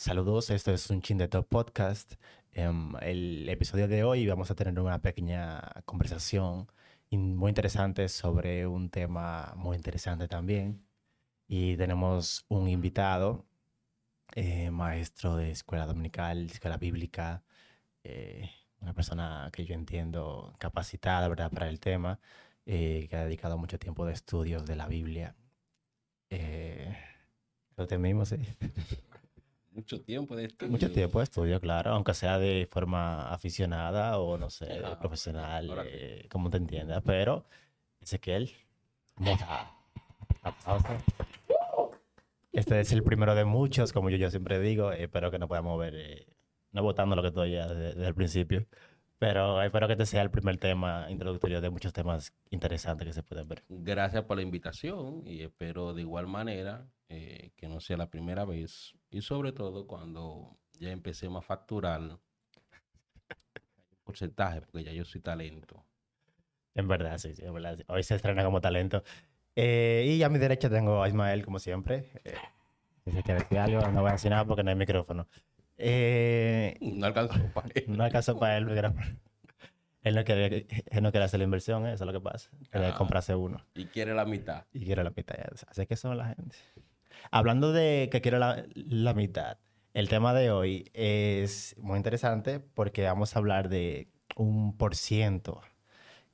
Saludos, 0.00 0.48
esto 0.48 0.72
es 0.72 0.88
un 0.88 1.02
Chin 1.02 1.18
de 1.18 1.28
Top 1.28 1.46
Podcast. 1.46 2.14
En 2.52 2.94
el 3.02 3.46
episodio 3.50 3.86
de 3.86 4.02
hoy 4.02 4.26
vamos 4.26 4.50
a 4.50 4.54
tener 4.54 4.80
una 4.80 5.02
pequeña 5.02 5.60
conversación 5.84 6.68
muy 7.10 7.50
interesante 7.50 8.08
sobre 8.08 8.66
un 8.66 8.88
tema 8.88 9.52
muy 9.56 9.76
interesante 9.76 10.26
también. 10.26 10.82
Y 11.48 11.76
tenemos 11.76 12.46
un 12.48 12.66
invitado, 12.70 13.44
eh, 14.34 14.70
maestro 14.70 15.36
de 15.36 15.50
escuela 15.50 15.84
dominical, 15.84 16.46
escuela 16.46 16.78
bíblica, 16.78 17.44
eh, 18.02 18.50
una 18.80 18.94
persona 18.94 19.50
que 19.52 19.66
yo 19.66 19.74
entiendo 19.74 20.54
capacitada, 20.58 21.28
¿verdad?, 21.28 21.50
para 21.52 21.68
el 21.68 21.78
tema, 21.78 22.20
eh, 22.64 23.06
que 23.10 23.16
ha 23.16 23.24
dedicado 23.26 23.58
mucho 23.58 23.78
tiempo 23.78 24.06
de 24.06 24.14
estudios 24.14 24.64
de 24.64 24.76
la 24.76 24.88
Biblia. 24.88 25.36
Eh, 26.30 26.96
lo 27.76 27.86
temimos, 27.86 28.30
sí. 28.30 28.38
Mucho 29.80 30.02
tiempo 30.02 30.36
de 30.36 30.44
estudio. 30.44 30.70
Mucho 30.70 30.92
tiempo 30.92 31.20
de 31.20 31.24
estudio, 31.24 31.58
claro, 31.58 31.92
aunque 31.92 32.12
sea 32.12 32.38
de 32.38 32.68
forma 32.70 33.32
aficionada 33.32 34.18
o 34.18 34.36
no 34.36 34.50
sé, 34.50 34.82
profesional, 35.00 35.70
eh, 35.86 36.26
como 36.30 36.50
te 36.50 36.58
entiendas, 36.58 37.02
pero 37.02 37.46
Ezequiel, 37.98 38.52
vamos 39.16 39.40
a, 40.44 40.78
Este 42.52 42.78
es 42.78 42.92
el 42.92 43.02
primero 43.02 43.34
de 43.34 43.46
muchos, 43.46 43.94
como 43.94 44.10
yo, 44.10 44.18
yo 44.18 44.28
siempre 44.28 44.60
digo, 44.60 44.92
espero 44.92 45.30
que 45.30 45.38
nos 45.38 45.48
podamos 45.48 45.80
ver 45.80 46.26
no 46.72 46.82
votando 46.82 47.16
lo 47.16 47.22
que 47.22 47.28
estoy 47.28 47.52
ya 47.52 47.66
desde, 47.66 48.06
el 48.06 48.14
principio. 48.14 48.66
Pero 49.20 49.60
espero 49.60 49.86
que 49.86 49.92
este 49.92 50.06
sea 50.06 50.22
el 50.22 50.30
primer 50.30 50.56
tema 50.56 51.06
introductorio 51.10 51.60
de 51.60 51.68
muchos 51.68 51.92
temas 51.92 52.32
interesantes 52.48 53.06
que 53.06 53.12
se 53.12 53.22
pueden 53.22 53.46
ver. 53.46 53.62
Gracias 53.68 54.24
por 54.24 54.38
la 54.38 54.42
invitación 54.42 55.22
y 55.26 55.42
espero 55.42 55.92
de 55.92 56.00
igual 56.00 56.26
manera 56.26 56.88
eh, 57.10 57.50
que 57.54 57.68
no 57.68 57.80
sea 57.80 57.98
la 57.98 58.08
primera 58.08 58.46
vez 58.46 58.94
y 59.10 59.20
sobre 59.20 59.52
todo 59.52 59.86
cuando 59.86 60.56
ya 60.78 60.90
empecemos 60.90 61.44
a 61.44 61.46
facturar 61.46 62.18
porcentaje, 64.04 64.62
porque 64.62 64.84
ya 64.84 64.92
yo 64.92 65.04
soy 65.04 65.20
talento. 65.20 65.84
En 66.74 66.88
verdad, 66.88 67.18
sí, 67.18 67.34
sí, 67.34 67.44
en 67.44 67.52
verdad. 67.52 67.78
Hoy 67.88 68.02
se 68.02 68.14
estrena 68.14 68.42
como 68.42 68.62
talento. 68.62 69.04
Eh, 69.54 70.16
y 70.16 70.22
a 70.22 70.30
mi 70.30 70.38
derecha 70.38 70.70
tengo 70.70 71.02
a 71.02 71.08
Ismael, 71.08 71.44
como 71.44 71.58
siempre. 71.58 72.10
Eh, 72.24 72.32
si 73.04 73.12
se 73.12 73.22
quiere 73.22 73.40
decir 73.40 73.58
algo, 73.58 73.86
no 73.88 74.00
voy 74.00 74.08
a 74.08 74.12
decir 74.12 74.30
nada 74.30 74.46
porque 74.46 74.62
no 74.62 74.70
hay 74.70 74.76
micrófono. 74.76 75.28
Eh, 75.80 76.76
no 76.80 77.06
alcanzó 77.06 77.38
para 77.54 77.68
él. 77.74 77.84
No 77.88 78.04
alcanzó 78.04 78.38
para 78.38 78.58
él, 78.58 78.68
él 80.02 80.14
no 80.14 80.24
quiere, 80.24 80.66
él 80.86 81.02
no 81.02 81.10
quiere 81.10 81.24
hacer 81.24 81.40
la 81.40 81.44
inversión, 81.44 81.86
eso 81.86 82.04
es 82.04 82.06
lo 82.06 82.12
que 82.12 82.20
pasa. 82.20 82.50
Quiere 82.70 82.88
ah, 82.88 82.94
comprarse 82.94 83.34
uno. 83.34 83.64
Y 83.74 83.86
quiere 83.86 84.14
la 84.14 84.24
mitad. 84.24 84.64
Y 84.72 84.84
quiere 84.84 85.02
la 85.02 85.10
mitad. 85.10 85.36
Así 85.68 85.86
que 85.86 85.96
son 85.96 86.16
la 86.16 86.26
gente. 86.26 86.56
Hablando 87.30 87.72
de 87.72 88.08
que 88.10 88.20
quiere 88.20 88.38
la, 88.38 88.64
la, 88.74 89.14
mitad, 89.14 89.58
el 89.94 90.08
tema 90.08 90.32
de 90.32 90.50
hoy 90.50 90.90
es 90.94 91.76
muy 91.78 91.96
interesante 91.96 92.60
porque 92.60 93.04
vamos 93.04 93.34
a 93.34 93.38
hablar 93.38 93.68
de 93.68 94.08
un 94.36 94.76
por 94.76 94.94
ciento 94.94 95.60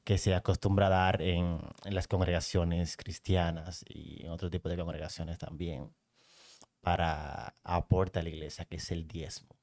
que 0.04 0.18
se 0.18 0.34
acostumbra 0.34 0.86
a 0.86 0.90
dar 0.90 1.22
en, 1.22 1.58
en 1.84 1.94
las 1.94 2.06
congregaciones 2.06 2.96
cristianas 2.96 3.84
y 3.88 4.24
en 4.24 4.30
otro 4.30 4.48
tipo 4.48 4.68
de 4.68 4.76
congregaciones 4.76 5.38
también 5.38 5.90
para 6.86 7.52
aportar 7.64 8.20
a 8.20 8.22
la 8.22 8.28
iglesia, 8.28 8.64
que 8.64 8.76
es 8.76 8.92
el 8.92 9.08
diezmo. 9.08 9.56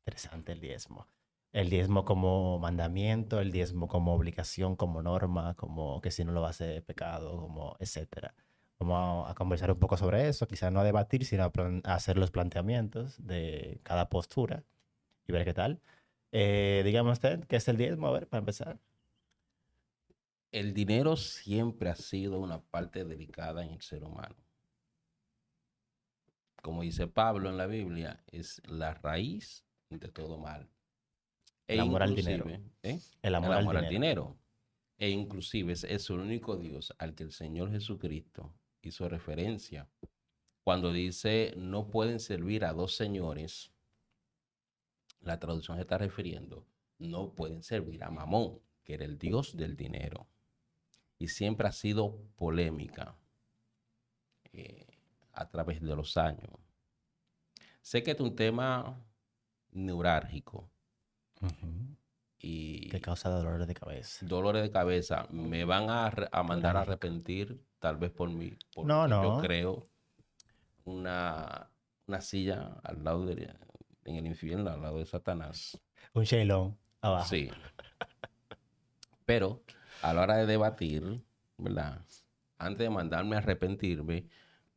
Interesante 0.00 0.50
el 0.50 0.60
diezmo. 0.60 1.06
El 1.52 1.70
diezmo 1.70 2.04
como 2.04 2.58
mandamiento, 2.58 3.38
el 3.40 3.52
diezmo 3.52 3.86
como 3.86 4.14
obligación, 4.14 4.74
como 4.74 5.00
norma, 5.00 5.54
como 5.54 6.00
que 6.00 6.10
si 6.10 6.24
no 6.24 6.32
lo 6.32 6.44
hace 6.44 6.64
de 6.64 6.82
pecado, 6.82 7.40
como 7.40 7.76
etcétera. 7.78 8.34
Vamos 8.80 9.30
a 9.30 9.34
conversar 9.36 9.70
un 9.70 9.78
poco 9.78 9.96
sobre 9.96 10.28
eso, 10.28 10.48
quizás 10.48 10.72
no 10.72 10.80
a 10.80 10.84
debatir, 10.84 11.24
sino 11.24 11.44
a, 11.44 11.94
hacer 11.94 12.18
los 12.18 12.32
planteamientos 12.32 13.24
de 13.24 13.78
cada 13.84 14.08
postura 14.08 14.64
y 15.28 15.32
ver 15.32 15.44
qué 15.44 15.54
tal. 15.54 15.80
Eh, 16.32 16.82
dígame 16.84 17.12
usted, 17.12 17.44
¿qué 17.44 17.56
es 17.56 17.68
el 17.68 17.76
diezmo? 17.76 18.08
A 18.08 18.12
ver, 18.12 18.26
para 18.26 18.40
empezar. 18.40 18.80
El 20.50 20.74
dinero 20.74 21.16
siempre 21.16 21.90
ha 21.90 21.94
sido 21.94 22.40
una 22.40 22.60
parte 22.60 23.04
delicada 23.04 23.64
en 23.64 23.70
el 23.70 23.82
ser 23.82 24.02
humano 24.02 24.34
como 26.62 26.82
dice 26.82 27.06
Pablo 27.06 27.48
en 27.48 27.56
la 27.56 27.66
Biblia, 27.66 28.22
es 28.26 28.62
la 28.66 28.94
raíz 28.94 29.64
de 29.88 30.08
todo 30.08 30.38
mal. 30.38 30.68
E 31.66 31.74
el 31.74 31.80
amor 31.80 32.02
al 32.02 32.14
dinero. 32.14 32.46
¿eh? 32.82 33.00
El 33.22 33.34
amor, 33.34 33.76
al, 33.76 33.88
dinero. 33.88 34.36
E 34.98 35.10
inclusive 35.10 35.72
es, 35.72 35.84
es, 35.84 36.10
el 36.10 36.20
único 36.20 36.56
Dios 36.56 36.94
al 36.98 37.14
que 37.14 37.22
el 37.22 37.32
Señor 37.32 37.70
Jesucristo 37.70 38.54
hizo 38.82 39.08
referencia. 39.08 39.88
Cuando 40.64 40.92
dice 40.92 41.54
no 41.56 41.88
pueden 41.88 42.20
servir 42.20 42.64
a 42.64 42.72
dos 42.72 42.94
señores, 42.94 43.72
la 45.20 45.38
traducción 45.38 45.76
se 45.76 45.82
está 45.82 45.98
refiriendo, 45.98 46.66
no 46.98 47.34
pueden 47.34 47.62
servir 47.62 48.04
a 48.04 48.10
Mamón, 48.10 48.60
que 48.84 48.94
era 48.94 49.04
el 49.04 49.18
Dios 49.18 49.56
del 49.56 49.76
dinero. 49.76 50.28
Y 51.18 51.28
siempre 51.28 51.68
ha 51.68 51.72
sido 51.72 52.18
polémica. 52.36 53.16
Eh, 54.52 54.89
a 55.32 55.48
través 55.48 55.80
de 55.80 55.94
los 55.96 56.16
años. 56.16 56.50
Sé 57.80 58.02
que 58.02 58.12
es 58.12 58.20
un 58.20 58.36
tema 58.36 59.02
neurálgico. 59.72 60.70
y 62.38 62.88
que 62.88 63.00
causa 63.00 63.30
dolores 63.30 63.66
de 63.66 63.74
cabeza. 63.74 64.26
Dolores 64.26 64.62
de 64.62 64.70
cabeza. 64.70 65.26
Me 65.30 65.64
van 65.64 65.86
a, 65.88 66.42
mandar 66.42 66.76
a 66.76 66.82
arrepentir, 66.82 67.62
tal 67.78 67.96
vez 67.96 68.10
por 68.10 68.30
mí. 68.30 68.56
no, 68.76 69.08
no. 69.08 69.22
Yo 69.22 69.42
creo 69.42 69.82
una, 70.84 71.70
una 72.06 72.20
silla 72.20 72.78
al 72.82 73.04
lado 73.04 73.26
de, 73.26 73.54
en 74.04 74.16
el 74.16 74.26
infierno, 74.26 74.70
al 74.70 74.82
lado 74.82 74.98
de 74.98 75.06
Satanás. 75.06 75.80
Un 76.12 76.24
Shailon 76.24 76.76
abajo. 77.00 77.28
Sí. 77.28 77.50
Pero 79.24 79.62
a 80.02 80.12
la 80.12 80.22
hora 80.22 80.36
de 80.36 80.46
debatir, 80.46 81.22
¿verdad? 81.56 82.04
Antes 82.58 82.78
de 82.80 82.90
mandarme 82.90 83.36
a 83.36 83.38
arrepentirme, 83.38 84.26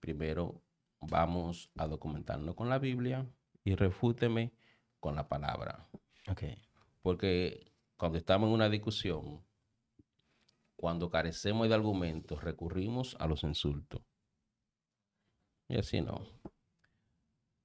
primero 0.03 0.61
vamos 0.99 1.71
a 1.77 1.87
documentarnos 1.87 2.55
con 2.55 2.67
la 2.67 2.77
Biblia 2.77 3.25
y 3.63 3.73
refúteme 3.75 4.51
con 4.99 5.15
la 5.15 5.29
palabra. 5.29 5.87
Okay. 6.29 6.61
Porque 7.01 7.71
cuando 7.95 8.17
estamos 8.17 8.49
en 8.49 8.53
una 8.53 8.67
discusión, 8.67 9.45
cuando 10.75 11.09
carecemos 11.09 11.69
de 11.69 11.75
argumentos, 11.75 12.43
recurrimos 12.43 13.15
a 13.17 13.27
los 13.27 13.43
insultos. 13.43 14.01
Y 15.69 15.77
así 15.77 16.01
no. 16.01 16.21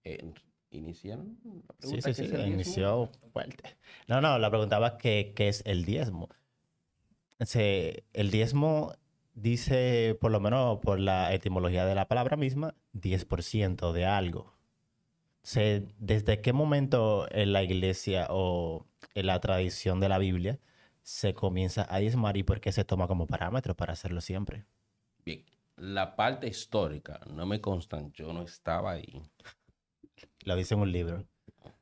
Eh, 0.05 0.32
¿Iniciaron? 0.70 1.41
sí, 1.81 2.00
sí, 2.00 2.15
sí, 2.15 2.25
inició 2.47 3.10
fuerte. 3.32 3.78
No, 4.06 4.20
no, 4.20 4.38
la 4.38 4.49
preguntaba 4.49 4.97
que, 4.97 5.32
qué 5.34 5.49
es 5.49 5.65
el 5.66 5.84
diezmo. 5.84 6.28
el 7.41 8.31
diezmo 8.31 8.93
dice, 9.41 10.16
por 10.21 10.31
lo 10.31 10.41
menos 10.41 10.78
por 10.81 11.00
la 11.00 11.32
etimología 11.32 11.87
de 11.87 11.94
la 11.94 12.09
palabra 12.09 12.37
misma, 12.37 12.75
10% 12.93 13.93
de 13.93 14.06
algo. 14.06 14.54
¿Desde 15.99 16.41
qué 16.43 16.53
momento 16.53 17.26
en 17.31 17.53
la 17.53 17.62
iglesia 17.62 18.26
o 18.31 18.87
en 19.15 19.26
la 19.26 19.41
tradición 19.41 19.99
de 20.00 20.09
la 20.09 20.19
Biblia 20.19 20.59
se 21.03 21.32
comienza 21.32 21.87
a 21.88 21.99
diezmar 21.99 22.37
y 22.37 22.43
por 22.43 22.60
qué 22.60 22.71
se 22.71 22.84
toma 22.84 23.06
como 23.06 23.26
parámetro 23.26 23.75
para 23.75 23.94
hacerlo 23.94 24.21
siempre? 24.21 24.66
Bien, 25.25 25.44
la 25.76 26.16
parte 26.16 26.49
histórica 26.49 27.20
no 27.32 27.47
me 27.47 27.60
constan, 27.60 28.12
yo 28.12 28.32
no 28.32 28.43
estaba 28.43 28.93
ahí. 28.93 29.22
Lo 30.44 30.55
dice 30.55 30.75
en 30.75 30.81
un 30.81 30.93
libro. 30.93 31.25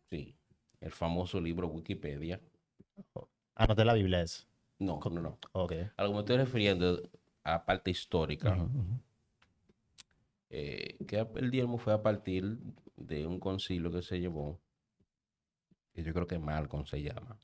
Sí, 0.08 0.36
el 0.80 0.92
famoso 0.92 1.40
libro 1.40 1.66
Wikipedia. 1.66 2.40
Ah, 3.56 3.66
no 3.66 3.74
de 3.74 3.84
la 3.84 3.94
Biblia 3.94 4.22
es. 4.22 4.46
No, 4.78 5.00
no, 5.10 5.20
no. 5.22 5.38
Ok. 5.52 5.72
A 5.96 6.02
lo 6.02 6.10
que 6.10 6.14
me 6.14 6.20
estoy 6.20 6.36
refiriendo 6.36 7.02
a 7.46 7.64
parte 7.64 7.92
histórica, 7.92 8.68
eh, 10.50 10.96
que 11.06 11.24
el 11.36 11.50
diezmo 11.52 11.78
fue 11.78 11.92
a 11.92 12.02
partir 12.02 12.58
de 12.96 13.24
un 13.24 13.38
concilio 13.38 13.92
que 13.92 14.02
se 14.02 14.18
llevó, 14.18 14.60
que 15.94 16.02
yo 16.02 16.12
creo 16.12 16.26
que 16.26 16.40
Malcolm 16.40 16.84
se 16.86 17.02
llama, 17.02 17.38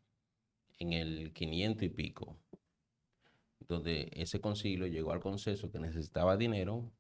en 0.79 0.93
el 0.93 1.33
500 1.33 1.85
y 1.85 1.89
pico, 1.89 2.37
donde 3.61 4.11
ese 4.15 4.41
concilio 4.41 4.89
llegó 4.89 5.13
al 5.13 5.21
consenso 5.21 5.71
que 5.71 5.79
necesitaba 5.79 6.37
dinero 6.37 6.93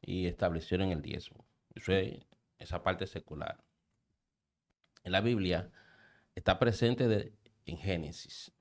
y 0.00 0.26
establecieron 0.26 0.90
el 0.90 1.02
diezmo. 1.02 1.44
Eso 1.74 1.92
es 1.92 2.24
esa 2.58 2.82
parte 2.82 3.06
secular. 3.06 3.62
En 5.04 5.12
la 5.12 5.20
Biblia 5.20 5.70
está 6.34 6.58
presente 6.58 7.34
en 7.66 7.76
Génesis, 7.76 8.52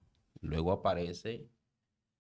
luego 0.42 0.74
aparece 0.74 1.48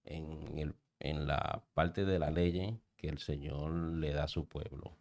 en, 0.07 0.75
en 0.99 1.27
la 1.27 1.63
parte 1.73 2.05
de 2.05 2.19
la 2.19 2.31
ley 2.31 2.79
que 2.95 3.07
el 3.07 3.19
Señor 3.19 3.71
le 3.71 4.11
da 4.13 4.23
a 4.23 4.27
su 4.27 4.47
pueblo. 4.47 4.97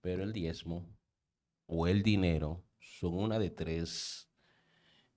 Pero 0.00 0.22
el 0.22 0.32
diezmo 0.32 0.86
o 1.66 1.86
el 1.86 2.02
dinero 2.02 2.64
son 2.80 3.14
una 3.14 3.38
de 3.38 3.50
tres 3.50 4.28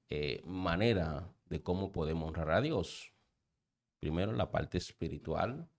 eh, 0.09 0.42
maneras 0.45 1.24
de 1.45 1.63
cómo 1.63 1.92
podemos 1.92 2.27
honrar 2.27 2.51
a 2.51 2.62
Dios. 2.62 3.13
Primero, 4.00 4.33
la 4.33 4.51
parte 4.51 4.77
espiritual. 4.77 5.69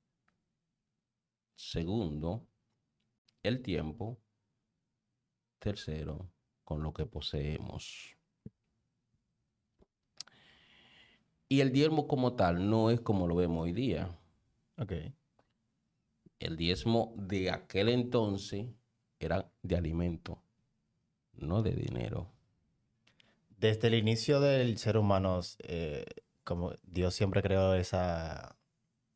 Segundo, 1.54 2.46
el 3.42 3.62
tiempo. 3.62 4.18
Tercero, 5.58 6.30
con 6.64 6.82
lo 6.82 6.92
que 6.92 7.06
poseemos. 7.06 8.16
Y 11.52 11.60
el 11.60 11.70
diezmo 11.70 12.08
como 12.08 12.32
tal 12.32 12.70
no 12.70 12.88
es 12.88 13.02
como 13.02 13.26
lo 13.26 13.34
vemos 13.34 13.64
hoy 13.64 13.74
día. 13.74 14.18
Ok. 14.78 14.92
El 16.38 16.56
diezmo 16.56 17.12
de 17.18 17.50
aquel 17.50 17.90
entonces 17.90 18.68
era 19.20 19.52
de 19.60 19.76
alimento, 19.76 20.42
no 21.34 21.62
de 21.62 21.72
dinero. 21.72 22.32
Desde 23.58 23.88
el 23.88 23.96
inicio 23.96 24.40
del 24.40 24.78
ser 24.78 24.96
humano, 24.96 25.40
eh, 25.58 26.06
como 26.42 26.72
Dios 26.84 27.12
siempre 27.12 27.42
creó 27.42 27.74
esa 27.74 28.56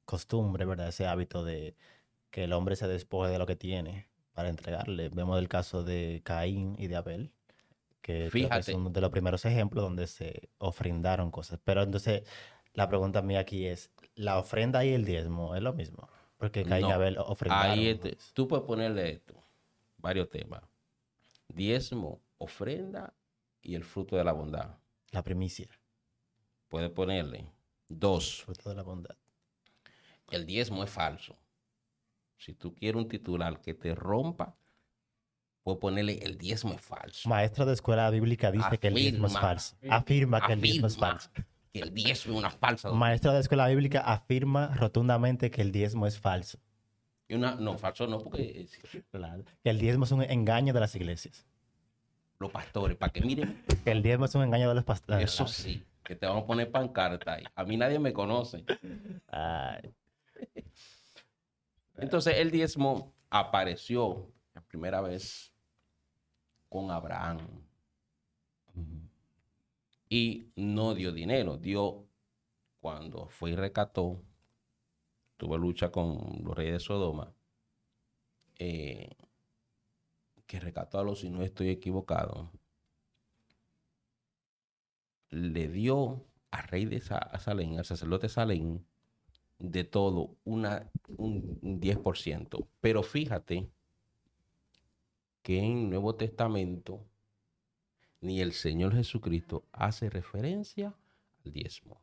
costumbre, 0.05 0.67
¿verdad? 0.67 0.89
Ese 0.89 1.07
hábito 1.07 1.43
de 1.43 1.75
que 2.31 2.45
el 2.45 2.53
hombre 2.53 2.77
se 2.77 2.87
despoje 2.87 3.31
de 3.31 3.39
lo 3.39 3.47
que 3.47 3.57
tiene 3.57 4.09
para 4.35 4.51
entregarle. 4.51 5.09
Vemos 5.09 5.39
el 5.39 5.49
caso 5.49 5.85
de 5.85 6.21
Caín 6.23 6.77
y 6.79 6.89
de 6.89 6.97
Abel, 6.97 7.33
que, 8.07 8.31
que 8.31 8.59
es 8.61 8.69
uno 8.69 8.89
de 8.91 9.01
los 9.01 9.11
primeros 9.11 9.45
ejemplos 9.47 9.83
donde 9.83 10.07
se 10.07 10.49
ofrendaron 10.59 11.33
cosas. 11.33 11.59
Pero 11.65 11.83
entonces, 11.83 12.23
la 12.73 12.89
pregunta 12.89 13.21
mía 13.21 13.41
aquí 13.41 13.67
es, 13.67 13.91
¿la 14.15 14.39
ofrenda 14.39 14.85
y 14.85 14.93
el 14.93 15.05
diezmo 15.05 15.57
es 15.57 15.63
lo 15.63 15.73
mismo? 15.73 16.09
Porque 16.37 16.65
Caín 16.65 16.87
y 16.87 16.93
Abel 16.93 17.19
ofrendaron. 17.19 17.73
Ahí 17.73 17.89
este, 17.89 18.17
tú 18.33 18.47
puedes 18.47 18.65
ponerle 18.65 19.11
esto, 19.11 19.35
varios 19.97 20.31
temas. 20.31 20.63
Diezmo, 21.49 22.21
ofrenda 22.39 23.13
y 23.61 23.75
el 23.75 23.83
fruto 23.83 24.15
de 24.15 24.23
la 24.23 24.33
bondad. 24.33 24.77
La 25.11 25.25
primicia. 25.25 25.69
Puedes 26.69 26.91
ponerle 26.91 27.51
dos. 27.89 28.45
Fruto 28.45 28.69
de 28.69 28.77
la 28.77 28.83
bondad. 28.83 29.17
El 30.31 30.47
diezmo 30.47 30.85
es 30.85 30.91
falso. 30.91 31.37
Si 32.37 32.55
tú 32.55 32.73
quieres 32.73 33.03
un 33.03 33.09
titular 33.09 33.61
que 33.61 33.75
te 33.75 33.97
rompa, 33.97 34.57
puedes 35.67 35.81
ponerle 35.81 36.21
el 36.23 36.39
diezmo 36.39 36.75
es 36.75 36.81
falso. 36.81 37.29
Maestro 37.29 37.67
de 37.67 37.73
escuela 37.73 38.09
bíblica 38.11 38.53
dice 38.53 38.79
que 38.79 38.87
el 38.87 38.95
diezmo 38.95 39.27
es 39.27 39.33
falso. 39.37 39.75
Afirma 39.91 40.41
que 40.47 40.53
el 40.53 40.61
diezmo 40.61 40.87
es 40.87 40.97
falso. 40.97 41.29
Que 41.73 41.81
el 41.81 41.93
diezmo 41.93 42.35
es 42.35 42.39
una 42.39 42.51
falsa. 42.51 42.93
Maestro 42.93 43.33
de 43.33 43.41
escuela 43.41 43.67
bíblica 43.67 43.99
afirma 43.99 44.69
rotundamente 44.77 45.51
que 45.51 45.63
el 45.63 45.73
diezmo 45.73 46.07
es 46.07 46.21
falso. 46.21 46.61
no, 47.29 47.77
falso 47.79 48.07
no, 48.07 48.21
porque... 48.21 48.69
Que 49.65 49.71
el 49.71 49.81
diezmo 49.81 50.05
es 50.05 50.13
un 50.13 50.23
engaño 50.23 50.73
de 50.73 50.79
las 50.79 50.95
iglesias. 50.95 51.45
Los 52.39 52.53
pastores, 52.53 52.97
para 52.97 53.13
que 53.13 53.23
miren. 53.23 53.61
Que 53.83 53.91
el 53.91 54.05
diezmo 54.05 54.27
es 54.27 54.35
un 54.37 54.45
engaño 54.45 54.69
de 54.69 54.77
los 54.77 54.85
pastores. 54.85 55.25
Eso 55.25 55.49
sí, 55.49 55.83
que 56.05 56.15
te 56.15 56.27
vamos 56.27 56.45
a 56.45 56.47
poner 56.47 56.71
pancarta 56.71 57.33
ahí. 57.33 57.45
A 57.57 57.65
mí 57.65 57.77
nadie 57.77 57.99
me 57.99 58.13
conoce. 58.13 58.65
Ay. 59.27 59.93
Entonces 61.97 62.37
el 62.37 62.53
diezmo 62.53 63.13
apareció 63.31 64.31
la 64.55 64.61
primera 64.61 65.01
vez 65.01 65.56
con 66.69 66.91
Abraham. 66.91 67.39
Y 70.09 70.53
no 70.57 70.95
dio 70.95 71.13
dinero, 71.13 71.57
dio 71.57 72.07
cuando 72.81 73.29
fue 73.29 73.51
y 73.51 73.57
recató, 73.57 74.23
tuvo 75.37 75.59
lucha 75.59 75.91
con 75.91 76.43
los 76.45 76.55
reyes 76.55 76.75
de 76.75 76.81
Sodoma, 76.81 77.35
eh, 78.59 79.17
que 80.47 80.61
recató 80.61 80.99
a 80.99 81.05
los, 81.05 81.21
si 81.21 81.31
no 81.31 81.43
estoy 81.43 81.71
equivocado, 81.71 82.53
le 85.31 85.69
dio 85.69 86.25
al 86.51 86.69
rey 86.69 86.85
de 86.85 87.01
Salén, 87.01 87.79
al 87.79 87.85
sacerdote 87.85 88.29
Salén, 88.29 88.87
de 89.59 89.85
todo 89.85 90.37
una, 90.45 90.91
un 91.17 91.81
10%. 91.81 92.69
Pero 92.81 93.03
fíjate 93.03 93.69
que 95.47 95.61
en 95.61 95.79
el 95.79 95.91
Nuevo 95.91 96.17
Testamento 96.17 97.07
ni 98.21 98.41
el 98.41 98.53
Señor 98.53 98.97
Jesucristo 98.97 99.65
hace 99.71 100.11
referencia 100.11 100.93
al 101.45 101.53
diezmo. 101.53 102.01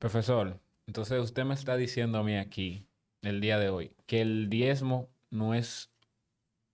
Profesor, 0.00 0.58
entonces 0.88 1.20
usted 1.20 1.44
me 1.44 1.54
está 1.54 1.76
diciendo 1.76 2.18
a 2.18 2.24
mí 2.24 2.36
aquí, 2.36 2.88
el 3.22 3.40
día 3.40 3.60
de 3.60 3.68
hoy, 3.68 3.92
que 4.06 4.20
el 4.20 4.50
diezmo 4.50 5.08
no 5.30 5.54
es 5.54 5.92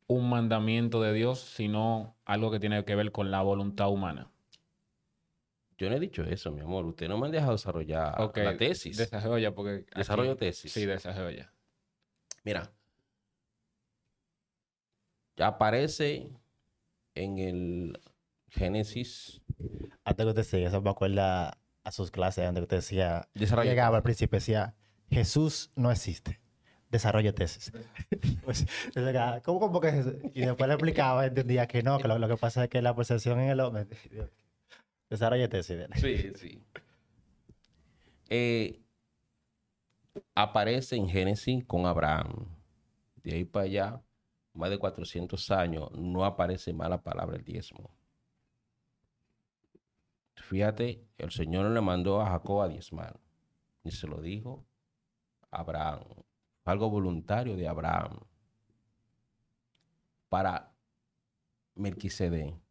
un 0.06 0.30
mandamiento 0.30 1.02
de 1.02 1.12
Dios, 1.12 1.40
sino 1.40 2.16
algo 2.24 2.50
que 2.50 2.58
tiene 2.58 2.82
que 2.86 2.94
ver 2.94 3.12
con 3.12 3.30
la 3.30 3.42
voluntad 3.42 3.90
humana. 3.90 4.30
Yo 5.76 5.90
no 5.90 5.96
he 5.96 6.00
dicho 6.00 6.22
eso, 6.22 6.52
mi 6.52 6.62
amor. 6.62 6.86
Usted 6.86 7.06
no 7.06 7.18
me 7.18 7.26
ha 7.26 7.30
dejado 7.30 7.52
desarrollar 7.52 8.18
la 8.34 8.56
tesis. 8.56 8.96
Desarrolla, 8.96 9.54
porque. 9.54 9.84
Desarrollo 9.94 10.38
tesis. 10.38 10.72
Sí, 10.72 10.86
desarrolla. 10.86 11.52
Mira. 12.44 12.72
Aparece 15.38 16.30
en 17.14 17.38
el 17.38 18.00
Génesis. 18.48 19.42
Antes 20.04 20.24
que 20.24 20.30
usted 20.30 20.44
siga, 20.44 20.68
eso 20.68 20.80
me 20.80 20.90
acuerda 20.90 21.58
a 21.84 21.92
sus 21.92 22.10
clases, 22.10 22.44
donde 22.44 22.62
usted 22.62 22.78
decía. 22.78 23.28
Llegaba 23.34 23.98
al 23.98 24.02
principio, 24.02 24.38
decía: 24.38 24.74
Jesús 25.10 25.70
no 25.76 25.90
existe. 25.90 26.40
Desarrollo 26.90 27.34
tesis. 27.34 27.72
pues, 28.44 28.64
¿cómo, 29.44 29.60
cómo 29.60 29.80
que 29.80 29.90
Jesús? 29.90 30.14
Y 30.34 30.42
después 30.42 30.68
le 30.68 30.74
explicaba, 30.74 31.26
entendía 31.26 31.66
que 31.66 31.82
no, 31.82 31.98
que 31.98 32.06
lo, 32.06 32.18
lo 32.18 32.28
que 32.28 32.36
pasa 32.36 32.64
es 32.64 32.70
que 32.70 32.80
la 32.80 32.94
percepción 32.94 33.40
en 33.40 33.50
el 33.50 33.60
hombre. 33.60 33.86
Desarrollate 35.10 35.58
esa 35.58 35.74
idea. 35.74 35.88
Sí, 35.96 36.32
sí. 36.34 36.62
Eh, 38.28 38.80
aparece 40.34 40.96
en 40.96 41.08
Génesis 41.08 41.64
con 41.64 41.86
Abraham. 41.86 42.46
De 43.22 43.34
ahí 43.34 43.44
para 43.44 43.64
allá, 43.64 44.02
más 44.56 44.70
de 44.70 44.78
400 44.78 45.50
años, 45.50 45.90
no 45.92 46.24
aparece 46.24 46.72
más 46.72 46.88
la 46.90 47.02
palabra 47.02 47.36
el 47.36 47.44
diezmo. 47.44 47.90
Fíjate, 50.34 51.06
el 51.18 51.30
Señor 51.30 51.70
le 51.70 51.80
mandó 51.80 52.20
a 52.20 52.30
Jacob 52.30 52.62
a 52.62 52.68
diezmar. 52.68 53.18
Y 53.82 53.90
se 53.90 54.06
lo 54.06 54.20
dijo 54.20 54.66
a 55.50 55.60
Abraham. 55.60 56.04
Algo 56.64 56.90
voluntario 56.90 57.56
de 57.56 57.68
Abraham. 57.68 58.20
Para 60.28 60.72
Melquisedec 61.74 62.66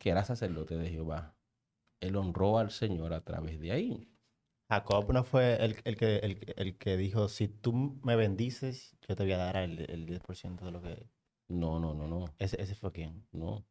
que 0.00 0.08
era 0.08 0.24
sacerdote 0.24 0.78
de 0.78 0.88
Jehová. 0.88 1.36
Él 2.00 2.16
honró 2.16 2.56
al 2.58 2.70
Señor 2.70 3.12
a 3.12 3.20
través 3.20 3.60
de 3.60 3.70
ahí. 3.70 4.10
Jacob 4.70 5.12
no 5.12 5.24
fue 5.24 5.56
el, 5.64 5.82
que, 5.96 6.18
el, 6.56 6.78
que 6.78 6.96
dijo, 6.96 7.26
si 7.26 7.48
tú 7.48 7.98
me 8.04 8.14
bendices, 8.14 8.96
yo 9.08 9.16
te 9.16 9.24
voy 9.24 9.32
a 9.32 9.38
dar 9.38 9.56
el, 9.56 10.06
10% 10.06 10.64
de 10.64 10.70
lo 10.70 10.80
que... 10.80 11.08
No, 11.48 11.80
no, 11.80 11.92
no, 11.92 12.06
no. 12.06 12.26
¿Ese, 12.38 12.62
¿Ese 12.62 12.76
fue 12.76 12.92
quién? 12.92 13.26
No. 13.32 13.66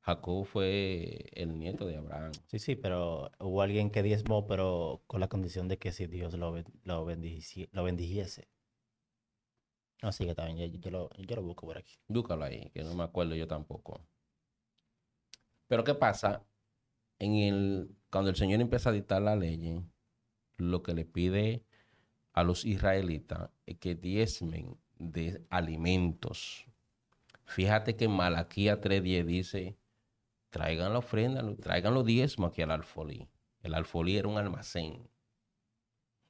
Jacob 0.00 0.44
fue 0.44 1.30
el 1.34 1.56
nieto 1.60 1.86
de 1.86 1.96
Abraham. 1.96 2.32
Sí, 2.48 2.58
sí, 2.58 2.74
pero 2.74 3.30
hubo 3.38 3.62
alguien 3.62 3.90
que 3.90 4.02
diezmó, 4.02 4.48
pero 4.48 5.04
con 5.06 5.20
la 5.20 5.28
condición 5.28 5.68
de 5.68 5.78
que 5.78 5.92
si 5.92 6.08
Dios 6.08 6.34
lo, 6.34 6.56
lo, 6.56 6.64
lo 6.82 7.04
bendijese. 7.04 8.48
No, 10.02 10.10
sí, 10.10 10.26
que 10.26 10.34
también, 10.34 10.72
yo, 10.72 10.90
lo, 10.90 11.08
yo 11.18 11.36
lo 11.36 11.42
busco 11.44 11.66
por 11.66 11.78
aquí. 11.78 11.94
Búscalo 12.08 12.44
ahí, 12.44 12.68
que 12.70 12.82
no 12.82 12.96
me 12.96 13.04
acuerdo 13.04 13.36
yo 13.36 13.46
tampoco. 13.46 14.00
Pero 15.68 15.84
¿qué 15.84 15.94
pasa? 15.94 16.44
En 17.20 17.34
el, 17.36 17.96
cuando 18.10 18.30
el 18.30 18.36
Señor 18.36 18.60
empieza 18.60 18.90
a 18.90 18.92
dictar 18.92 19.22
la 19.22 19.36
ley, 19.36 19.56
lo 20.70 20.82
que 20.82 20.94
le 20.94 21.04
pide 21.04 21.64
a 22.32 22.42
los 22.44 22.64
israelitas 22.64 23.50
es 23.66 23.78
que 23.78 23.94
diezmen 23.94 24.78
de 24.98 25.44
alimentos. 25.50 26.66
Fíjate 27.44 27.96
que 27.96 28.06
en 28.06 28.12
Malaquía 28.12 28.80
3.10 28.80 29.24
dice, 29.24 29.76
traigan 30.50 30.92
la 30.92 31.00
ofrenda, 31.00 31.42
traigan 31.56 31.94
los 31.94 32.06
diezmos 32.06 32.50
aquí 32.50 32.62
al 32.62 32.70
alfolí. 32.70 33.28
El 33.62 33.74
alfolí 33.74 34.16
era 34.16 34.28
un 34.28 34.38
almacén. 34.38 35.08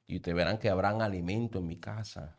Y 0.07 0.17
ustedes 0.17 0.35
verán 0.35 0.57
que 0.57 0.69
habrán 0.69 1.01
alimento 1.01 1.59
en 1.59 1.67
mi 1.67 1.77
casa. 1.77 2.35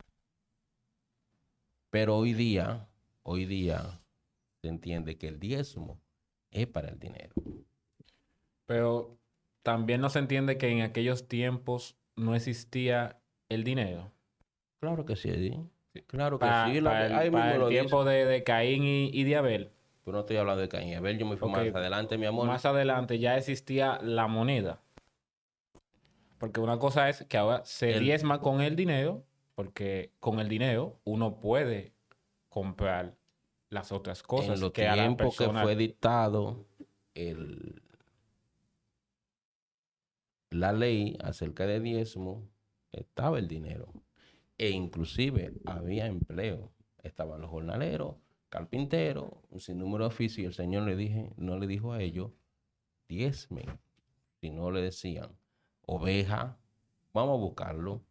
Pero 1.89 2.17
hoy 2.17 2.33
día, 2.33 2.87
hoy 3.23 3.45
día, 3.45 4.01
se 4.61 4.67
entiende 4.67 5.17
que 5.17 5.27
el 5.27 5.39
diezmo 5.39 5.99
es 6.51 6.67
para 6.67 6.89
el 6.89 6.99
dinero. 6.99 7.33
Pero 8.65 9.17
también 9.65 9.99
no 9.99 10.11
se 10.11 10.19
entiende 10.19 10.59
que 10.59 10.69
en 10.69 10.81
aquellos 10.81 11.27
tiempos 11.27 11.97
no 12.15 12.35
existía 12.35 13.17
el 13.49 13.63
dinero. 13.63 14.11
Claro 14.79 15.05
que 15.05 15.15
sí, 15.15 15.31
Claro 16.05 16.37
que 16.37 16.45
sí. 16.45 16.81
Para 16.81 17.23
el, 17.23 17.67
tiempo 17.69 18.05
de, 18.05 18.43
Caín 18.43 18.83
y, 18.83 19.23
de 19.23 19.35
Abel. 19.35 19.71
Pero 20.03 20.17
no 20.17 20.19
estoy 20.19 20.37
hablando 20.37 20.61
de 20.61 20.69
Caín 20.69 20.89
y 20.89 20.93
Abel, 20.93 21.17
yo 21.17 21.25
me 21.25 21.35
fui 21.35 21.49
más 21.49 21.67
adelante, 21.73 22.15
mi 22.19 22.27
amor. 22.27 22.45
Más 22.45 22.63
adelante 22.63 23.17
ya 23.17 23.37
existía 23.37 23.97
la 24.03 24.27
moneda. 24.27 24.83
Porque 26.37 26.59
una 26.59 26.77
cosa 26.77 27.09
es 27.09 27.23
que 27.23 27.37
ahora 27.37 27.65
se 27.65 27.99
diezma 27.99 28.41
con 28.41 28.61
el 28.61 28.75
dinero, 28.75 29.25
porque 29.55 30.11
con 30.19 30.39
el 30.39 30.47
dinero 30.47 30.99
uno 31.05 31.39
puede 31.39 31.95
comprar 32.49 33.15
las 33.71 33.91
otras 33.91 34.21
cosas. 34.21 34.57
En 34.57 34.61
los 34.61 34.71
que 34.73 34.87
tiempos 34.87 35.35
que 35.35 35.49
fue 35.49 35.75
dictado 35.75 36.67
el, 37.15 37.81
la 40.49 40.73
ley 40.73 41.17
acerca 41.21 41.65
de 41.65 41.79
diezmo, 41.79 42.47
estaba 42.91 43.39
el 43.39 43.47
dinero. 43.47 43.91
E 44.57 44.69
inclusive 44.69 45.53
había 45.65 46.05
empleo. 46.05 46.71
Estaban 47.03 47.41
los 47.41 47.49
jornaleros, 47.49 48.15
carpintero, 48.49 49.41
un 49.49 49.59
sinnúmero 49.59 50.05
de 50.05 50.07
oficios, 50.07 50.39
y 50.39 50.45
el 50.45 50.53
Señor 50.53 50.83
le 50.83 50.95
dije, 50.95 51.31
no 51.37 51.59
le 51.59 51.67
dijo 51.67 51.93
a 51.93 52.01
ellos, 52.01 52.31
diezme, 53.07 53.65
si 54.41 54.49
no 54.49 54.71
le 54.71 54.81
decían, 54.81 55.29
oveja, 55.85 56.57
vamos 57.13 57.37
a 57.37 57.41
buscarlo. 57.41 58.01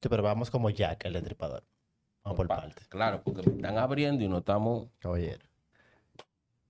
Sí, 0.00 0.08
pero 0.08 0.22
vamos 0.22 0.50
como 0.50 0.70
Jack, 0.70 1.04
el 1.04 1.14
destripador. 1.14 1.64
Vamos 2.22 2.36
por 2.36 2.46
Pa- 2.46 2.60
partes. 2.60 2.88
Claro, 2.88 3.22
porque 3.22 3.42
me 3.48 3.56
están 3.56 3.76
abriendo 3.76 4.24
y 4.24 4.28
no 4.28 4.38
estamos... 4.38 4.88
Caballero. 5.00 5.44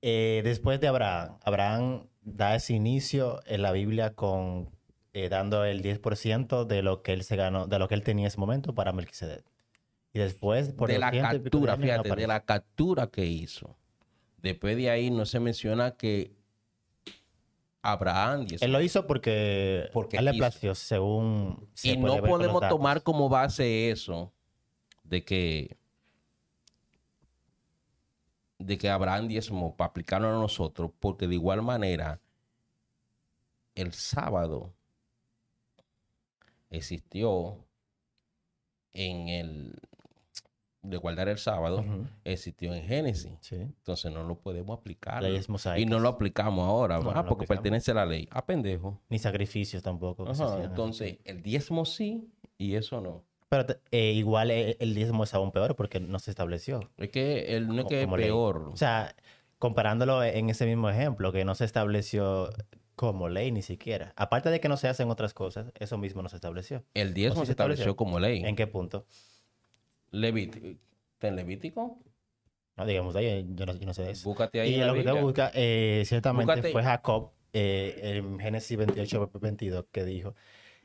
Eh, 0.02 0.42
después 0.44 0.80
de 0.80 0.88
Abraham, 0.88 1.38
Abraham 1.44 2.08
da 2.20 2.56
ese 2.56 2.74
inicio 2.74 3.40
en 3.46 3.62
la 3.62 3.70
Biblia 3.70 4.14
con 4.14 4.73
eh, 5.14 5.28
dando 5.28 5.64
el 5.64 5.80
10% 5.80 6.66
de 6.66 6.82
lo 6.82 7.02
que 7.02 7.12
él 7.12 7.22
se 7.22 7.36
ganó, 7.36 7.68
de 7.68 7.78
lo 7.78 7.86
que 7.86 7.94
él 7.94 8.02
tenía 8.02 8.24
en 8.24 8.26
ese 8.26 8.38
momento 8.38 8.74
para 8.74 8.92
Melquisedec. 8.92 9.44
Y 10.12 10.18
después, 10.18 10.70
por 10.70 10.88
de 10.88 10.98
la 10.98 11.06
200 11.06 11.34
y 11.34 11.38
pico 11.38 11.58
de 11.58 11.66
captura, 11.66 11.76
no 11.76 11.82
fíjate, 11.82 12.20
de 12.20 12.26
la 12.26 12.44
captura 12.44 13.06
que 13.06 13.24
hizo. 13.24 13.76
Después 14.38 14.76
de 14.76 14.90
ahí 14.90 15.10
no 15.10 15.24
se 15.24 15.38
menciona 15.38 15.92
que 15.92 16.32
Abraham 17.80 18.46
y, 18.50 18.64
Él 18.64 18.72
lo 18.72 18.80
hizo 18.80 19.06
porque, 19.06 19.88
Porque 19.92 20.16
él 20.16 20.24
le 20.24 20.34
plació, 20.34 20.74
según 20.74 21.68
se 21.74 21.90
y 21.90 21.96
no 21.96 22.16
podemos 22.16 22.68
tomar 22.68 23.02
como 23.02 23.28
base 23.28 23.90
eso 23.90 24.32
de 25.04 25.24
que 25.24 25.76
de 28.58 28.78
que 28.78 28.88
Abraham 28.88 29.28
diezmo 29.28 29.76
para 29.76 29.90
aplicarlo 29.90 30.28
a 30.28 30.32
nosotros, 30.32 30.90
porque 30.98 31.28
de 31.28 31.34
igual 31.34 31.62
manera 31.62 32.20
el 33.74 33.92
sábado 33.92 34.72
existió 36.74 37.56
en 38.92 39.28
el 39.28 39.78
de 40.84 40.98
guardar 40.98 41.28
el 41.28 41.38
sábado 41.38 41.82
existió 42.24 42.74
en 42.74 42.84
Génesis. 42.84 43.32
Sí. 43.40 43.56
Entonces 43.56 44.12
no 44.12 44.22
lo 44.22 44.38
podemos 44.38 44.78
aplicar. 44.78 45.22
Leyes 45.22 45.48
Y 45.78 45.86
no 45.86 45.98
lo 45.98 46.10
aplicamos 46.10 46.66
ahora, 46.68 46.98
No, 46.98 47.10
ah, 47.10 47.14
no 47.14 47.24
porque 47.26 47.44
aplicamos. 47.44 47.46
pertenece 47.48 47.90
a 47.92 47.94
la 47.94 48.06
ley. 48.06 48.28
A 48.30 48.44
pendejo. 48.44 49.00
Ni 49.08 49.18
sacrificios 49.18 49.82
tampoco. 49.82 50.28
Ajá, 50.28 50.62
entonces, 50.62 51.18
el 51.24 51.42
diezmo 51.42 51.84
sí 51.86 52.28
y 52.58 52.74
eso 52.74 53.00
no. 53.00 53.24
Pero 53.48 53.64
eh, 53.90 54.12
igual 54.12 54.50
eh, 54.50 54.76
el 54.80 54.94
diezmo 54.94 55.24
es 55.24 55.32
aún 55.32 55.52
peor 55.52 55.74
porque 55.74 56.00
no 56.00 56.18
se 56.18 56.30
estableció. 56.30 56.90
Es 56.98 57.08
que 57.08 57.56
el, 57.56 57.68
no 57.68 57.80
es 57.82 57.86
que 57.86 58.02
es 58.02 58.08
ley. 58.10 58.16
peor. 58.26 58.68
O 58.72 58.76
sea, 58.76 59.14
comparándolo 59.58 60.22
en 60.22 60.50
ese 60.50 60.66
mismo 60.66 60.90
ejemplo, 60.90 61.32
que 61.32 61.44
no 61.44 61.54
se 61.54 61.64
estableció 61.64 62.50
como 62.96 63.28
ley 63.28 63.50
ni 63.52 63.62
siquiera. 63.62 64.12
Aparte 64.16 64.50
de 64.50 64.60
que 64.60 64.68
no 64.68 64.76
se 64.76 64.88
hacen 64.88 65.10
otras 65.10 65.34
cosas, 65.34 65.72
eso 65.78 65.98
mismo 65.98 66.22
no 66.22 66.28
se 66.28 66.36
estableció. 66.36 66.84
el 66.94 67.14
diezmo 67.14 67.40
¿o 67.40 67.44
sí 67.44 67.46
se 67.46 67.52
estableció? 67.52 67.82
estableció 67.82 67.96
como 67.96 68.20
ley. 68.20 68.42
¿En 68.44 68.56
qué 68.56 68.66
punto? 68.66 69.06
Levítico. 70.10 70.66
¿Está 71.14 71.28
en 71.28 71.36
Levítico? 71.36 71.98
No, 72.76 72.86
digamos, 72.86 73.14
ahí 73.16 73.46
yo 73.54 73.66
no, 73.66 73.74
yo 73.74 73.86
no 73.86 73.94
sé 73.94 74.02
de 74.02 74.10
eso. 74.12 74.28
Búscate 74.28 74.60
ahí 74.60 74.74
Y 74.74 74.78
lo 74.84 74.94
que 74.94 75.04
te 75.04 75.12
busca, 75.12 75.50
eh, 75.54 76.02
ciertamente 76.06 76.52
Búscate- 76.52 76.72
fue 76.72 76.82
Jacob 76.82 77.30
eh, 77.52 78.00
en 78.16 78.38
Génesis 78.40 78.76
28, 78.76 79.30
22, 79.40 79.84
que 79.92 80.04
dijo, 80.04 80.34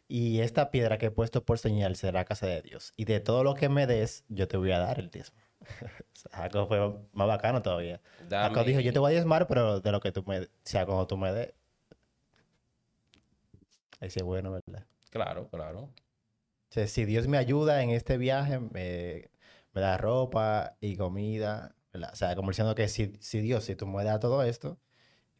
y 0.07 0.39
esta 0.41 0.69
piedra 0.69 0.97
que 0.99 1.07
he 1.07 1.11
puesto 1.11 1.43
por 1.43 1.57
señal 1.57 1.95
será 1.95 2.25
casa 2.25 2.45
de 2.45 2.61
Dios, 2.61 2.93
y 2.95 3.05
de 3.05 3.19
todo 3.19 3.43
lo 3.43 3.55
que 3.55 3.69
me 3.69 3.87
des, 3.87 4.23
yo 4.29 4.47
te 4.47 4.57
voy 4.57 4.71
a 4.71 4.77
dar 4.79 4.99
el 4.99 5.09
diezmo. 5.09 5.37
Jacob 6.31 6.67
fue 6.67 6.79
más 7.13 7.27
bacano 7.27 7.61
todavía. 7.63 8.01
Dame- 8.27 8.49
Jacob 8.49 8.65
dijo, 8.67 8.79
yo 8.81 8.93
te 8.93 8.99
voy 8.99 9.09
a 9.11 9.13
diezmar, 9.15 9.47
pero 9.47 9.79
de 9.79 9.91
lo 9.91 9.99
que 9.99 10.11
tú 10.11 10.23
me, 10.27 10.41
o 10.41 10.47
sea, 10.63 10.85
cuando 10.85 11.07
tú 11.07 11.17
me 11.17 11.31
des. 11.33 11.53
Sí 14.01 14.19
es 14.19 14.23
bueno, 14.23 14.51
¿verdad? 14.51 14.85
Claro, 15.09 15.49
claro. 15.49 15.79
O 15.81 16.71
sea, 16.71 16.87
si 16.87 17.05
Dios 17.05 17.27
me 17.27 17.37
ayuda 17.37 17.83
en 17.83 17.89
este 17.89 18.17
viaje, 18.17 18.59
me, 18.59 19.29
me 19.73 19.81
da 19.81 19.97
ropa 19.97 20.77
y 20.79 20.95
comida, 20.95 21.75
¿verdad? 21.91 22.11
O 22.13 22.15
sea, 22.15 22.35
como 22.35 22.49
diciendo 22.51 22.75
que 22.75 22.87
si, 22.87 23.13
si 23.19 23.41
Dios, 23.41 23.63
si 23.65 23.75
tú 23.75 23.87
me 23.87 24.03
das 24.03 24.19
todo 24.19 24.43
esto, 24.43 24.79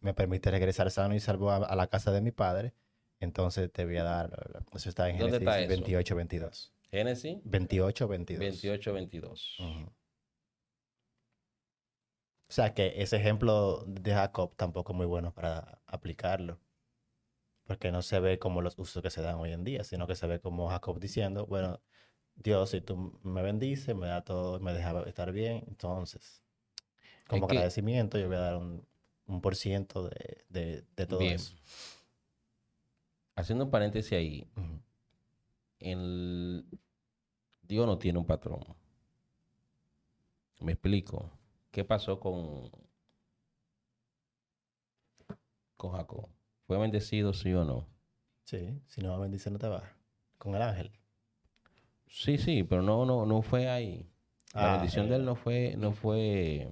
me 0.01 0.13
permite 0.13 0.51
regresar 0.51 0.91
sano 0.91 1.15
y 1.15 1.19
salvo 1.19 1.51
a, 1.51 1.57
a 1.57 1.75
la 1.75 1.87
casa 1.87 2.11
de 2.11 2.21
mi 2.21 2.31
padre, 2.31 2.73
entonces 3.19 3.71
te 3.71 3.85
voy 3.85 3.97
a 3.97 4.03
dar, 4.03 4.63
eso 4.73 4.89
está 4.89 5.09
en 5.09 5.19
¿Dónde 5.19 5.39
Génesis 5.39 5.47
está 5.47 5.59
eso? 5.59 5.69
28, 5.69 6.15
22. 6.15 6.73
Génesis 6.89 7.37
28, 7.43 8.07
22. 8.07 8.39
28, 8.39 8.93
22. 8.93 9.57
Ujú. 9.59 9.91
O 12.49 12.51
sea, 12.51 12.73
que 12.73 12.93
ese 13.01 13.17
ejemplo 13.17 13.83
de 13.85 14.11
Jacob 14.11 14.55
tampoco 14.55 14.93
es 14.93 14.97
muy 14.97 15.05
bueno 15.05 15.33
para 15.33 15.79
aplicarlo. 15.85 16.59
Porque 17.69 17.91
no 17.91 18.01
se 18.01 18.19
ve 18.19 18.39
como 18.39 18.63
los 18.63 18.79
usos 18.79 19.03
que 19.03 19.11
se 19.11 19.21
dan 19.21 19.35
hoy 19.35 19.53
en 19.53 19.63
día, 19.63 19.83
sino 19.83 20.07
que 20.07 20.15
se 20.15 20.25
ve 20.25 20.39
como 20.39 20.69
Jacob 20.69 20.99
diciendo, 20.99 21.45
bueno, 21.45 21.79
Dios, 22.33 22.71
si 22.71 22.81
tú 22.81 23.19
me 23.21 23.43
bendices, 23.43 23.95
me 23.95 24.07
da 24.07 24.23
todo, 24.23 24.59
me 24.59 24.73
deja 24.73 25.03
estar 25.03 25.31
bien, 25.31 25.65
entonces, 25.67 26.41
como 27.27 27.45
agradecimiento, 27.45 28.17
yo 28.17 28.25
voy 28.25 28.37
a 28.37 28.39
dar 28.39 28.55
un, 28.55 28.83
un 29.27 29.39
por 29.39 29.55
ciento 29.55 30.09
de, 30.09 30.45
de, 30.49 30.83
de 30.95 31.05
todo 31.05 31.19
Bien. 31.19 31.35
eso. 31.35 31.53
Haciendo 33.35 33.65
un 33.65 33.69
paréntesis 33.71 34.13
ahí, 34.13 34.47
el... 35.79 36.65
Dios 37.61 37.85
no 37.85 37.99
tiene 37.99 38.17
un 38.17 38.25
patrón. 38.25 38.61
Me 40.59 40.71
explico. 40.71 41.29
¿Qué 41.69 41.85
pasó 41.85 42.19
con, 42.19 42.71
con 45.77 45.91
Jacob? 45.91 46.38
¿Fue 46.69 46.77
bendecido, 46.77 47.33
sí 47.33 47.51
o 47.51 47.65
no? 47.65 47.89
Sí, 48.43 48.81
si 48.87 48.99
no 49.01 49.17
bendice, 49.17 49.49
no 49.49 49.57
te 49.59 49.67
va. 49.69 49.95
Con 50.37 50.55
el 50.55 50.61
ángel. 50.61 50.91
Sí, 52.07 52.37
sí, 52.37 52.63
pero 52.63 52.81
no, 52.81 53.05
no, 53.05 53.25
no 53.25 53.41
fue 53.41 53.69
ahí. 53.69 54.09
La 54.53 54.67
Ah, 54.67 54.71
bendición 54.73 55.07
de 55.09 55.15
él 55.17 55.25
no 55.25 55.35
fue, 55.35 55.75
no 55.77 55.91
fue 55.93 56.71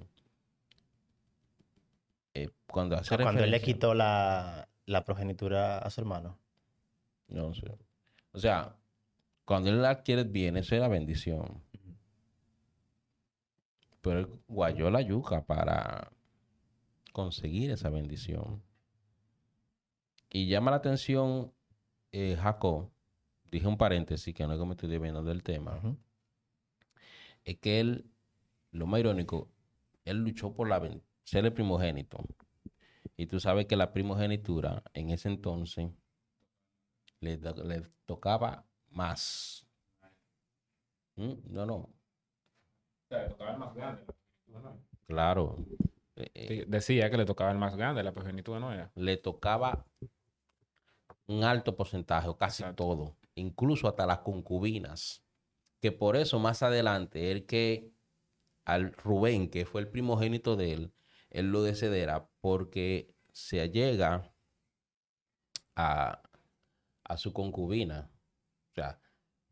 eh, 2.34 2.48
cuando 2.66 2.96
hace 2.96 3.16
Cuando 3.16 3.42
él 3.44 3.50
le 3.50 3.60
quitó 3.60 3.94
la, 3.94 4.68
la 4.86 5.04
progenitura 5.04 5.78
a 5.78 5.90
su 5.90 6.00
hermano. 6.00 6.38
No 7.28 7.54
sé. 7.54 7.78
O 8.32 8.38
sea, 8.38 8.76
cuando 9.44 9.70
él 9.70 9.84
adquiere 9.84 10.24
bien, 10.24 10.56
eso 10.56 10.74
era 10.76 10.88
bendición. 10.88 11.62
Pero 14.00 14.18
él 14.20 14.28
guayó 14.48 14.90
la 14.90 15.02
yuca 15.02 15.44
para 15.46 16.10
conseguir 17.12 17.70
esa 17.72 17.90
bendición. 17.90 18.62
Y 20.30 20.46
llama 20.48 20.70
la 20.70 20.78
atención 20.78 21.52
eh, 22.12 22.36
Jacob, 22.40 22.90
dije 23.50 23.66
un 23.66 23.78
paréntesis 23.78 24.34
que 24.34 24.46
no 24.46 24.52
es 24.54 24.58
que 24.60 24.66
me 24.66 24.72
estoy 24.72 24.88
desviando 24.88 25.22
del 25.22 25.42
tema, 25.42 25.80
es 27.44 27.58
que 27.58 27.80
él, 27.80 28.10
lo 28.72 28.86
más 28.86 29.00
irónico, 29.00 29.50
él 30.04 30.18
luchó 30.18 30.52
por 30.54 30.68
la 30.68 30.80
ser 31.24 31.44
el 31.44 31.52
primogénito. 31.52 32.18
Y 33.16 33.26
tú 33.26 33.40
sabes 33.40 33.66
que 33.66 33.76
la 33.76 33.92
primogenitura 33.92 34.82
en 34.94 35.10
ese 35.10 35.28
entonces 35.28 35.90
le, 37.20 37.36
to- 37.38 37.64
le 37.64 37.82
tocaba 38.06 38.64
más. 38.90 39.66
¿Mm? 41.16 41.34
No, 41.52 41.66
no, 41.66 41.88
claro. 45.06 45.56
Eh, 46.16 46.30
eh, 46.34 46.48
Sí, 46.60 46.64
Decía 46.66 47.10
que 47.10 47.16
le 47.16 47.24
tocaba 47.24 47.50
el 47.52 47.58
más 47.58 47.76
grande, 47.76 48.02
la 48.02 48.12
progenitura 48.12 48.60
no 48.60 48.72
era. 48.72 48.90
le 48.94 49.16
tocaba 49.16 49.86
un 51.28 51.44
alto 51.44 51.76
porcentaje, 51.76 52.26
o 52.28 52.36
casi 52.36 52.62
Exacto. 52.64 52.84
todo, 52.84 53.16
incluso 53.36 53.86
hasta 53.88 54.06
las 54.06 54.18
concubinas. 54.18 55.22
Que 55.80 55.92
por 55.92 56.16
eso 56.16 56.40
más 56.40 56.62
adelante, 56.64 57.30
él 57.30 57.46
que 57.46 57.92
al 58.64 58.92
Rubén, 58.92 59.48
que 59.48 59.64
fue 59.64 59.80
el 59.80 59.88
primogénito 59.88 60.56
de 60.56 60.72
él, 60.72 60.92
él 61.30 61.52
lo 61.52 61.62
decedera 61.62 62.28
porque 62.40 63.14
se 63.32 63.60
allega 63.60 64.34
a, 65.76 66.22
a 67.04 67.16
su 67.16 67.32
concubina. 67.32 68.10
O 68.72 68.74
sea, 68.74 69.00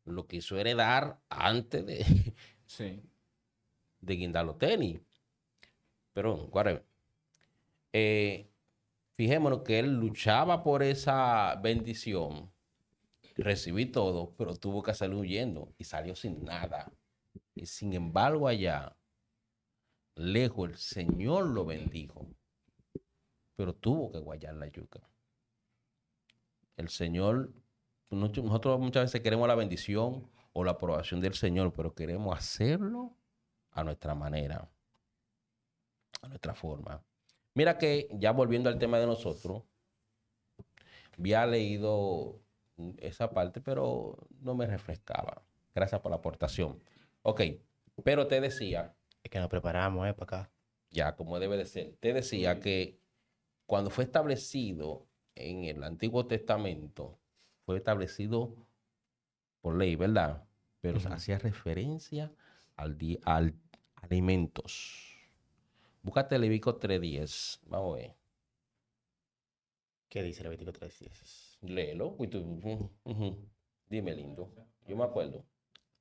lo 0.04 0.26
quiso 0.26 0.58
heredar 0.58 1.20
antes 1.28 1.86
de, 1.86 2.34
Sí. 2.66 3.00
de 4.00 4.54
tenis. 4.58 5.00
Pero, 6.12 6.46
whatever. 6.46 6.84
Eh, 7.92 8.50
fijémonos 9.16 9.62
que 9.62 9.78
él 9.78 9.94
luchaba 9.96 10.62
por 10.62 10.82
esa 10.82 11.54
bendición. 11.56 12.50
Recibí 13.36 13.86
todo, 13.86 14.34
pero 14.36 14.54
tuvo 14.54 14.82
que 14.82 14.94
salir 14.94 15.16
huyendo 15.16 15.74
y 15.78 15.84
salió 15.84 16.14
sin 16.14 16.44
nada. 16.44 16.90
Y 17.54 17.66
sin 17.66 17.92
embargo, 17.92 18.48
allá, 18.48 18.96
lejos, 20.14 20.70
el 20.70 20.76
Señor 20.76 21.46
lo 21.46 21.64
bendijo. 21.64 22.26
Pero 23.56 23.74
tuvo 23.74 24.12
que 24.12 24.18
guayar 24.18 24.54
la 24.54 24.68
yuca. 24.68 25.00
El 26.76 26.88
Señor, 26.88 27.52
nosotros 28.10 28.78
muchas 28.78 29.04
veces 29.04 29.22
queremos 29.22 29.48
la 29.48 29.54
bendición 29.54 30.30
o 30.52 30.64
la 30.64 30.72
aprobación 30.72 31.20
del 31.20 31.34
Señor, 31.34 31.72
pero 31.72 31.94
queremos 31.94 32.36
hacerlo 32.36 33.14
a 33.72 33.84
nuestra 33.84 34.14
manera, 34.14 34.70
a 36.22 36.28
nuestra 36.28 36.54
forma. 36.54 37.02
Mira 37.56 37.78
que 37.78 38.08
ya 38.12 38.32
volviendo 38.32 38.68
al 38.68 38.78
tema 38.78 38.98
de 38.98 39.06
nosotros, 39.06 39.64
había 41.18 41.46
leído 41.46 42.42
esa 42.98 43.30
parte, 43.32 43.60
pero 43.62 44.28
no 44.40 44.54
me 44.54 44.66
refrescaba. 44.66 45.42
Gracias 45.74 46.00
por 46.02 46.10
la 46.10 46.18
aportación. 46.18 46.82
Ok, 47.22 47.40
pero 48.04 48.26
te 48.26 48.40
decía, 48.40 48.94
Es 49.22 49.30
que 49.30 49.38
nos 49.40 49.48
preparamos, 49.48 50.06
¿eh? 50.06 50.12
Para 50.14 50.24
acá. 50.42 50.52
ya 50.90 51.16
como 51.16 51.38
debe 51.38 51.56
de 51.56 51.64
ser. 51.64 51.96
Te 52.00 52.12
decía 52.12 52.60
que 52.60 53.00
cuando 53.66 53.90
fue 53.90 54.04
establecido 54.04 55.08
en 55.34 55.64
el 55.64 55.82
Antiguo 55.82 56.26
Testamento, 56.26 57.18
fue 57.64 57.78
establecido 57.78 58.54
por 59.62 59.76
ley, 59.76 59.96
¿verdad? 59.96 60.46
Pero 60.80 60.98
hacía 61.10 61.38
referencia 61.38 62.32
al, 62.76 62.98
al 63.24 63.54
alimentos. 63.96 65.15
Búscate 66.06 66.38
Levítico 66.38 66.78
3.10. 66.78 67.58
Vamos 67.66 67.94
a 67.94 68.00
ver. 68.00 68.14
¿Qué 70.08 70.22
dice 70.22 70.44
Levítico 70.44 70.72
3.10? 70.72 71.58
Léelo. 71.62 72.16
Dime, 73.88 74.14
lindo. 74.14 74.48
Yo 74.86 74.96
me 74.96 75.02
acuerdo. 75.02 75.44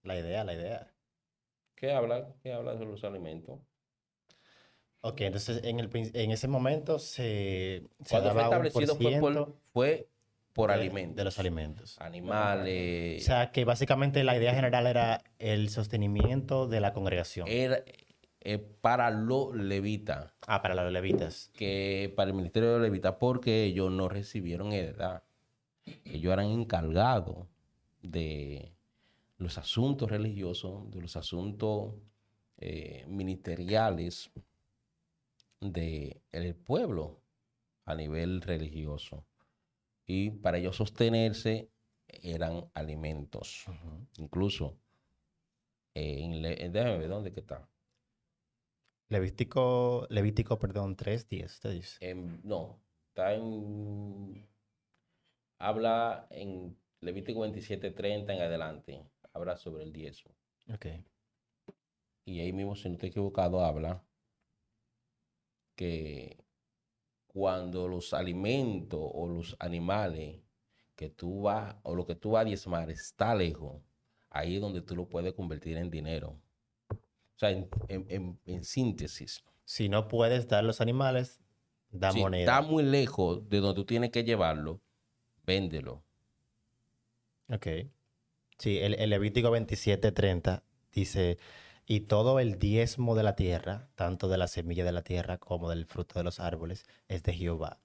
La 0.04 0.16
idea, 0.16 0.44
la 0.44 0.54
idea. 0.54 0.94
¿Qué 1.74 1.92
habla? 1.92 2.28
¿Qué 2.44 2.54
habla 2.54 2.76
de 2.76 2.86
los 2.86 3.04
alimentos? 3.04 3.60
Ok, 5.02 5.22
entonces 5.22 5.64
en, 5.64 5.80
el, 5.80 5.90
prin- 5.90 6.12
en 6.14 6.30
ese 6.30 6.48
momento 6.48 7.00
se, 7.00 7.82
se 8.04 8.10
Cuando 8.12 8.32
fue 8.32 8.44
establecido 8.44 8.96
fue 8.96 9.20
por 9.20 9.34
por, 9.34 9.56
fue 9.74 10.10
por 10.54 10.70
de- 10.70 10.76
alimentos. 10.76 11.16
De 11.16 11.24
los 11.24 11.40
alimentos. 11.40 12.00
Animales. 12.00 13.24
O 13.24 13.26
sea, 13.26 13.52
que 13.52 13.66
básicamente 13.66 14.24
la 14.24 14.38
idea 14.38 14.54
general 14.54 14.86
era 14.86 15.24
el 15.40 15.70
sostenimiento 15.70 16.68
de 16.68 16.80
la 16.80 16.94
congregación. 16.94 17.48
era 17.48 17.84
eh, 18.46 18.60
para 18.60 19.10
los 19.12 19.56
levitas, 19.56 20.32
Ah, 20.48 20.62
para 20.62 20.76
los 20.76 20.92
levitas. 20.92 21.50
que 21.54 22.14
para 22.16 22.30
el 22.30 22.36
ministerio 22.38 22.74
de 22.76 22.80
levitas, 22.80 23.16
porque 23.20 23.64
ellos 23.66 23.92
no 23.92 24.08
recibieron 24.08 24.72
heredad. 24.72 25.24
Ellos 26.06 26.32
eran 26.34 26.48
encargados 26.48 27.48
de 28.02 28.72
los 29.38 29.58
asuntos 29.58 30.10
religiosos, 30.10 30.90
de 30.92 31.02
los 31.02 31.16
asuntos 31.18 31.96
eh, 32.58 33.06
ministeriales 33.08 34.32
del 35.60 36.56
pueblo 36.56 37.22
a 37.86 37.96
nivel 37.96 38.42
religioso. 38.42 39.26
Y 40.08 40.30
para 40.32 40.58
ellos 40.58 40.76
sostenerse 40.76 41.70
eran 42.08 42.66
alimentos. 42.74 43.66
Incluso, 44.18 44.78
eh, 45.94 46.20
en- 46.22 46.72
déjame 46.72 46.98
ver 47.00 47.10
dónde 47.10 47.32
que 47.32 47.40
está. 47.40 47.68
Levítico, 49.10 50.08
Levítico, 50.10 50.58
perdón, 50.60 50.96
3.10, 50.96 51.46
usted 51.46 51.72
dice. 51.72 51.98
En- 52.10 52.42
no, 52.44 52.80
está 53.10 53.34
en. 53.34 54.48
Habla 55.60 56.28
en 56.32 56.78
Levítico 57.02 57.42
27:30 57.42 58.34
en 58.34 58.42
adelante. 58.42 59.06
Habla 59.34 59.58
sobre 59.58 59.84
el 59.84 59.94
diezmo. 59.94 60.32
Ok. 60.74 60.88
Y 62.26 62.40
ahí 62.40 62.52
mismo, 62.52 62.76
si 62.76 62.90
no 62.90 62.96
estoy 62.96 63.10
equivocado, 63.10 63.64
habla 63.64 64.04
que 65.76 66.38
cuando 67.28 67.88
los 67.88 68.14
alimentos 68.14 69.00
o 69.04 69.28
los 69.28 69.56
animales 69.60 70.42
que 70.96 71.10
tú 71.10 71.44
vas, 71.44 71.76
o 71.84 71.94
lo 71.96 72.06
que 72.06 72.16
tú 72.16 72.32
vas 72.32 72.42
a 72.42 72.46
diezmar 72.46 72.90
está 72.90 73.36
lejos, 73.36 73.82
ahí 74.30 74.56
es 74.56 74.62
donde 74.62 74.82
tú 74.82 74.96
lo 74.96 75.08
puedes 75.10 75.34
convertir 75.34 75.78
en 75.78 75.92
dinero. 75.92 76.40
O 77.36 77.40
sea, 77.40 77.50
en, 77.52 77.68
en- 77.90 78.06
en- 78.10 78.40
en 78.46 78.64
síntesis. 78.64 79.44
Si 79.66 79.90
no 79.90 80.08
puedes 80.08 80.48
dar 80.48 80.64
los 80.64 80.80
animales, 80.82 81.42
da 81.90 82.12
Si 82.12 82.20
moneda. 82.20 82.60
está 82.60 82.62
muy 82.68 82.84
lejos 82.84 83.50
de 83.50 83.60
donde 83.60 83.76
tú 83.76 83.86
tienes 83.86 84.12
que 84.12 84.24
llevarlo, 84.24 84.82
véndelo. 85.46 86.04
Ok. 87.50 87.68
Sí, 88.58 88.80
el, 88.80 88.96
el 88.96 89.10
Levítico 89.10 89.52
27:30 89.52 90.64
dice, 90.94 91.38
y 91.86 92.02
todo 92.02 92.40
el 92.40 92.58
diezmo 92.58 93.16
de 93.16 93.24
la 93.24 93.36
tierra, 93.36 93.90
tanto 93.96 94.28
de 94.30 94.38
la 94.38 94.48
semilla 94.48 94.86
de 94.86 94.92
la 94.94 95.04
tierra 95.04 95.38
como 95.38 95.70
del 95.70 95.86
fruto 95.86 96.18
de 96.20 96.24
los 96.24 96.40
árboles, 96.40 96.86
es 97.08 97.24
de 97.24 97.34
Jehová. 97.34 97.82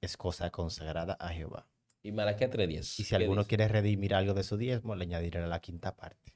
Es 0.00 0.16
cosa 0.16 0.50
consagrada 0.50 1.14
a 1.20 1.28
Jehová. 1.28 1.68
Y 2.02 2.12
Malaquía 2.12 2.48
3.10. 2.50 2.78
Y 3.00 3.04
si 3.04 3.04
¿qué 3.04 3.16
alguno 3.16 3.42
dice? 3.42 3.48
quiere 3.48 3.68
redimir 3.68 4.14
algo 4.14 4.32
de 4.32 4.44
su 4.44 4.56
diezmo, 4.56 4.94
le 4.94 5.04
añadirá 5.04 5.46
la 5.46 5.60
quinta 5.60 5.94
parte. 5.96 6.32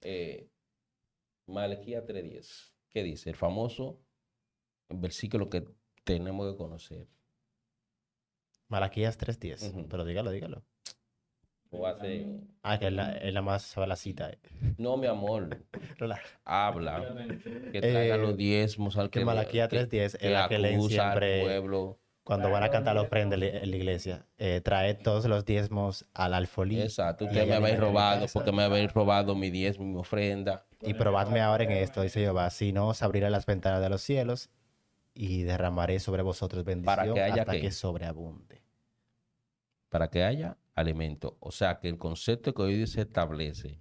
Eh, 0.00 0.48
Malaquía 1.48 2.04
3.10. 2.06 2.72
¿Qué 2.90 3.02
dice? 3.02 3.30
El 3.30 3.36
famoso 3.36 4.00
versículo 4.90 5.48
que 5.50 5.64
tenemos 6.04 6.50
que 6.52 6.56
conocer. 6.56 7.06
Malaquías 8.68 9.16
3:10. 9.18 9.70
Ujú. 9.70 9.88
Pero 9.88 10.04
dígalo, 10.04 10.30
dígalo. 10.30 10.62
O 11.70 11.86
hace- 11.86 12.40
Ah, 12.62 12.78
que 12.78 12.86
es 12.86 12.92
la, 12.92 13.12
es 13.16 13.32
la 13.32 13.42
más 13.42 13.62
sabe 13.62 13.86
la 13.86 13.96
cita. 13.96 14.30
eh. 14.30 14.38
No, 14.78 14.96
mi 14.96 15.06
amor, 15.06 15.48
habla 16.44 17.14
que 17.72 17.80
traiga 17.80 18.14
Eh, 18.14 18.18
los 18.18 18.36
diezmos 18.36 18.96
al 18.96 19.10
que 19.10 19.20
que, 19.20 19.24
Malaquía 19.24 19.68
que- 19.68 19.86
3:10 19.86 20.14
es 20.20 20.32
la 20.32 20.48
que 20.48 20.58
leen 20.58 20.74
acusa 20.76 21.12
al 21.12 21.18
siempre 21.18 21.42
pueblo. 21.42 21.98
Cuando 22.28 22.50
van 22.50 22.62
a 22.62 22.68
cantar 22.68 22.94
la 22.94 23.00
ofrenda 23.00 23.36
en 23.36 23.40
la- 23.70 23.76
iglesia. 23.76 24.26
Eh, 24.36 24.60
trae 24.62 24.92
todos 24.92 25.24
los 25.24 25.46
diezmos 25.46 26.04
al 26.12 26.34
alfolí. 26.34 26.78
Exacto, 26.78 27.24
usted 27.24 27.46
me 27.48 27.54
habéis 27.54 27.80
robado 27.80 28.26
porque 28.34 28.52
me 28.52 28.64
habéis 28.64 28.92
robado 28.92 29.34
mi 29.34 29.48
diezmo 29.48 29.86
y 29.86 29.88
mi 29.88 29.96
ofrenda. 29.98 30.66
Y 30.82 30.92
probadme 30.92 31.40
ahora 31.40 31.64
en 31.64 31.70
esto, 31.72 32.02
dice 32.02 32.20
Jehová, 32.20 32.50
si 32.50 32.70
no 32.70 32.88
os 32.88 33.02
abriré 33.02 33.30
las 33.30 33.46
ventanas 33.46 33.80
de 33.80 33.88
los 33.88 34.02
cielos 34.02 34.50
y 35.14 35.44
derramaré 35.44 36.00
sobre 36.00 36.20
vosotros 36.22 36.64
bendición 36.64 36.96
Para 36.96 37.14
que 37.14 37.22
haya 37.22 37.42
hasta 37.42 37.52
qué? 37.52 37.60
que 37.62 37.70
sobreabunde. 37.70 38.62
para 39.88 40.10
que 40.10 40.22
haya 40.22 40.58
alimento. 40.74 41.38
O 41.40 41.50
sea, 41.50 41.78
que 41.80 41.88
el 41.88 41.96
concepto 41.96 42.52
que 42.52 42.60
hoy 42.60 42.86
se 42.86 43.00
establece, 43.00 43.80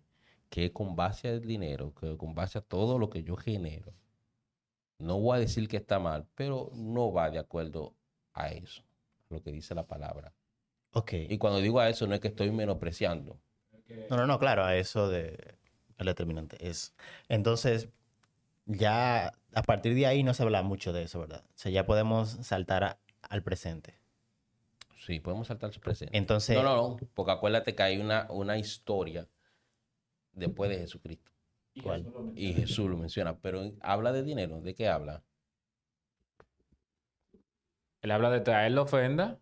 que 0.49 0.71
con 0.71 0.95
base 0.95 1.27
al 1.27 1.41
dinero, 1.41 1.93
que 1.93 2.15
con 2.15 2.33
base 2.33 2.59
a 2.59 2.61
todo 2.61 2.97
lo 2.97 3.09
que 3.09 3.23
yo 3.23 3.35
genero, 3.35 3.93
no 4.99 5.19
voy 5.19 5.35
a 5.35 5.39
decir 5.41 5.67
que 5.67 5.75
está 5.75 5.99
mal, 5.99 6.25
pero 6.33 6.71
no 6.75 7.11
va 7.11 7.29
de 7.29 7.39
acuerdo 7.39 7.93
a 8.41 8.49
eso, 8.49 8.83
a 9.29 9.33
lo 9.33 9.41
que 9.41 9.51
dice 9.51 9.75
la 9.75 9.85
palabra. 9.87 10.33
Ok. 10.93 11.13
Y 11.13 11.37
cuando 11.37 11.59
digo 11.59 11.79
a 11.79 11.89
eso, 11.89 12.07
no 12.07 12.15
es 12.15 12.19
que 12.21 12.29
estoy 12.29 12.51
menospreciando. 12.51 13.39
No, 14.09 14.17
no, 14.17 14.25
no, 14.27 14.39
claro, 14.39 14.63
a 14.63 14.75
eso 14.75 15.09
de 15.09 15.55
el 15.97 16.05
determinante 16.05 16.57
es. 16.67 16.93
Entonces, 17.29 17.89
ya 18.65 19.31
a 19.53 19.61
partir 19.63 19.95
de 19.95 20.05
ahí 20.05 20.23
no 20.23 20.33
se 20.33 20.43
habla 20.43 20.61
mucho 20.61 20.93
de 20.93 21.03
eso, 21.03 21.19
¿verdad? 21.19 21.43
O 21.47 21.57
sea, 21.57 21.71
ya 21.71 21.85
podemos 21.85 22.29
saltar 22.45 22.83
a- 22.83 22.99
al 23.21 23.43
presente. 23.43 23.95
Sí, 25.05 25.19
podemos 25.19 25.47
saltar 25.47 25.71
su 25.73 25.79
presente. 25.79 26.17
Entonces, 26.17 26.55
No, 26.55 26.63
no, 26.63 26.75
no, 26.75 26.97
porque 27.13 27.31
acuérdate 27.31 27.75
que 27.75 27.83
hay 27.83 27.97
una, 27.97 28.27
una 28.29 28.57
historia 28.57 29.27
después 30.33 30.69
de 30.69 30.79
Jesucristo. 30.79 31.31
¿cuál? 31.83 32.11
Y 32.35 32.53
Jesús 32.53 32.89
lo 32.89 32.97
menciona, 32.97 33.37
pero 33.39 33.71
habla 33.81 34.11
de 34.11 34.23
dinero. 34.23 34.59
¿De 34.61 34.73
qué 34.73 34.87
habla? 34.87 35.23
Él 38.07 38.11
habla 38.11 38.29
de 38.29 38.39
traer 38.39 38.71
la 38.71 38.83
ofrenda, 38.83 39.37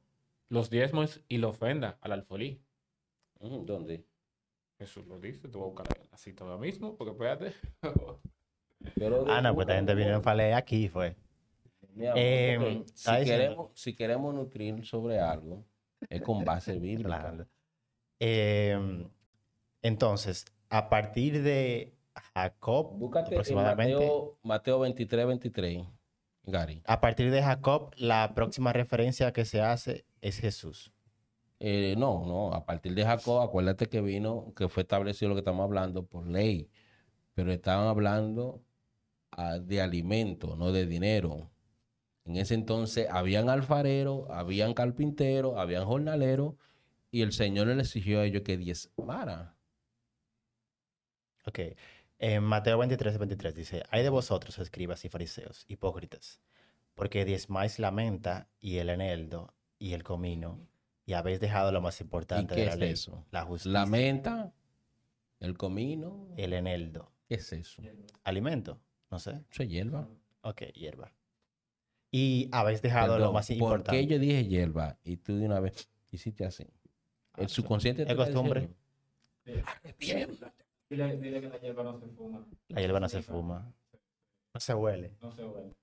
los 0.49 0.71
diezmos 0.71 1.21
y 1.28 1.38
la 1.38 1.49
ofrenda 1.49 1.99
al 2.01 2.13
alfolí. 2.13 2.63
Ujú, 3.39 3.63
¿Dónde? 3.63 4.08
Jesús 4.80 5.06
lo 5.06 5.19
dice, 5.19 5.47
te 5.47 5.56
voy 5.56 5.67
a 5.67 5.71
buscar 5.71 5.88
la- 6.12 6.17
cita 6.17 6.43
ahora 6.45 6.58
mismo, 6.58 6.95
porque 6.97 7.12
espérate. 7.12 7.54
Pero 8.95 9.23
Ah, 9.28 9.39
no, 9.43 9.54
pues 9.54 9.65
esta 9.65 9.75
gente 9.75 9.93
vinieron 9.93 10.23
para 10.23 10.38
leer 10.38 10.56
aquí, 10.56 10.89
fue. 10.89 11.15
Eh, 11.95 12.84
si, 12.95 13.23
queremos, 13.23 13.71
si 13.75 13.95
queremos 13.95 14.34
nutrir 14.34 14.84
sobre 14.84 15.19
algo, 15.19 15.63
es 16.10 16.23
con 16.23 16.43
base 16.43 16.73
bíblica. 16.80 17.08
Claro. 17.21 17.45
Eh, 18.19 19.08
entonces, 19.84 20.45
a 20.69 20.89
partir 20.89 21.43
de 21.43 21.93
Jacob, 22.34 22.93
Búscate 22.97 23.28
en 23.28 23.34
aproximadamente, 23.36 23.93
Mateo, 23.93 24.39
Mateo 24.41 24.80
23, 24.80 25.28
23, 25.28 25.86
Gary. 26.45 26.81
a 26.86 27.01
partir 27.01 27.31
de 27.31 27.41
Jacob, 27.41 27.91
la 27.97 28.34
próxima 28.36 28.73
referencia 28.73 29.34
que 29.34 29.45
se 29.45 29.62
hace 29.62 30.05
es 30.21 30.39
Jesús. 30.39 30.91
Eh, 31.60 31.95
no, 31.97 32.25
no, 32.25 32.53
a 32.53 32.65
partir 32.65 32.93
de 32.95 33.05
Jacob, 33.05 33.41
acuérdate 33.41 33.88
que 33.88 34.01
vino, 34.01 34.53
que 34.55 34.67
fue 34.69 34.84
establecido 34.84 35.29
lo 35.29 35.36
que 35.36 35.39
estamos 35.39 35.63
hablando 35.63 36.05
por 36.05 36.27
ley, 36.27 36.69
pero 37.34 37.51
estaban 37.51 37.88
hablando 37.88 38.63
ah, 39.31 39.60
de 39.60 39.81
alimento, 39.81 40.55
no 40.55 40.71
de 40.71 40.86
dinero. 40.86 41.49
En 42.25 42.38
ese 42.38 42.55
entonces 42.55 43.08
habían 43.10 43.49
alfareros, 43.49 44.29
habían 44.29 44.73
carpinteros, 44.73 45.58
habían 45.58 45.86
jornaleros, 45.86 46.55
y 47.12 47.21
el 47.21 47.31
Señor 47.34 47.67
les 47.67 47.88
exigió 47.88 48.19
a 48.19 48.25
ellos 48.25 48.43
que 48.43 48.58
diezmaran. 48.58 49.55
Ok. 51.45 51.60
En 52.17 52.43
Mateo 52.43 52.78
23, 52.78 53.17
23 53.17 53.56
dice, 53.56 53.84
hay 53.89 54.04
de 54.04 54.10
vosotros, 54.10 54.58
escribas 54.60 55.04
y 55.06 55.10
fariseos, 55.10 55.65
hipócritas, 55.67 56.41
porque 56.93 57.25
diezmáis 57.25 57.78
la 57.78 57.91
menta 57.91 58.47
y 58.62 58.78
el 58.78 58.89
eneldo 58.89 59.54
y 59.80 59.93
el 59.93 60.04
comino, 60.04 60.60
y 61.06 61.13
habéis 61.13 61.39
dejado 61.39 61.71
lo 61.71 61.82
más 61.82 61.99
¿Y 61.99 62.04
importante 62.06 62.56
qué 62.56 62.62
de 62.62 62.65
la 62.67 62.73
es 62.73 62.80
ley, 62.80 62.91
eso? 62.91 63.25
la 63.32 63.43
justicia, 63.43 63.71
La 63.80 63.86
menta, 63.86 64.54
el 65.39 65.58
comino, 65.58 66.30
el 66.38 66.54
eneldo. 66.54 67.12
¿qué 67.28 67.36
es 67.36 67.51
eso? 67.54 67.82
Alimento, 68.23 68.80
no 69.12 69.19
sé. 69.19 69.43
Eso 69.51 69.63
es 69.63 69.69
hierba. 69.69 70.08
Ok, 70.41 70.62
hierba. 70.73 71.12
Y 72.12 72.47
habéis 72.54 72.82
dejado 72.82 73.13
lo 73.13 73.17
Perdón, 73.17 73.34
más 73.34 73.47
¿Por 73.47 73.56
importante. 73.56 73.91
qué 73.91 74.08
yo 74.08 74.19
dije 74.19 74.45
hierba 74.45 74.97
y 75.04 75.17
tú 75.17 75.36
de 75.38 75.45
una 75.47 75.60
vez 75.60 75.89
hiciste 76.12 76.45
así? 76.45 76.65
El 77.36 77.49
subconsciente 77.49 78.04
Es 78.04 78.15
costumbre. 78.15 78.69
diciendo, 79.99 80.47
Dile, 80.89 81.17
dile 81.17 81.41
que 81.41 81.49
la 81.49 81.57
hierba 81.59 81.83
no 81.83 81.99
se 81.99 82.07
fuma. 82.07 82.45
La 82.69 82.81
hierba 82.81 82.99
no 82.99 83.09
se 83.09 83.21
fuma. 83.21 83.73
No 84.53 84.59
se 84.59 84.73
huele. 84.73 85.11
No 85.21 85.31
se 85.31 85.43
huele. 85.43 85.73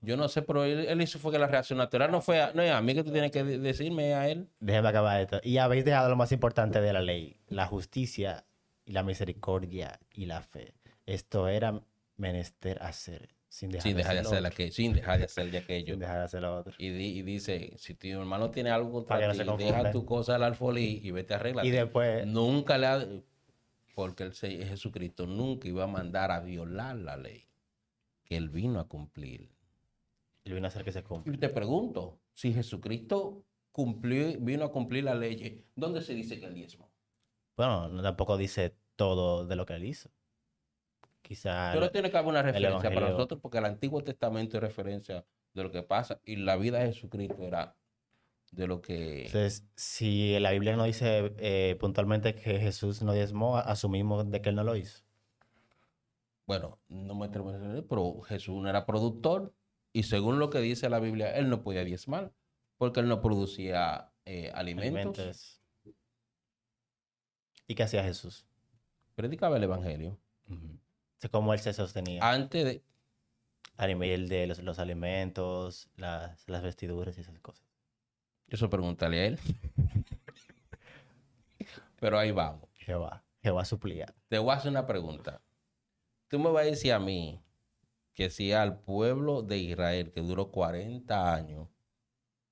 Yo 0.00 0.16
no 0.16 0.28
sé, 0.28 0.42
pero 0.42 0.64
él, 0.64 0.86
él 0.86 1.02
hizo 1.02 1.18
fue 1.18 1.32
que 1.32 1.38
la 1.40 1.48
reacción 1.48 1.78
natural 1.78 2.12
no 2.12 2.20
fue 2.20 2.40
a, 2.40 2.52
no 2.52 2.62
es 2.62 2.70
a 2.70 2.80
mí 2.80 2.94
que 2.94 3.02
tú 3.02 3.10
tienes 3.10 3.32
que 3.32 3.42
de- 3.42 3.58
decirme 3.58 4.14
a 4.14 4.28
él. 4.28 4.48
Déjeme 4.60 4.88
acabar 4.88 5.20
esto. 5.20 5.40
Y 5.42 5.58
habéis 5.58 5.84
dejado 5.84 6.08
lo 6.08 6.14
más 6.16 6.30
importante 6.30 6.80
de 6.80 6.92
la 6.92 7.00
ley, 7.02 7.40
la 7.48 7.66
justicia 7.66 8.44
y 8.84 8.92
la 8.92 9.02
misericordia 9.02 9.98
y 10.12 10.26
la 10.26 10.40
fe. 10.42 10.74
Esto 11.04 11.48
era 11.48 11.82
menester 12.16 12.80
hacer, 12.80 13.34
sin 13.48 13.70
dejar, 13.70 13.82
Sin 13.88 13.96
dejar 13.96 14.14
de 14.14 14.20
hacer 14.20 14.26
hacer 14.28 14.36
lo 14.36 14.40
la 14.42 14.48
otro, 14.50 14.56
que, 14.56 14.70
sin 14.70 14.92
dejar 14.92 15.18
de 15.18 15.24
hacer 15.24 15.50
de 15.50 15.58
aquello. 15.58 15.94
sin 15.94 16.00
dejar 16.00 16.18
de 16.18 16.24
hacer 16.24 16.42
lo 16.42 16.56
otro. 16.58 16.74
Y, 16.78 16.90
di- 16.90 17.18
y 17.18 17.22
dice, 17.22 17.72
si 17.76 17.94
tu 17.94 18.06
hermano 18.06 18.50
tiene 18.52 18.70
algo 18.70 18.92
contra 18.92 19.32
ti, 19.32 19.38
deja 19.58 19.90
tu 19.90 20.04
cosa 20.04 20.36
al 20.36 20.44
alfolí 20.44 21.00
y 21.02 21.10
vete 21.10 21.34
a 21.34 21.38
arreglar. 21.38 21.66
Y 21.66 21.70
después, 21.70 22.24
Nunca 22.24 22.78
le 22.78 22.86
ha... 22.86 23.04
Porque 23.98 24.22
el 24.22 24.32
Jesucristo 24.32 25.26
nunca 25.26 25.66
iba 25.66 25.82
a 25.82 25.88
mandar 25.88 26.30
a 26.30 26.38
violar 26.38 26.94
la 26.94 27.16
ley 27.16 27.48
que 28.22 28.36
él 28.36 28.48
vino 28.48 28.78
a 28.78 28.86
cumplir. 28.86 29.50
él 30.44 30.54
vino 30.54 30.66
a 30.66 30.68
hacer 30.68 30.84
que 30.84 30.92
se 30.92 31.02
cumpla. 31.02 31.34
Y 31.34 31.36
te 31.36 31.48
pregunto, 31.48 32.20
si 32.32 32.52
Jesucristo 32.52 33.42
cumplió, 33.72 34.38
vino 34.38 34.66
a 34.66 34.70
cumplir 34.70 35.02
la 35.02 35.16
ley, 35.16 35.64
¿dónde 35.74 36.00
se 36.00 36.14
dice 36.14 36.38
que 36.38 36.46
el 36.46 36.54
diezmo? 36.54 36.88
Bueno, 37.56 37.88
no 37.88 38.00
tampoco 38.00 38.36
dice 38.36 38.76
todo 38.94 39.44
de 39.44 39.56
lo 39.56 39.66
que 39.66 39.74
él 39.74 39.84
hizo. 39.84 40.10
Quizá 41.20 41.72
Pero 41.72 41.90
tiene 41.90 42.08
que 42.08 42.18
haber 42.18 42.30
una 42.30 42.42
referencia 42.42 42.94
para 42.94 43.10
nosotros 43.10 43.40
porque 43.40 43.58
el 43.58 43.64
Antiguo 43.64 44.04
Testamento 44.04 44.58
es 44.58 44.62
referencia 44.62 45.26
de 45.54 45.62
lo 45.64 45.72
que 45.72 45.82
pasa 45.82 46.20
y 46.24 46.36
la 46.36 46.54
vida 46.54 46.78
de 46.78 46.92
Jesucristo 46.92 47.42
era 47.42 47.74
de 48.50 48.66
lo 48.66 48.80
que... 48.80 49.26
Entonces, 49.26 49.66
si 49.74 50.38
la 50.38 50.50
Biblia 50.52 50.76
no 50.76 50.84
dice 50.84 51.34
eh, 51.38 51.76
puntualmente 51.78 52.34
que 52.34 52.58
Jesús 52.58 53.02
no 53.02 53.12
diezmó, 53.12 53.58
asumimos 53.58 54.30
de 54.30 54.40
que 54.40 54.48
él 54.50 54.54
no 54.54 54.64
lo 54.64 54.76
hizo. 54.76 55.02
Bueno, 56.46 56.78
no 56.88 57.14
me 57.14 57.26
atrevo 57.26 57.50
a 57.50 57.58
decir, 57.58 57.86
pero 57.88 58.20
Jesús 58.22 58.62
no 58.62 58.68
era 58.68 58.86
productor 58.86 59.52
y 59.92 60.04
según 60.04 60.38
lo 60.38 60.48
que 60.48 60.60
dice 60.60 60.88
la 60.88 60.98
Biblia, 60.98 61.36
él 61.36 61.50
no 61.50 61.62
podía 61.62 61.84
diezmar 61.84 62.32
porque 62.78 63.00
él 63.00 63.08
no 63.08 63.20
producía 63.20 64.12
eh, 64.24 64.50
alimentos. 64.54 65.18
Alimentos. 65.18 65.62
¿Y 67.66 67.74
qué 67.74 67.82
hacía 67.82 68.02
Jesús? 68.02 68.46
Predicaba 69.14 69.58
el 69.58 69.64
Evangelio. 69.64 70.18
Ujú. 70.48 70.78
Sé 71.18 71.28
cómo 71.28 71.52
él 71.52 71.58
se 71.58 71.74
sostenía 71.74 72.20
Antes 72.22 72.64
de... 72.64 72.82
a 73.76 73.86
nivel 73.86 74.28
de 74.28 74.46
los, 74.46 74.60
los 74.60 74.78
alimentos, 74.78 75.90
las, 75.96 76.48
las 76.48 76.62
vestiduras 76.62 77.18
y 77.18 77.20
esas 77.20 77.38
cosas. 77.40 77.67
Eso 78.48 78.70
pregúntale 78.70 79.20
a 79.20 79.26
él. 79.26 79.38
Pero 82.00 82.18
ahí 82.18 82.30
vamos. 82.30 82.68
Jehová, 82.74 83.24
Jehová 83.42 83.64
suplía. 83.64 84.06
Te 84.28 84.38
voy 84.38 84.50
a 84.50 84.54
hacer 84.54 84.70
una 84.70 84.86
pregunta. 84.86 85.40
Tú 86.28 86.38
me 86.38 86.50
vas 86.50 86.62
a 86.62 86.66
decir 86.66 86.92
a 86.92 86.98
mí 86.98 87.40
que 88.14 88.30
si 88.30 88.52
al 88.52 88.78
pueblo 88.80 89.42
de 89.42 89.58
Israel, 89.58 90.10
que 90.12 90.20
duró 90.20 90.50
40 90.50 91.34
años, 91.34 91.68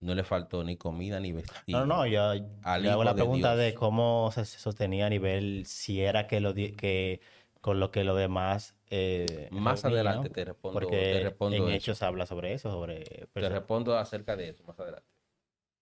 no 0.01 0.15
le 0.15 0.25
faltó 0.25 0.63
ni 0.63 0.77
comida 0.77 1.21
ni 1.21 1.33
vestido. 1.33 1.81
No, 1.81 1.87
no, 1.87 2.07
yo, 2.07 2.35
yo 2.35 2.45
hago 2.65 3.05
la 3.05 3.15
de 3.15 3.23
pregunta 3.23 3.55
Dios. 3.55 3.65
de 3.65 3.75
cómo 3.75 4.31
se 4.33 4.45
sostenía 4.45 5.07
a 5.07 5.11
nivel, 5.11 5.65
si 5.67 6.01
era 6.01 6.27
que 6.27 6.41
lo 6.41 6.55
que 6.55 7.21
con 7.61 7.81
lo 7.81 7.91
que 7.91 8.05
lo 8.05 8.15
demás 8.15 8.77
eh, 8.91 9.49
Más 9.51 9.83
reunía, 9.83 10.03
adelante 10.03 10.31
te 10.31 10.45
respondo, 10.45 10.79
porque 10.79 10.97
te 11.15 11.21
respondo 11.25 11.57
en 11.57 11.63
eso. 11.65 11.73
Hechos 11.73 12.03
habla 12.03 12.27
sobre 12.27 12.53
eso, 12.53 12.71
sobre 12.71 13.03
Te 13.33 13.49
respondo 13.49 13.99
acerca 13.99 14.37
de 14.37 14.51
eso 14.51 14.63
más 14.65 14.79
adelante. 14.79 15.16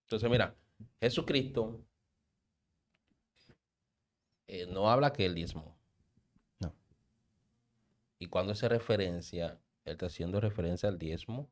Entonces, 0.04 0.30
mira, 0.30 0.54
Jesucristo 1.00 1.84
eh, 4.46 4.66
no 4.66 4.90
habla 4.90 5.12
que 5.12 5.26
él 5.26 5.34
diezmó. 5.34 5.76
No. 6.60 6.74
Y 8.18 8.26
cuando 8.26 8.52
hace 8.52 8.68
referencia, 8.68 9.60
él 9.84 9.92
está 9.92 10.06
haciendo 10.06 10.40
referencia 10.40 10.88
al 10.88 10.98
diezmo 10.98 11.50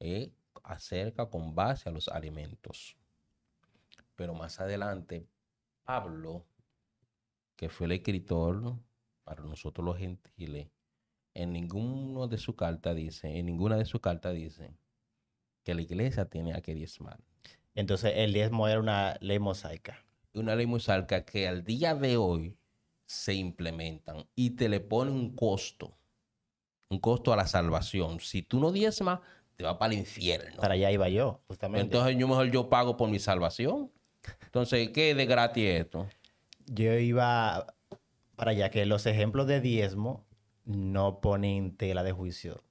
eh, 0.00 0.32
acerca 0.62 1.26
con 1.30 1.54
base 1.54 1.88
a 1.88 1.92
los 1.92 2.08
alimentos. 2.08 2.96
Pero 4.16 4.34
más 4.34 4.60
adelante, 4.60 5.26
Pablo, 5.84 6.44
que 7.56 7.68
fue 7.68 7.86
el 7.86 7.92
escritor 7.92 8.76
para 9.24 9.42
nosotros 9.42 9.84
los 9.84 9.98
gentiles, 9.98 10.68
en 11.34 11.52
ninguno 11.52 12.28
de 12.28 12.38
sus 12.38 12.54
cartas 12.54 12.94
dice, 12.94 13.38
en 13.38 13.46
ninguna 13.46 13.76
de 13.76 13.84
sus 13.84 14.00
cartas 14.00 14.34
dice 14.34 14.76
que 15.64 15.74
la 15.74 15.82
iglesia 15.82 16.26
tiene 16.26 16.60
que 16.62 16.74
diezmar. 16.74 17.18
Entonces 17.74 18.12
el 18.16 18.32
diezmo 18.32 18.68
era 18.68 18.80
una 18.80 19.16
ley 19.20 19.38
mosaica. 19.38 20.04
Una 20.32 20.54
ley 20.56 20.66
mosaica 20.66 21.24
que 21.24 21.48
al 21.48 21.64
día 21.64 21.94
de 21.94 22.16
hoy 22.16 22.56
se 23.06 23.34
implementan 23.34 24.26
y 24.34 24.50
te 24.50 24.68
le 24.68 24.80
pone 24.80 25.10
un 25.10 25.34
costo, 25.34 25.96
un 26.88 26.98
costo 26.98 27.32
a 27.32 27.36
la 27.36 27.46
salvación. 27.46 28.20
Si 28.20 28.42
tú 28.42 28.58
no 28.60 28.72
diezmas, 28.72 29.20
te 29.56 29.64
va 29.64 29.78
para 29.78 29.92
el 29.92 30.00
infierno. 30.00 30.60
Para 30.60 30.74
allá 30.74 30.90
iba 30.90 31.08
yo, 31.08 31.40
justamente. 31.46 31.82
Entonces 31.82 32.16
yo 32.18 32.26
mejor 32.26 32.50
yo 32.50 32.68
pago 32.68 32.96
por 32.96 33.08
mi 33.08 33.18
salvación. 33.18 33.90
Entonces, 34.46 34.88
¿qué 34.90 35.10
es 35.10 35.16
de 35.16 35.26
gratis 35.26 35.68
esto? 35.68 36.08
yo 36.66 36.94
iba 36.94 37.74
para 38.36 38.52
allá 38.52 38.70
que 38.70 38.86
los 38.86 39.06
ejemplos 39.06 39.46
de 39.46 39.60
diezmo 39.60 40.24
no 40.64 41.20
ponen 41.20 41.76
tela 41.76 42.02
de 42.02 42.12
juicio. 42.12 42.62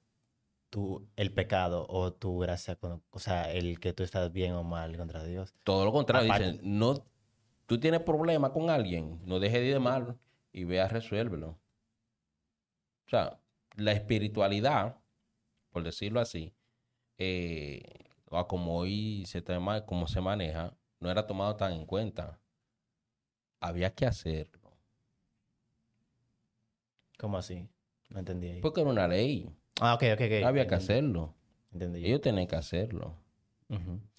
Tu, 0.74 1.08
el 1.18 1.32
pecado 1.32 1.86
o 1.88 2.14
tu 2.14 2.40
gracia, 2.40 2.76
con- 2.76 3.04
o 3.12 3.20
sea, 3.20 3.52
el 3.52 3.80
que 3.80 3.94
tú 3.94 4.02
estás 4.02 4.32
bien 4.34 4.54
o 4.54 4.64
mal 4.64 4.98
contra 4.98 5.24
Dios. 5.24 5.54
Todo 5.64 5.86
lo 5.86 5.92
contrario, 5.92 6.28
Aparte- 6.34 6.54
dicen, 6.54 6.80
no, 6.80 7.06
tú 7.68 7.80
tienes 7.80 8.00
problema 8.02 8.52
con 8.52 8.72
alguien, 8.72 9.22
no 9.24 9.40
dejes 9.40 9.60
de 9.60 9.68
ir 9.68 9.74
de 9.74 9.80
mal 9.80 10.18
y 10.52 10.64
ve 10.64 10.82
a 10.82 10.88
resuélvelo. 10.88 11.60
O 13.06 13.10
sea, 13.12 13.40
la 13.76 13.92
espiritualidad, 13.92 14.98
por 15.70 15.84
decirlo 15.84 16.20
así, 16.20 16.56
eh, 17.20 17.84
o 18.32 18.48
como 18.48 18.76
hoy 18.76 19.26
se 19.28 19.44
toma, 19.44 19.86
como 19.86 20.08
se 20.08 20.22
maneja, 20.22 20.76
no 21.00 21.12
era 21.12 21.28
tomado 21.28 21.56
tan 21.56 21.74
en 21.74 21.86
cuenta. 21.86 22.40
Había 23.60 23.94
que 23.94 24.08
hacerlo, 24.08 24.72
¿Cómo 27.20 27.38
así? 27.38 27.70
No 28.10 28.18
entendí 28.20 28.48
ahí. 28.48 28.60
porque 28.62 28.82
era 28.82 28.90
una 28.90 29.08
ley, 29.08 29.56
Ah, 29.82 29.96
ok, 29.96 30.04
ok, 30.14 30.22
ok. 30.22 30.46
había 30.46 30.68
que 30.68 30.76
hacerlo, 30.76 31.34
Entendí 31.72 32.06
ellos 32.06 32.22
tenían 32.22 32.48
que 32.48 32.56
hacerlo. 32.56 33.18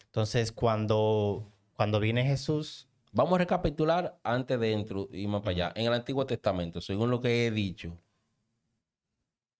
Entonces, 0.06 0.50
cuando, 0.52 1.52
cuando 1.74 2.00
viene 2.00 2.24
Jesús, 2.24 2.88
Vamos 3.16 3.34
a 3.36 3.38
recapitular 3.38 4.18
antes 4.24 4.58
de 4.58 4.72
irnos 5.12 5.40
para 5.42 5.50
allá. 5.52 5.72
En 5.76 5.86
el 5.86 5.92
Antiguo 5.92 6.26
Testamento, 6.26 6.80
según 6.80 7.12
lo 7.12 7.20
que 7.20 7.46
he 7.46 7.52
dicho, 7.52 7.96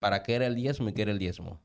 ¿para 0.01 0.25
qué 0.25 0.35
era 0.35 0.49
el 0.49 0.57
diezmo 0.57 0.89
y 0.89 0.93
qué 0.93 1.03
era 1.03 1.13
el 1.13 1.21
diezmo? 1.21 1.61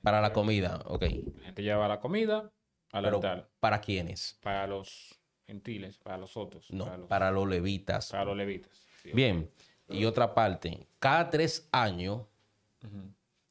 Para 0.00 0.22
la 0.22 0.32
comida, 0.32 0.80
ok. 0.86 1.02
La 1.36 1.44
gente 1.44 1.62
lleva 1.62 1.86
la 1.88 2.00
comida 2.00 2.50
al 2.90 3.04
Pero, 3.04 3.16
altar. 3.16 3.50
¿para 3.60 3.82
quiénes? 3.82 4.38
Para 4.42 4.66
los 4.66 5.20
gentiles, 5.46 5.98
para 5.98 6.16
los 6.16 6.38
otros. 6.38 6.70
No, 6.70 6.86
para 6.86 6.96
los, 6.96 7.08
para 7.08 7.30
los 7.30 7.46
levitas. 7.46 8.10
para 8.10 8.24
los 8.24 8.36
levitas. 8.36 8.72
Sí. 9.02 9.10
Bien, 9.12 9.50
y 9.92 10.04
otra 10.04 10.34
parte, 10.34 10.86
cada 10.98 11.30
tres 11.30 11.68
años 11.72 12.22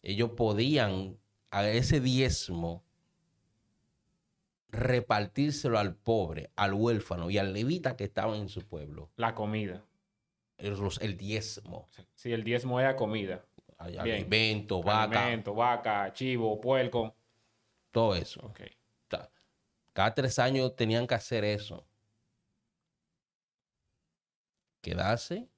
ellos 0.01 0.31
podían 0.31 1.17
a 1.51 1.67
ese 1.67 1.99
diezmo 1.99 2.83
repartírselo 4.69 5.77
al 5.77 5.95
pobre, 5.95 6.49
al 6.55 6.73
huérfano 6.73 7.29
y 7.29 7.37
al 7.37 7.53
levita 7.53 7.97
que 7.97 8.05
estaban 8.05 8.39
en 8.39 8.49
su 8.49 8.65
pueblo. 8.65 9.11
La 9.17 9.35
comida. 9.35 9.83
El, 10.57 11.17
diezmo. 11.17 11.89
Sí, 12.13 12.31
el 12.31 12.43
diezmo 12.43 12.79
era 12.79 12.95
comida. 12.95 13.43
Alimento, 13.77 14.83
vaca, 14.83 15.23
Alimento, 15.23 15.55
vaca, 15.55 16.13
chivo, 16.13 16.61
puerco. 16.61 17.15
todo 17.89 18.15
eso. 18.15 18.53
Cada 19.93 20.13
tres 20.13 20.39
años 20.39 20.75
tenían 20.75 21.05
que 21.05 21.15
hacer 21.15 21.43
eso. 21.43 21.85
Quedarse 24.81 25.49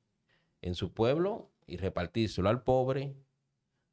en 0.64 0.76
su 0.76 0.94
pueblo 0.94 1.52
y 1.68 1.78
repartírselo 1.78 2.50
al 2.50 2.64
pobre, 2.64 3.16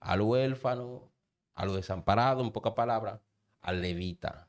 al 0.00 0.22
huérfano, 0.22 1.11
a 1.54 1.66
los 1.66 1.76
desamparados, 1.76 2.44
en 2.46 2.52
pocas 2.52 2.72
palabras, 2.74 3.20
al 3.61 3.83
levita. 3.83 4.48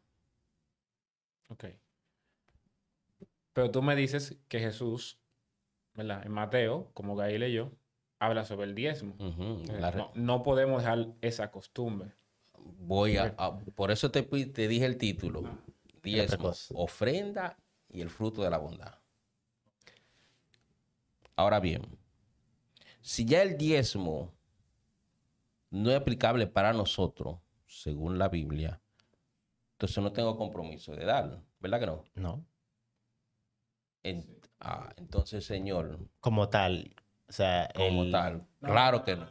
Ok. 1.49 1.65
Pero 3.53 3.69
tú 3.71 3.81
me 3.81 3.95
dices 3.95 4.37
que 4.47 4.59
Jesús, 4.59 5.19
¿verdad? 5.93 6.25
En 6.25 6.31
Mateo, 6.31 6.89
como 6.93 7.19
ahí 7.19 7.37
leyó, 7.37 7.71
habla 8.19 8.45
sobre 8.45 8.65
el 8.65 8.75
diezmo. 8.75 9.15
Entonces, 9.19 9.95
no, 9.95 10.11
no 10.15 10.43
podemos 10.43 10.81
dejar 10.83 11.07
esa 11.21 11.51
costumbre. 11.51 12.13
Voy 12.57 13.17
a, 13.17 13.35
a- 13.37 13.59
por 13.59 13.91
eso 13.91 14.11
te, 14.11 14.21
dije 14.21 14.85
el 14.85 14.97
título. 14.97 15.43
Diezmo, 16.03 16.49
cosa. 16.49 16.73
ofrenda 16.77 17.57
y 17.89 18.01
el 18.01 18.09
fruto 18.09 18.41
de 18.43 18.49
la 18.49 18.57
bondad. 18.57 18.95
Ahora 21.35 21.59
bien, 21.59 21.81
si 23.01 23.25
ya 23.25 23.41
el 23.41 23.57
diezmo 23.57 24.33
no 25.69 25.89
es 25.89 25.97
aplicable 25.97 26.47
para 26.47 26.73
nosotros, 26.73 27.39
según 27.65 28.17
la 28.17 28.29
Biblia, 28.29 28.81
entonces 29.73 30.03
no 30.03 30.11
tengo 30.11 30.37
compromiso 30.37 30.95
de 30.95 31.05
dar, 31.05 31.41
¿verdad 31.59 31.79
que 31.79 31.85
no? 31.87 32.03
no, 32.15 32.45
En- 34.03 34.39
ah, 34.59 34.91
entonces, 34.97 35.45
Señor, 35.45 35.99
como 36.19 36.49
tal, 36.49 36.95
o 37.29 37.31
sea, 37.31 37.71
como 37.75 38.03
el- 38.03 38.11
tal, 38.11 38.47
claro 38.59 39.03
que 39.03 39.15
no. 39.15 39.27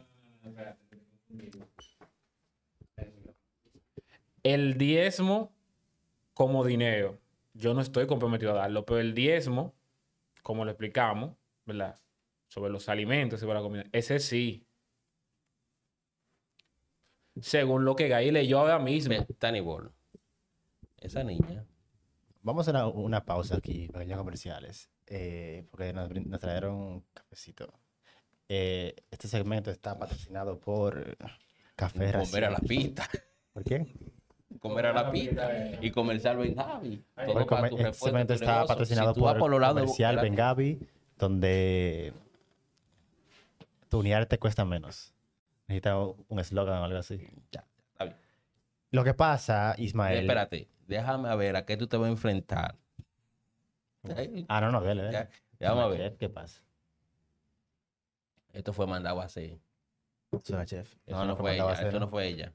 El 4.42 4.78
diezmo 4.78 5.52
como 6.34 6.64
dinero, 6.64 7.18
yo 7.52 7.74
no 7.74 7.80
estoy 7.80 8.06
comprometido 8.06 8.52
a 8.52 8.60
darlo, 8.62 8.86
pero 8.86 9.00
el 9.00 9.14
diezmo, 9.14 9.74
como 10.42 10.64
lo 10.64 10.70
explicamos, 10.70 11.36
¿verdad? 11.66 12.00
Sobre 12.50 12.70
los 12.72 12.88
alimentos 12.88 13.38
y 13.38 13.42
sobre 13.42 13.54
la 13.54 13.62
comida, 13.62 13.84
ese 13.92 14.18
sí. 14.18 14.66
Según 17.40 17.84
lo 17.84 17.94
que 17.94 18.08
Gay 18.08 18.30
leyó 18.32 18.58
ahora 18.58 18.80
mismo. 18.80 19.14
Ball. 19.62 19.92
Esa 20.98 21.22
niña. 21.22 21.64
Vamos 22.42 22.66
a 22.66 22.70
hacer 22.72 22.74
una, 22.82 22.88
una 22.88 23.24
pausa 23.24 23.56
aquí, 23.58 23.86
pequeños 23.88 24.18
comerciales, 24.18 24.90
eh, 25.06 25.64
porque 25.70 25.92
nos, 25.92 26.10
nos 26.10 26.40
trajeron 26.40 26.74
un 26.74 27.04
cafecito. 27.14 27.72
Eh, 28.48 28.96
este 29.12 29.28
segmento 29.28 29.70
está 29.70 29.96
patrocinado 29.96 30.58
por 30.58 31.16
Café 31.76 32.12
Comer 32.12 32.44
a 32.46 32.50
la 32.50 32.58
pista. 32.58 33.08
¿Por 33.52 33.62
qué? 33.62 33.86
Comer 34.58 34.86
a 34.86 34.92
la 34.92 35.12
pista. 35.12 35.78
Y 35.80 35.92
comercial 35.92 36.36
Ben 36.38 36.56
Javi. 36.56 37.04
Todo 37.14 37.46
para 37.46 37.68
tu 37.68 37.78
este 37.78 37.92
segmento 37.92 38.34
está 38.34 38.66
patrocinado 38.66 39.14
Si 39.14 39.20
por, 39.20 39.34
de- 39.76 39.82
Comercial. 39.82 40.16
Bengavi, 40.20 40.80
donde 41.16 42.12
tunear 43.90 44.24
te 44.24 44.38
cuesta 44.38 44.64
menos. 44.64 45.12
Necesita 45.68 45.98
un 45.98 46.38
eslogan 46.40 46.80
o 46.80 46.84
algo 46.84 46.98
así. 46.98 47.20
Ya, 47.52 47.66
está 47.92 48.04
bien. 48.04 48.16
Lo 48.90 49.04
que 49.04 49.12
pasa, 49.12 49.74
Ismael. 49.76 50.20
Espérate, 50.20 50.68
déjame 50.86 51.28
a 51.28 51.34
ver 51.34 51.56
a 51.56 51.66
qué 51.66 51.76
tú 51.76 51.86
te 51.86 51.98
vas 51.98 52.06
a 52.08 52.10
enfrentar. 52.10 52.76
Eh, 54.08 54.46
Ah, 54.48 54.60
no, 54.62 54.72
no, 54.72 54.80
dele, 54.80 55.02
dele. 55.02 55.12
ya, 55.12 55.28
Déjame 55.58 55.80
a 55.82 55.86
ver. 55.88 55.98
Chef, 56.10 56.18
¿Qué 56.18 56.28
pasa? 56.30 56.62
Esto 58.52 58.72
fue 58.72 58.86
mandado 58.86 59.20
a 59.20 59.24
hacer. 59.26 59.58
Suena 60.44 60.64
chef. 60.64 60.96
Eso 61.06 61.24
no, 61.24 61.36
fue 61.36 61.54
ella. 61.54 61.70
hacer, 61.70 61.88
Eso 61.88 62.00
¿no? 62.00 62.06
no 62.06 62.10
fue 62.10 62.26
ella. 62.28 62.52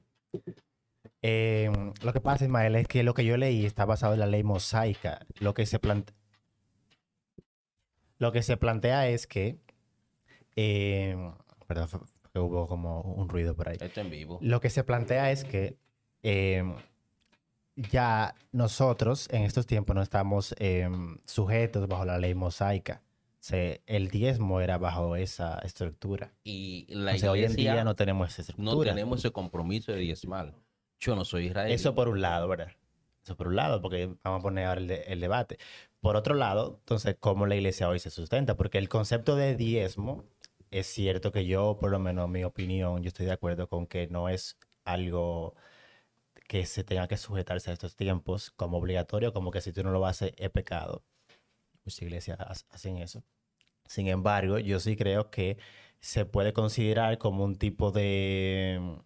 Eh, 1.22 1.70
lo 2.02 2.12
que 2.12 2.20
pasa, 2.20 2.44
Ismael, 2.44 2.74
es 2.76 2.88
que 2.88 3.02
lo 3.02 3.14
que 3.14 3.24
yo 3.24 3.36
leí 3.36 3.64
está 3.64 3.84
basado 3.84 4.14
en 4.14 4.20
la 4.20 4.26
ley 4.26 4.42
mosaica. 4.42 5.20
Lo 5.40 5.54
que 5.54 5.64
se 5.66 5.78
plantea, 5.78 6.14
lo 8.18 8.32
que 8.32 8.42
se 8.42 8.56
plantea 8.56 9.08
es 9.08 9.26
que, 9.26 9.58
eh, 10.56 11.16
perdón, 11.66 11.88
que 12.32 12.38
hubo 12.38 12.66
como 12.66 13.00
un 13.02 13.28
ruido 13.28 13.54
por 13.54 13.68
ahí. 13.68 13.76
Esto 13.80 14.00
en 14.00 14.10
vivo. 14.10 14.38
Lo 14.42 14.60
que 14.60 14.70
se 14.70 14.82
plantea 14.84 15.30
es 15.30 15.44
que 15.44 15.76
eh, 16.22 16.64
ya 17.76 18.34
nosotros 18.52 19.28
en 19.30 19.42
estos 19.42 19.66
tiempos 19.66 19.94
no 19.94 20.02
estamos 20.02 20.54
eh, 20.58 20.88
sujetos 21.26 21.86
bajo 21.88 22.04
la 22.04 22.18
ley 22.18 22.34
mosaica. 22.34 23.02
Se- 23.38 23.82
el 23.86 24.08
diezmo 24.08 24.60
era 24.60 24.78
bajo 24.78 25.14
esa 25.14 25.58
estructura. 25.60 26.32
Y 26.42 26.86
la 26.88 27.14
o 27.14 27.18
sea, 27.18 27.30
hoy 27.30 27.44
en 27.44 27.54
día 27.54 27.84
no 27.84 27.94
tenemos 27.94 28.30
esa 28.38 28.52
no 28.56 28.62
estructura. 28.70 28.90
tenemos 28.92 29.18
ese 29.20 29.30
compromiso 29.30 29.92
de 29.92 29.98
diezmal. 29.98 30.54
Yo 30.98 31.14
no 31.14 31.24
soy 31.24 31.46
israelí. 31.46 31.74
Eso 31.74 31.94
por 31.94 32.08
un 32.08 32.20
lado, 32.22 32.48
¿verdad? 32.48 32.72
Eso 33.22 33.36
por 33.36 33.48
un 33.48 33.56
lado, 33.56 33.82
porque 33.82 34.14
vamos 34.24 34.40
a 34.40 34.42
poner 34.42 34.66
ahora 34.66 34.80
el, 34.80 34.86
de- 34.88 35.02
el 35.08 35.20
debate. 35.20 35.58
Por 36.00 36.16
otro 36.16 36.34
lado, 36.34 36.76
entonces, 36.80 37.16
¿cómo 37.20 37.46
la 37.46 37.56
iglesia 37.56 37.88
hoy 37.88 37.98
se 37.98 38.10
sustenta? 38.10 38.56
Porque 38.56 38.78
el 38.78 38.88
concepto 38.88 39.36
de 39.36 39.54
diezmo 39.56 40.24
es 40.70 40.86
cierto 40.86 41.32
que 41.32 41.46
yo, 41.46 41.78
por 41.78 41.90
lo 41.90 41.98
menos 41.98 42.28
mi 42.28 42.44
opinión, 42.44 43.02
yo 43.02 43.08
estoy 43.08 43.26
de 43.26 43.32
acuerdo 43.32 43.68
con 43.68 43.86
que 43.86 44.06
no 44.08 44.28
es 44.28 44.58
algo 44.84 45.54
que 46.48 46.66
se 46.66 46.84
tenga 46.84 47.08
que 47.08 47.16
sujetarse 47.16 47.70
a 47.70 47.74
estos 47.74 47.96
tiempos 47.96 48.50
como 48.52 48.78
obligatorio, 48.78 49.32
como 49.32 49.50
que 49.50 49.60
si 49.60 49.72
tú 49.72 49.82
no 49.82 49.90
lo 49.92 50.06
haces 50.06 50.32
es 50.38 50.50
pecado. 50.50 51.04
Muchas 51.84 52.02
iglesias 52.02 52.40
ha- 52.40 52.52
hacen 52.74 52.98
eso. 52.98 53.24
Sin 53.86 54.08
embargo, 54.08 54.58
yo 54.58 54.80
sí 54.80 54.96
creo 54.96 55.30
que 55.30 55.58
se 56.00 56.26
puede 56.26 56.52
considerar 56.52 57.18
como 57.18 57.44
un 57.44 57.56
tipo 57.56 57.92
de, 57.92 59.00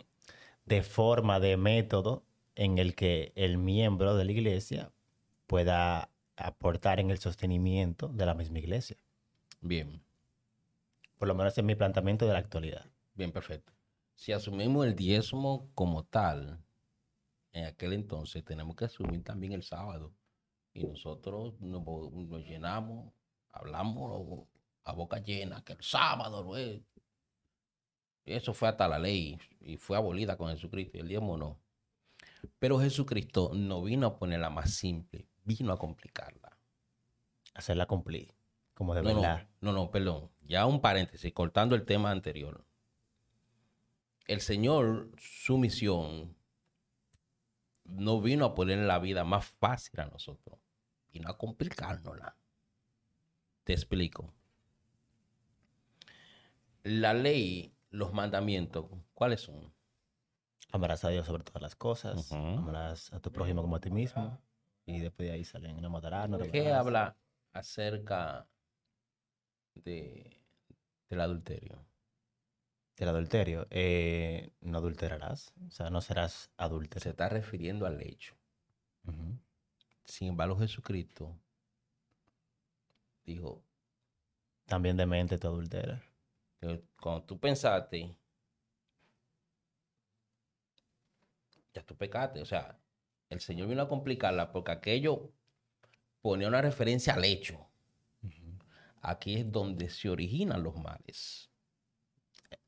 de 0.66 0.82
forma, 0.82 1.40
de 1.40 1.56
método 1.56 2.24
en 2.54 2.78
el 2.78 2.94
que 2.94 3.32
el 3.36 3.58
miembro 3.58 4.16
de 4.16 4.24
la 4.24 4.32
iglesia 4.32 4.92
pueda 5.46 6.10
aportar 6.36 7.00
en 7.00 7.10
el 7.10 7.18
sostenimiento 7.18 8.08
de 8.08 8.26
la 8.26 8.34
misma 8.34 8.58
iglesia. 8.60 8.96
Bien, 9.62 10.02
Por 11.20 11.28
lo 11.28 11.34
menos 11.34 11.58
en 11.58 11.66
mi 11.66 11.74
planteamiento 11.74 12.26
de 12.26 12.32
la 12.32 12.38
actualidad. 12.38 12.86
bien, 13.12 13.30
perfecto. 13.30 13.74
Si 14.14 14.32
asumimos 14.32 14.86
el 14.86 14.96
diezmo 14.96 15.70
como 15.74 16.02
tal, 16.02 16.64
en 17.52 17.66
aquel 17.66 17.92
entonces 17.92 18.42
tenemos 18.42 18.74
que 18.74 18.86
asumir 18.86 19.22
también 19.22 19.52
el 19.52 19.62
sábado. 19.62 20.14
Y 20.72 20.82
nosotros 20.82 21.60
nos, 21.60 22.42
llenamos, 22.46 23.12
hablamos 23.50 24.48
a 24.82 24.92
boca 24.92 25.18
llena, 25.18 25.62
que 25.62 25.74
el 25.74 25.82
sábado 25.82 26.42
no 26.42 26.56
es. 26.56 26.80
Eso 28.24 28.54
fue 28.54 28.70
hasta 28.70 28.88
la 28.88 28.98
ley 28.98 29.38
y 29.60 29.76
fue 29.76 29.98
abolida 29.98 30.38
con 30.38 30.48
Jesucristo 30.48 30.96
y 30.96 31.00
el 31.00 31.08
diezmo 31.08 31.36
no. 31.36 31.60
Pero 32.58 32.80
Jesucristo 32.80 33.50
no 33.52 33.82
vino 33.82 34.06
a 34.06 34.18
ponerla 34.18 34.48
más 34.48 34.70
simple, 34.70 35.28
vino 35.44 35.70
a 35.70 35.78
complicarla. 35.78 36.56
Hacerla 37.52 37.84
cumplir, 37.84 38.32
como 38.80 38.94
de 38.94 39.02
No, 39.02 39.14
verdad. 39.14 39.46
no, 39.60 39.72
no, 39.72 39.90
perdón. 39.90 40.30
Ya 40.40 40.64
un 40.64 40.80
paréntesis, 40.80 41.34
cortando 41.34 41.74
el 41.74 41.84
tema 41.84 42.10
anterior. 42.10 42.64
El 44.26 44.40
Señor, 44.40 45.10
su 45.18 45.58
misión, 45.58 46.34
no 47.84 48.22
vino 48.22 48.46
a 48.46 48.54
poner 48.54 48.78
la 48.78 48.98
vida 48.98 49.22
más 49.22 49.44
fácil 49.44 50.00
a 50.00 50.06
nosotros, 50.06 50.58
vino 51.12 51.28
a 51.28 51.36
complicárnosla. 51.36 52.38
Te 53.64 53.74
explico. 53.74 54.32
La 56.82 57.12
ley, 57.12 57.74
los 57.90 58.14
mandamientos, 58.14 58.86
¿cuáles 59.12 59.42
son? 59.42 59.74
Amarás 60.72 61.04
a 61.04 61.10
Dios 61.10 61.26
sobre 61.26 61.44
todas 61.44 61.60
las 61.60 61.74
cosas. 61.74 62.32
Amarás 62.32 63.12
a 63.12 63.20
tu 63.20 63.30
prójimo 63.30 63.60
como 63.60 63.76
a 63.76 63.80
ti 63.80 63.90
mismo. 63.90 64.40
Y 64.86 65.00
después 65.00 65.28
de 65.28 65.34
ahí 65.34 65.44
salen, 65.44 65.82
no 65.82 65.90
matarás, 65.90 66.30
no 66.30 66.38
¿Qué 66.38 66.72
habla 66.72 67.18
acerca 67.52 68.48
de, 69.74 70.36
del 71.08 71.20
adulterio? 71.20 71.84
Del 72.96 73.08
adulterio. 73.08 73.66
Eh, 73.70 74.52
no 74.60 74.78
adulterarás. 74.78 75.52
O 75.66 75.70
sea, 75.70 75.90
no 75.90 76.00
serás 76.00 76.32
Se 76.32 76.50
adúltero. 76.56 77.10
está 77.10 77.28
refiriendo 77.28 77.86
al 77.86 78.00
hecho. 78.02 78.34
Sin 80.04 80.28
embargo, 80.28 80.56
Jesucristo 80.58 81.34
dijo, 83.24 83.62
También 84.66 84.96
de 84.96 85.06
mente 85.06 85.38
tú 85.38 85.48
adulteras. 85.48 86.02
cuando 87.00 87.22
tú 87.24 87.38
pensaste, 87.38 88.14
ya 91.72 91.82
tú 91.84 91.96
pecaste. 91.96 92.40
O 92.42 92.46
sea, 92.46 92.78
el 93.30 93.40
Señor 93.40 93.68
vino 93.68 93.82
a 93.82 93.88
complicarla 93.88 94.52
porque 94.52 94.72
aquello 94.72 95.32
ponía 96.20 96.48
una 96.48 96.60
referencia 96.60 97.14
al 97.14 97.24
hecho. 97.24 97.69
Aquí 99.00 99.36
es 99.36 99.50
donde 99.50 99.88
se 99.90 100.08
originan 100.10 100.62
los 100.62 100.76
males. 100.76 101.50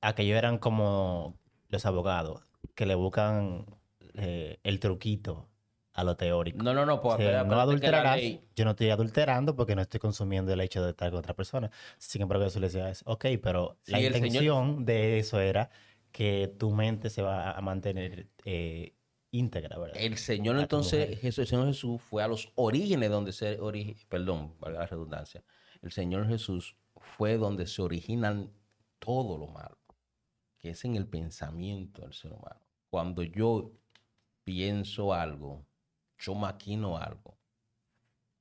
Aquellos 0.00 0.36
eran 0.38 0.58
como 0.58 1.38
los 1.68 1.86
abogados 1.86 2.42
que 2.74 2.86
le 2.86 2.94
buscan 2.94 3.66
eh, 4.14 4.58
el 4.62 4.78
truquito 4.80 5.48
a 5.94 6.04
lo 6.04 6.16
teórico. 6.16 6.62
No, 6.62 6.72
no, 6.72 6.86
no, 6.86 6.94
acuérdate 6.94 7.46
no 7.48 7.60
adulterarás. 7.60 8.20
Yo 8.56 8.64
no 8.64 8.70
estoy 8.70 8.90
adulterando 8.90 9.54
porque 9.54 9.74
no 9.76 9.82
estoy 9.82 10.00
consumiendo 10.00 10.52
el 10.52 10.60
hecho 10.60 10.82
de 10.82 10.90
estar 10.90 11.10
con 11.10 11.18
otra 11.18 11.34
persona. 11.34 11.70
Sin 11.98 12.22
embargo, 12.22 12.44
eso 12.44 12.60
le 12.60 12.68
decía, 12.68 12.88
es, 12.88 13.02
ok, 13.04 13.26
pero 13.42 13.76
Sí, 13.82 13.92
la 13.92 13.98
Señor- 13.98 14.16
intención 14.16 14.84
de 14.84 15.18
eso 15.18 15.40
era 15.40 15.70
que 16.10 16.54
tu 16.58 16.70
mente 16.70 17.10
se 17.10 17.22
va 17.22 17.52
a 17.52 17.60
mantener 17.60 18.28
eh, 18.44 18.94
íntegra, 19.30 19.78
¿verdad? 19.78 19.96
El 20.00 20.16
Señor 20.16 20.58
entonces. 20.58 21.18
Jesús, 21.20 21.38
el 21.40 21.46
Señor 21.46 21.66
Jesús 21.68 22.00
fue 22.00 22.22
a 22.22 22.28
los 22.28 22.50
orígenes 22.54 23.10
donde 23.10 23.32
se 23.32 23.58
perdón, 24.08 24.54
valga 24.60 24.80
la 24.80 24.86
redundancia. 24.86 25.42
El 25.82 25.90
Señor 25.92 26.28
Jesús 26.28 26.76
fue 26.96 27.36
donde 27.36 27.66
se 27.66 27.82
originan 27.82 28.52
todo 28.98 29.36
lo 29.36 29.48
malo, 29.48 29.76
que 30.58 30.70
es 30.70 30.84
en 30.84 30.94
el 30.94 31.06
pensamiento 31.06 32.02
del 32.02 32.14
ser 32.14 32.32
humano. 32.32 32.60
Cuando 32.88 33.22
yo 33.22 33.72
pienso 34.44 35.12
algo, 35.12 35.66
yo 36.18 36.34
maquino 36.34 36.96
algo, 36.96 37.36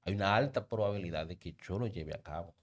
hay 0.04 0.14
una 0.14 0.36
alta 0.36 0.68
probabilidad 0.68 1.28
de 1.28 1.38
que 1.38 1.56
yo 1.64 1.80
lo 1.80 1.88
lleve 1.88 2.14
a 2.14 2.22
cabo. 2.22 2.56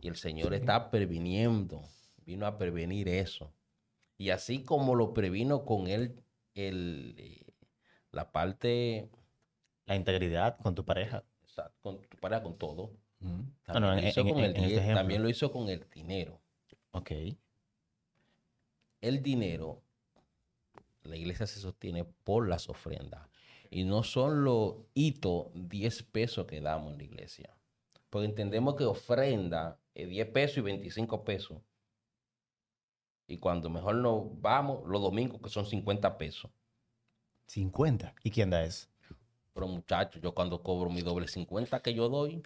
Y 0.00 0.08
el 0.08 0.16
Señor 0.16 0.54
está 0.54 0.90
previniendo, 0.90 1.82
vino 2.24 2.46
a 2.46 2.58
prevenir 2.58 3.08
eso. 3.08 3.52
Y 4.18 4.30
así 4.30 4.62
como 4.62 4.94
lo 4.94 5.14
previno 5.14 5.64
con 5.64 5.88
él, 5.88 6.22
el, 6.54 7.14
eh, 7.18 7.54
la 8.12 8.32
parte, 8.32 9.10
La 9.86 9.94
integridad 9.96 10.58
con 10.58 10.74
tu 10.74 10.84
pareja. 10.84 11.24
o 11.44 11.48
sea, 11.48 11.70
con 11.82 12.00
tu 12.02 12.16
pareja, 12.18 12.42
con 12.42 12.58
todo. 12.58 12.90
También, 13.64 15.22
lo 15.22 15.28
hizo 15.28 15.50
con 15.50 15.68
el 15.68 15.88
dinero. 15.90 16.40
Ok. 16.92 17.10
El 19.00 19.22
dinero, 19.22 19.82
la 21.02 21.16
iglesia 21.16 21.46
se 21.46 21.60
sostiene 21.60 22.04
por 22.04 22.48
las 22.48 22.68
ofrendas. 22.68 23.28
Y 23.70 23.84
no 23.84 24.02
son 24.02 24.44
los 24.44 24.76
hitos 24.94 25.48
10 25.54 26.02
pesos 26.04 26.46
que 26.46 26.60
damos 26.60 26.92
en 26.92 26.98
la 26.98 27.04
iglesia. 27.04 27.56
Porque 28.10 28.26
entendemos 28.26 28.76
que 28.76 28.84
ofrenda 28.84 29.78
es 29.94 30.08
10 30.08 30.28
pesos 30.28 30.58
y 30.58 30.60
25 30.62 31.24
pesos. 31.24 31.58
Y 33.26 33.38
cuando 33.38 33.68
mejor 33.68 33.96
nos 33.96 34.40
vamos, 34.40 34.86
los 34.86 35.02
domingos, 35.02 35.40
que 35.42 35.48
son 35.48 35.66
50 35.66 36.16
pesos. 36.16 36.50
50. 37.46 38.14
¿Y 38.22 38.30
quién 38.30 38.50
da 38.50 38.64
eso? 38.64 38.88
Pero 39.52 39.66
muchachos, 39.66 40.20
yo 40.22 40.34
cuando 40.34 40.62
cobro 40.62 40.90
mi 40.90 41.00
doble 41.00 41.26
50 41.26 41.80
que 41.80 41.94
yo 41.94 42.08
doy, 42.08 42.42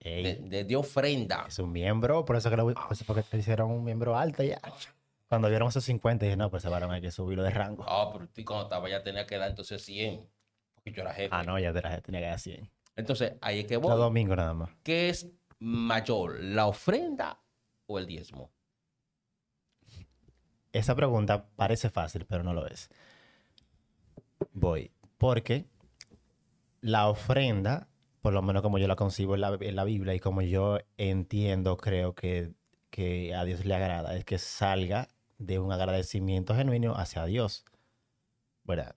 de, 0.00 0.36
de- 0.48 0.64
de 0.64 0.76
ofrenda. 0.76 1.44
es 1.48 1.58
un 1.58 1.72
miembro, 1.72 2.24
por 2.24 2.36
eso 2.36 2.48
que 2.50 2.56
lo, 2.56 2.64
por 2.72 2.92
eso 2.92 3.04
fue 3.04 3.22
que 3.22 3.36
hicieron 3.36 3.70
un 3.70 3.84
miembro 3.84 4.16
alto 4.16 4.42
ya. 4.42 4.60
Cuando 5.28 5.48
vieron 5.48 5.68
esos 5.68 5.84
50, 5.84 6.24
dije, 6.24 6.36
no, 6.36 6.50
pues 6.50 6.62
se 6.62 6.68
varón 6.68 6.90
hay 6.90 7.00
que 7.00 7.10
subirlo 7.10 7.42
de 7.44 7.50
rango. 7.50 7.84
Ah, 7.86 8.10
pero 8.12 8.26
tú 8.28 8.44
cuando 8.44 8.64
estaba 8.64 8.88
ya 8.88 9.02
tenía 9.02 9.26
que 9.26 9.36
dar 9.38 9.50
entonces 9.50 9.82
100. 9.84 10.28
Porque 10.74 10.92
yo 10.92 11.02
era 11.02 11.12
jefe. 11.14 11.28
Ah, 11.30 11.42
no, 11.44 11.58
ya 11.58 11.72
te 11.72 11.82
la- 11.82 12.00
tenía 12.00 12.20
que 12.20 12.26
dar 12.26 12.38
100. 12.40 12.68
Entonces, 12.96 13.34
ahí 13.40 13.60
es 13.60 13.66
que 13.66 13.74
Los 13.74 13.82
voy. 13.84 13.96
domingos 13.96 14.36
nada 14.36 14.54
más. 14.54 14.70
¿Qué 14.82 15.08
es 15.10 15.28
mayor, 15.60 16.40
la 16.42 16.66
ofrenda 16.66 17.38
o 17.86 17.98
el 17.98 18.06
diezmo? 18.06 18.50
Esa 20.72 20.94
pregunta 20.94 21.46
parece 21.56 21.90
fácil, 21.90 22.24
pero 22.26 22.42
no 22.42 22.54
lo 22.54 22.66
es. 22.66 22.88
Voy. 24.52 24.90
Porque 25.18 25.66
la 26.80 27.08
ofrenda, 27.08 27.88
por 28.20 28.32
lo 28.32 28.42
menos 28.42 28.62
como 28.62 28.78
yo 28.78 28.86
la 28.88 28.96
concibo 28.96 29.34
en 29.34 29.40
la, 29.42 29.56
en 29.60 29.76
la 29.76 29.84
Biblia 29.84 30.14
y 30.14 30.20
como 30.20 30.42
yo 30.42 30.78
entiendo, 30.98 31.76
creo 31.76 32.14
que, 32.14 32.52
que 32.90 33.34
a 33.34 33.44
Dios 33.44 33.64
le 33.64 33.74
agrada, 33.74 34.16
es 34.16 34.24
que 34.24 34.38
salga 34.38 35.08
de 35.38 35.58
un 35.58 35.72
agradecimiento 35.72 36.54
genuino 36.54 36.94
hacia 36.94 37.24
Dios. 37.24 37.64
¿Verdad? 38.64 38.94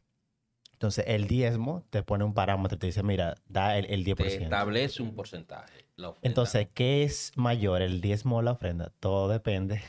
Entonces, 0.73 1.05
el 1.07 1.27
diezmo 1.27 1.85
te 1.89 2.03
pone 2.03 2.25
un 2.25 2.33
parámetro 2.33 2.77
te 2.77 2.87
dice, 2.87 3.03
mira, 3.03 3.35
da 3.47 3.77
el, 3.77 3.85
el 3.85 4.03
Te 4.03 4.15
10%. 4.15 4.25
establece 4.43 5.01
un 5.01 5.15
porcentaje. 5.15 5.85
la. 5.95 6.13
Entonces, 6.21 6.67
¿qué 6.73 7.03
es 7.03 7.31
mayor, 7.37 7.81
el 7.81 8.01
diezmo 8.01 8.37
o 8.37 8.41
la 8.41 8.51
ofrenda? 8.51 8.91
Todo 8.99 9.29
depende 9.29 9.81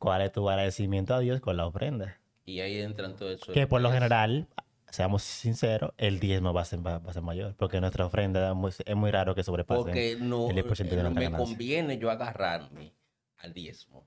cuál 0.00 0.22
es 0.22 0.32
tu 0.32 0.48
agradecimiento 0.50 1.14
a 1.14 1.20
Dios 1.20 1.40
con 1.40 1.56
la 1.56 1.66
ofrenda. 1.66 2.18
Y 2.44 2.60
ahí 2.60 2.80
entra 2.80 3.14
todo 3.14 3.30
eso. 3.30 3.52
Que 3.52 3.68
por 3.68 3.80
lo 3.80 3.92
general, 3.92 4.48
seamos 4.90 5.22
sinceros, 5.22 5.92
el 5.96 6.20
diezmo 6.20 6.52
va 6.52 6.62
a 6.62 6.64
ser, 6.64 6.84
va, 6.86 6.98
va 6.98 7.10
a 7.10 7.14
ser 7.14 7.22
mayor, 7.22 7.54
porque 7.56 7.80
nuestra 7.80 8.06
ofrenda 8.06 8.50
es 8.50 8.54
muy, 8.54 8.72
es 8.84 8.96
muy 8.96 9.10
raro 9.10 9.34
que 9.34 9.42
sobrepase. 9.42 9.82
Porque 9.82 10.16
no, 10.20 10.50
el 10.50 10.56
10% 10.56 10.76
de 10.76 10.84
eh, 10.84 11.02
nuestra 11.02 11.10
me 11.10 11.24
ganancia. 11.24 11.38
conviene 11.46 11.98
yo 11.98 12.10
agarrarme 12.10 12.94
al 13.38 13.52
diezmo. 13.52 14.06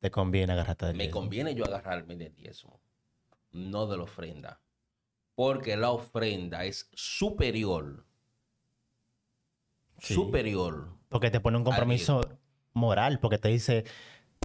Te 0.00 0.10
conviene 0.10 0.52
agarrarte 0.52 0.86
del 0.86 0.96
Me 0.96 1.04
diezmo. 1.04 1.20
conviene 1.20 1.54
yo 1.54 1.64
agarrarme 1.64 2.16
del 2.16 2.34
diezmo, 2.34 2.80
no 3.52 3.86
de 3.86 3.96
la 3.96 4.02
ofrenda. 4.04 4.60
Porque 5.34 5.76
la 5.76 5.90
ofrenda 5.90 6.64
es 6.64 6.90
superior. 6.92 8.04
Sí. 9.98 10.14
Superior. 10.14 10.88
Porque 11.08 11.30
te 11.30 11.40
pone 11.40 11.56
un 11.56 11.64
compromiso 11.64 12.20
moral, 12.72 13.20
porque 13.20 13.38
te 13.38 13.48
dice, 13.48 13.84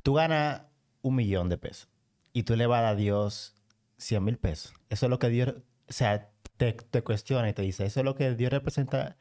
tú 0.04 0.16
ganas 0.16 0.64
un 1.02 1.16
millón 1.16 1.50
de 1.50 1.58
pesos 1.58 1.90
y 2.34 2.44
tú 2.44 2.56
le 2.56 2.66
vas 2.66 2.84
a 2.84 2.96
Dios 2.96 3.55
100 3.98 4.24
mil 4.24 4.38
pesos. 4.38 4.74
Eso 4.90 5.06
es 5.06 5.10
lo 5.10 5.20
que 5.20 5.30
Dios, 5.30 5.50
o 5.50 5.94
sea, 5.94 6.30
te, 6.58 6.74
te 6.74 7.04
cuestiona 7.04 7.50
y 7.50 7.54
te 7.54 7.62
dice, 7.62 7.86
eso 7.86 8.00
es 8.02 8.04
lo 8.06 8.16
que 8.16 8.34
Dios 8.36 8.52
representa 8.52 9.18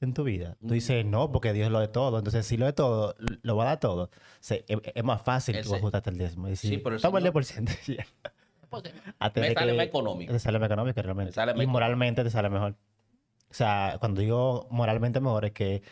en 0.00 0.12
tu 0.14 0.24
vida. 0.24 0.56
Tú 0.60 0.74
dices, 0.74 1.04
no, 1.06 1.32
porque 1.32 1.52
Dios 1.52 1.70
lo 1.70 1.80
de 1.80 1.88
todo. 1.88 2.18
Entonces, 2.18 2.46
si 2.46 2.56
lo 2.56 2.66
de 2.66 2.72
todo, 2.72 3.14
lo 3.42 3.56
va 3.56 3.64
a 3.64 3.66
dar 3.68 3.80
todo. 3.80 4.04
O 4.04 4.10
sea, 4.40 4.58
es, 4.68 4.78
es 4.94 5.04
más 5.04 5.22
fácil 5.22 5.60
tú 5.62 5.74
ajustarte 5.74 6.10
el 6.10 6.18
diezmo. 6.18 6.48
Decir, 6.48 6.70
Sí, 6.70 6.78
pero 6.78 6.98
toma 7.00 7.18
el 7.18 7.24
señor- 7.44 7.66
10%. 7.66 7.96
ya. 7.96 8.06
Porque 8.68 8.92
A 9.20 9.32
me 9.34 9.54
sale 9.54 9.72
más 9.74 9.86
económico. 9.86 10.32
Te 10.32 10.38
sale 10.38 10.58
más 10.58 10.66
económico 10.66 11.00
realmente. 11.00 11.30
Me 11.30 11.34
sale 11.34 11.62
y 11.62 11.66
moralmente 11.66 12.24
te 12.24 12.30
sale 12.30 12.50
mejor. 12.50 12.72
O 13.48 13.54
sea, 13.54 13.96
cuando 14.00 14.20
digo 14.20 14.66
moralmente 14.70 15.20
mejor 15.20 15.44
es 15.46 15.52
que 15.52 15.82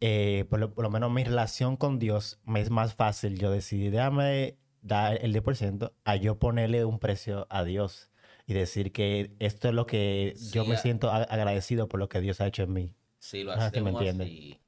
eh, 0.00 0.46
por, 0.48 0.58
lo, 0.58 0.72
por 0.74 0.84
lo 0.84 0.90
menos 0.90 1.10
mi 1.12 1.22
relación 1.22 1.76
con 1.76 1.98
Dios 1.98 2.40
me 2.44 2.60
es 2.60 2.70
más 2.70 2.94
fácil 2.94 3.38
yo 3.38 3.50
decidir, 3.50 3.90
déjame 3.92 4.56
dar 4.82 5.18
el 5.24 5.32
10% 5.32 5.92
a 6.04 6.16
yo 6.16 6.38
ponerle 6.38 6.84
un 6.84 6.98
precio 6.98 7.46
a 7.50 7.64
Dios 7.64 8.10
y 8.46 8.54
decir 8.54 8.92
que 8.92 9.34
esto 9.38 9.68
es 9.68 9.74
lo 9.74 9.86
que 9.86 10.34
yo 10.52 10.64
me 10.64 10.74
a- 10.74 10.78
siento 10.78 11.10
agradecido 11.10 11.88
por 11.88 12.00
lo 12.00 12.08
que 12.08 12.20
Dios 12.20 12.40
ha 12.40 12.46
hecho 12.46 12.62
en 12.62 12.72
mí. 12.72 12.94
Si 13.18 13.42
lo 13.44 13.52
sí 13.52 13.58
me 13.58 13.64
hacemos 13.64 13.92
entiende. 13.94 14.24
así, 14.24 14.60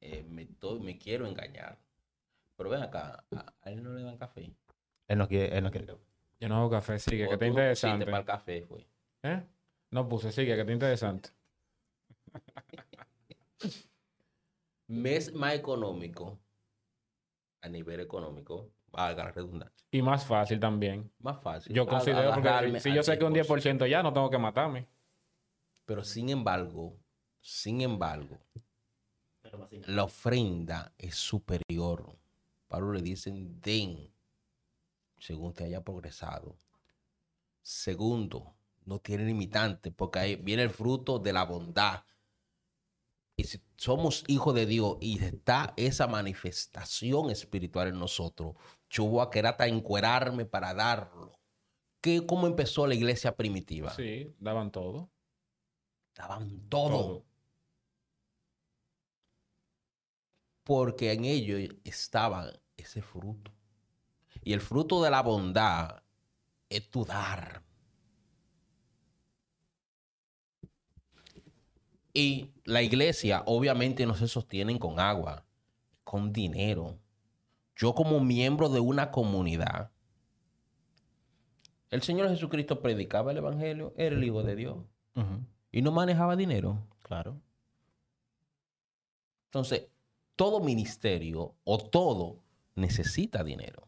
eh, 0.00 0.24
me, 0.28 0.48
me 0.80 0.98
quiero 0.98 1.26
engañar. 1.26 1.78
Pero 2.56 2.70
ven 2.70 2.82
acá, 2.82 3.24
a, 3.32 3.54
a 3.62 3.70
él 3.70 3.82
no 3.82 3.92
le 3.94 4.02
dan 4.02 4.16
café. 4.18 4.52
Él 5.08 5.18
no 5.18 5.28
quiere, 5.28 5.56
él 5.56 5.62
no 5.64 5.70
quiere 5.70 5.86
que- 5.86 5.96
Yo 6.40 6.48
no 6.48 6.56
hago 6.56 6.70
café, 6.70 6.98
sigue, 6.98 7.28
que 7.28 7.36
tú 7.36 7.44
interesante. 7.46 8.04
para 8.06 8.18
el 8.18 8.24
café, 8.24 8.62
fue. 8.62 8.86
¿Eh? 9.22 9.42
No 9.90 10.08
puse, 10.08 10.32
sigue, 10.32 10.54
que 10.54 10.60
está 10.60 10.72
interesante. 10.72 11.30
Me 14.86 15.16
es 15.16 15.32
más 15.34 15.54
económico, 15.54 16.38
a 17.60 17.68
nivel 17.68 18.00
económico, 18.00 18.70
valga 18.90 19.24
la 19.24 19.32
redundancia, 19.32 19.86
Y 19.90 20.02
más 20.02 20.24
fácil 20.24 20.60
también. 20.60 21.10
más 21.18 21.40
fácil. 21.40 21.72
Yo 21.74 21.86
considero, 21.86 22.32
porque 22.34 22.80
si, 22.80 22.92
yo 22.92 23.02
sé 23.02 23.18
que 23.18 23.24
un 23.24 23.34
10%. 23.34 23.46
10% 23.46 23.88
ya, 23.88 24.02
no 24.02 24.12
tengo 24.12 24.30
que 24.30 24.38
matarme. 24.38 24.88
Pero 25.84 26.04
sin 26.04 26.28
embargo, 26.28 26.98
sin 27.40 27.80
embargo, 27.80 28.38
la 29.86 30.04
ofrenda 30.04 30.92
es 30.98 31.14
superior. 31.14 32.18
Pablo 32.66 32.92
le 32.92 33.02
dicen, 33.02 33.60
den, 33.60 34.12
según 35.18 35.54
te 35.54 35.64
haya 35.64 35.82
progresado. 35.82 36.58
Segundo, 37.62 38.54
no 38.84 38.98
tiene 38.98 39.24
limitante, 39.24 39.90
porque 39.90 40.18
ahí 40.18 40.36
viene 40.36 40.62
el 40.62 40.70
fruto 40.70 41.18
de 41.18 41.32
la 41.32 41.44
bondad. 41.44 42.04
Y 43.36 43.44
si 43.44 43.62
somos 43.76 44.24
hijos 44.26 44.54
de 44.54 44.66
Dios 44.66 44.96
y 45.00 45.22
está 45.22 45.72
esa 45.76 46.06
manifestación 46.06 47.30
espiritual 47.30 47.88
en 47.88 47.98
nosotros, 47.98 48.56
yo 48.90 49.04
voy 49.04 49.24
a 49.24 49.30
querer 49.30 49.50
hasta 49.50 49.66
encuerarme 49.66 50.44
para 50.44 50.74
darlo. 50.74 51.38
¿Qué, 52.00 52.24
¿Cómo 52.26 52.46
empezó 52.46 52.86
la 52.86 52.94
iglesia 52.94 53.36
primitiva? 53.36 53.90
Sí, 53.94 54.34
daban 54.38 54.70
todo. 54.70 55.10
Daban 56.14 56.68
todo. 56.68 57.24
Porque 60.64 61.12
en 61.12 61.24
ellos 61.24 61.74
estaba 61.84 62.52
ese 62.76 63.02
fruto. 63.02 63.52
Y 64.42 64.52
el 64.52 64.60
fruto 64.60 65.02
de 65.02 65.10
la 65.10 65.22
bondad 65.22 66.02
es 66.68 66.88
tu 66.90 67.04
dar. 67.04 67.62
Y 72.12 72.52
la 72.64 72.82
iglesia 72.82 73.42
obviamente 73.46 74.06
no 74.06 74.14
se 74.14 74.28
sostienen 74.28 74.78
con 74.78 74.98
agua, 74.98 75.44
con 76.04 76.32
dinero. 76.32 76.98
Yo 77.78 77.94
como 77.94 78.18
miembro 78.18 78.68
de 78.68 78.80
una 78.80 79.12
comunidad, 79.12 79.92
el 81.90 82.02
Señor 82.02 82.28
Jesucristo 82.28 82.82
predicaba 82.82 83.30
el 83.30 83.38
Evangelio, 83.38 83.94
era 83.96 84.16
el 84.16 84.24
Hijo 84.24 84.42
de 84.42 84.56
Dios 84.56 84.78
y 85.70 85.80
no 85.80 85.92
manejaba 85.92 86.34
dinero. 86.34 86.84
Claro. 87.02 87.40
Entonces, 89.46 89.86
todo 90.34 90.58
ministerio 90.58 91.54
o 91.62 91.78
todo 91.78 92.42
necesita 92.74 93.44
dinero. 93.44 93.86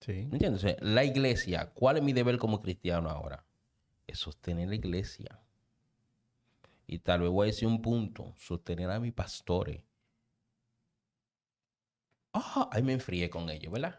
Sí. 0.00 0.12
¿Me 0.12 0.36
entiendes? 0.36 0.76
La 0.82 1.04
iglesia, 1.04 1.70
¿cuál 1.72 1.96
es 1.96 2.02
mi 2.02 2.12
deber 2.12 2.36
como 2.36 2.60
cristiano 2.60 3.08
ahora? 3.08 3.46
Es 4.06 4.18
sostener 4.18 4.68
la 4.68 4.74
iglesia. 4.74 5.40
Y 6.86 6.98
tal 6.98 7.22
vez 7.22 7.30
voy 7.30 7.44
a 7.44 7.52
decir 7.52 7.68
un 7.68 7.80
punto, 7.80 8.34
sostener 8.36 8.90
a 8.90 9.00
mis 9.00 9.14
pastores. 9.14 9.82
Ah, 12.34 12.68
ahí 12.72 12.82
me 12.82 12.92
enfrié 12.92 13.30
con 13.30 13.48
ellos, 13.48 13.72
¿verdad? 13.72 13.98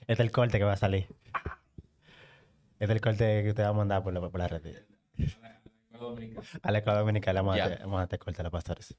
Este 0.00 0.12
es 0.12 0.20
el 0.20 0.30
corte 0.30 0.58
que 0.58 0.64
va 0.64 0.74
a 0.74 0.76
salir. 0.76 1.08
Este 2.78 2.84
es 2.84 2.90
el 2.90 3.00
corte 3.00 3.42
que 3.44 3.52
te 3.52 3.62
va 3.62 3.68
a 3.68 3.72
mandar 3.72 4.02
por 4.02 4.12
la, 4.12 4.20
por 4.20 4.38
la 4.38 4.48
red. 4.48 4.84
A 6.62 6.72
la 6.72 6.78
escuela 6.78 7.00
dominicana 7.00 7.42
vamos, 7.42 7.60
a, 7.60 7.68
vamos 7.80 8.00
a 8.00 8.04
este 8.04 8.18
corte 8.18 8.40
a 8.40 8.44
los 8.44 8.52
pastores. 8.52 8.96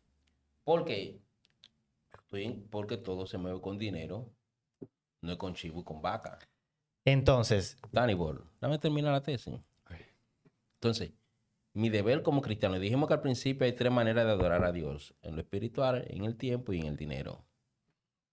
Porque, 0.63 1.21
estoy 2.13 2.67
porque 2.69 2.97
todo 2.97 3.25
se 3.25 3.37
mueve 3.37 3.61
con 3.61 3.77
dinero, 3.77 4.29
no 5.21 5.31
es 5.31 5.37
con 5.37 5.53
chivo 5.53 5.81
y 5.81 5.83
con 5.83 6.01
vaca. 6.01 6.39
Entonces, 7.05 7.77
Danny 7.91 8.13
Ball, 8.13 8.43
dame 8.61 8.77
terminar 8.77 9.13
la 9.13 9.23
tesis. 9.23 9.53
Entonces, 10.75 11.11
mi 11.73 11.89
deber 11.89 12.23
como 12.23 12.41
cristiano, 12.41 12.77
dijimos 12.77 13.07
que 13.07 13.13
al 13.15 13.21
principio 13.21 13.65
hay 13.65 13.73
tres 13.73 13.91
maneras 13.91 14.25
de 14.25 14.31
adorar 14.31 14.63
a 14.63 14.71
Dios, 14.71 15.13
en 15.21 15.35
lo 15.35 15.41
espiritual, 15.41 16.05
en 16.09 16.25
el 16.25 16.35
tiempo 16.35 16.73
y 16.73 16.79
en 16.81 16.87
el 16.87 16.97
dinero. 16.97 17.45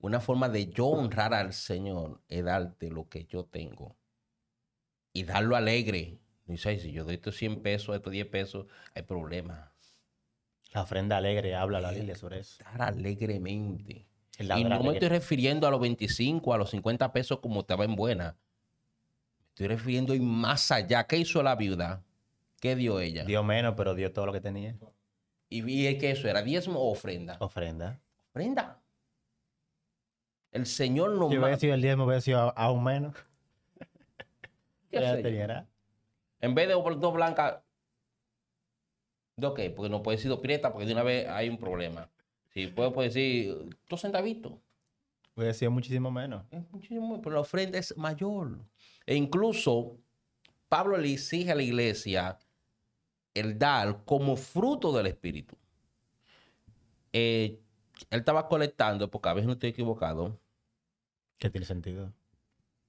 Una 0.01 0.20
forma 0.20 0.48
de 0.48 0.68
yo 0.70 0.86
honrar 0.86 1.34
al 1.34 1.53
Señor 1.53 2.22
es 2.28 2.44
darte 2.44 2.90
lo 2.90 3.09
que 3.09 3.24
yo 3.26 3.44
tengo 3.44 3.96
y 5.12 5.24
darlo 5.24 5.57
alegre. 5.57 6.18
Dice, 6.46 6.70
"Ay, 6.70 6.80
si 6.80 6.92
yo 6.92 7.05
doy 7.05 7.14
estos 7.14 7.36
100 7.36 7.62
pesos, 7.62 7.94
estos 7.94 8.12
10 8.12 8.26
pesos, 8.26 8.66
hay 8.94 9.03
problema. 9.03 9.72
la 10.72 10.82
ofrenda 10.82 11.16
alegre 11.16 11.55
habla 11.57 11.80
la 11.80 11.90
Biblia 11.90 12.14
sobre 12.14 12.38
eso. 12.40 12.62
Dar 12.62 12.82
alegremente. 12.82 14.07
Y 14.38 14.44
no 14.44 14.57
me 14.57 14.74
alegre. 14.76 14.92
estoy 14.92 15.09
refiriendo 15.09 15.66
a 15.66 15.70
los 15.70 15.80
25, 15.80 16.55
a 16.55 16.59
los 16.59 16.70
50 16.70 17.12
pesos 17.12 17.40
como 17.40 17.61
estaba 17.61 17.84
en 17.84 17.96
buena. 17.96 18.36
Me 19.38 19.48
estoy 19.48 19.66
refiriendo 19.66 20.14
y 20.14 20.20
más 20.20 20.70
allá. 20.70 21.09
¿Qué 21.09 21.18
hizo 21.18 21.42
la 21.42 21.57
viuda? 21.57 22.05
¿Qué 22.61 22.76
dio 22.76 23.01
ella? 23.01 23.24
Dio 23.24 23.42
menos, 23.42 23.74
pero 23.76 23.94
dio 23.94 24.12
todo 24.12 24.26
lo 24.26 24.32
que 24.32 24.40
tenía. 24.40 24.76
Y 25.48 25.62
vi 25.62 25.98
que 25.98 26.12
eso 26.12 26.28
era 26.28 26.42
diezmo 26.42 26.78
o 26.78 26.92
ofrenda. 26.92 27.36
Ofrenda. 27.40 28.01
Ofrenda. 28.30 28.80
El 30.53 30.66
Señor 30.66 31.12
nos 31.12 31.30
Si 31.30 31.38
hubiera 31.38 31.57
sido 31.57 31.74
el 31.74 31.82
diezmo, 31.82 32.05
hubiera 32.05 32.20
sido 32.20 32.53
aún 32.57 32.84
menos. 32.84 33.14
¿Qué 34.90 34.98
sé 34.98 35.22
yo? 35.22 35.64
En 36.40 36.55
vez 36.55 36.68
de 36.68 36.74
dos 36.74 37.14
blancas, 37.14 37.61
¿de 39.36 39.55
qué? 39.55 39.70
Porque 39.70 39.90
no 39.90 40.03
puede 40.03 40.18
ser 40.18 40.30
dos 40.30 40.40
prietas 40.40 40.72
porque 40.72 40.86
de 40.86 40.92
una 40.92 41.03
vez 41.03 41.28
hay 41.28 41.48
un 41.48 41.59
problema. 41.59 42.11
Si 42.48 42.66
puedo 42.66 42.92
puedo 42.92 43.07
decir 43.07 43.76
dos 43.88 44.01
centavitos. 44.01 44.53
Hubiera 45.36 45.55
sido 45.55 45.70
muchísimo 45.70 46.11
menos. 46.11 46.44
Es 46.51 46.62
muchísimo, 46.70 47.20
pero 47.22 47.36
la 47.36 47.40
ofrenda 47.40 47.78
es 47.78 47.96
mayor. 47.96 48.59
E 49.07 49.14
incluso 49.14 49.96
Pablo 50.68 50.96
le 50.96 51.12
exige 51.12 51.53
a 51.53 51.55
la 51.55 51.62
iglesia 51.62 52.38
el 53.34 53.59
dar 53.59 54.05
como 54.05 54.36
fruto 54.36 54.92
del 54.92 55.07
Espíritu. 55.07 55.57
Eh, 57.12 57.61
él 58.11 58.20
estaba 58.20 58.48
colectando, 58.48 59.11
porque 59.11 59.28
a 59.28 59.34
veces 59.34 59.46
no 59.46 59.53
estoy 59.55 59.70
equivocado, 59.70 60.38
Que 61.38 61.51
tiene 61.51 61.66
sentido. 61.66 62.12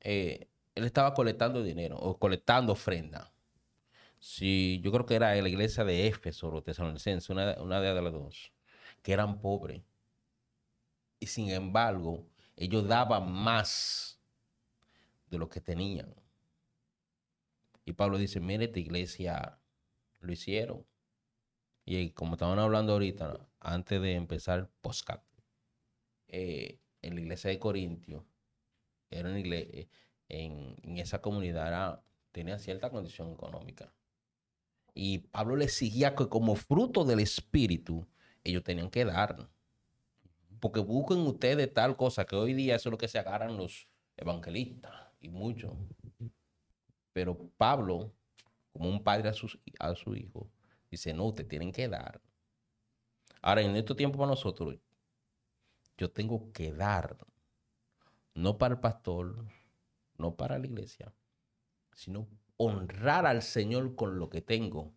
eh, 0.01 0.47
él 0.75 0.85
estaba 0.85 1.13
colectando 1.13 1.63
dinero 1.63 1.97
o 1.97 2.17
colectando 2.17 2.73
ofrenda. 2.73 3.31
Sí, 4.19 4.79
yo 4.83 4.91
creo 4.91 5.05
que 5.05 5.15
era 5.15 5.35
la 5.35 5.49
iglesia 5.49 5.83
de 5.83 6.07
Éfeso 6.07 6.49
o 6.49 6.63
Tesalonicenses, 6.63 7.29
una, 7.29 7.55
una 7.61 7.81
de 7.81 8.01
las 8.01 8.13
dos, 8.13 8.53
que 9.01 9.13
eran 9.13 9.41
pobres. 9.41 9.81
Y 11.21 11.27
sin 11.27 11.49
embargo, 11.51 12.27
ellos 12.57 12.85
daban 12.87 13.31
más 13.31 14.19
de 15.29 15.37
lo 15.39 15.49
que 15.49 15.61
tenían. 15.61 16.13
Y 17.85 17.93
Pablo 17.93 18.17
dice, 18.17 18.39
mire, 18.39 18.65
esta 18.65 18.79
iglesia 18.79 19.59
lo 20.19 20.31
hicieron. 20.31 20.85
Y 21.85 22.11
como 22.11 22.33
estaban 22.33 22.59
hablando 22.59 22.93
ahorita, 22.93 23.39
antes 23.61 24.01
de 24.01 24.15
empezar 24.15 24.69
podcast, 24.81 25.23
eh, 26.27 26.79
en 27.01 27.15
la 27.15 27.21
iglesia 27.21 27.49
de 27.49 27.59
Corintio, 27.59 28.25
era 29.09 29.37
iglesia, 29.37 29.87
en, 30.29 30.97
esa 30.97 31.21
comunidad 31.21 32.03
tenía 32.31 32.57
cierta 32.57 32.89
condición 32.89 33.31
económica. 33.31 33.93
Y 34.93 35.19
Pablo 35.19 35.55
le 35.55 35.65
exigía 35.65 36.15
que 36.15 36.27
como 36.27 36.55
fruto 36.55 37.05
del 37.05 37.19
Espíritu, 37.19 38.07
ellos 38.43 38.63
tenían 38.63 38.89
que 38.89 39.05
dar. 39.05 39.49
Porque 40.59 40.79
busquen 40.79 41.19
ustedes 41.19 41.73
tal 41.73 41.95
cosa, 41.95 42.25
que 42.25 42.35
hoy 42.35 42.53
día 42.53 42.75
eso 42.75 42.89
es 42.89 42.91
lo 42.91 42.97
que 42.97 43.07
se 43.07 43.19
agarran 43.19 43.57
los 43.57 43.87
evangelistas 44.17 44.93
y 45.19 45.29
muchos. 45.29 45.73
Pero 47.13 47.37
Pablo, 47.57 48.13
como 48.73 48.89
un 48.89 49.03
padre 49.03 49.29
a, 49.29 49.33
a 49.79 49.95
su 49.95 50.15
hijo, 50.15 50.49
dice, 50.89 51.13
no, 51.13 51.25
ustedes 51.25 51.49
tienen 51.49 51.71
que 51.71 51.87
dar. 51.87 52.21
Ahora, 53.41 53.61
en 53.61 53.75
estos 53.75 53.97
tiempos 53.97 54.17
para 54.19 54.29
nosotros, 54.29 54.77
yo 55.97 56.11
tengo 56.11 56.51
que 56.51 56.73
dar, 56.73 57.17
no 58.33 58.57
para 58.57 58.75
el 58.75 58.79
pastor, 58.79 59.45
no 60.17 60.35
para 60.35 60.59
la 60.59 60.67
iglesia, 60.67 61.13
sino 61.93 62.27
honrar 62.57 63.25
al 63.25 63.41
Señor 63.41 63.95
con 63.95 64.19
lo 64.19 64.29
que 64.29 64.41
tengo. 64.41 64.93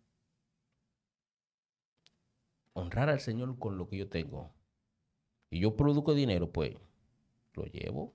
Honrar 2.73 3.09
al 3.09 3.19
Señor 3.19 3.57
con 3.57 3.77
lo 3.77 3.87
que 3.87 3.97
yo 3.97 4.09
tengo. 4.09 4.53
Y 5.49 5.59
yo 5.59 5.75
produzco 5.75 6.13
dinero, 6.13 6.51
pues 6.51 6.75
lo 7.53 7.65
llevo. 7.65 8.13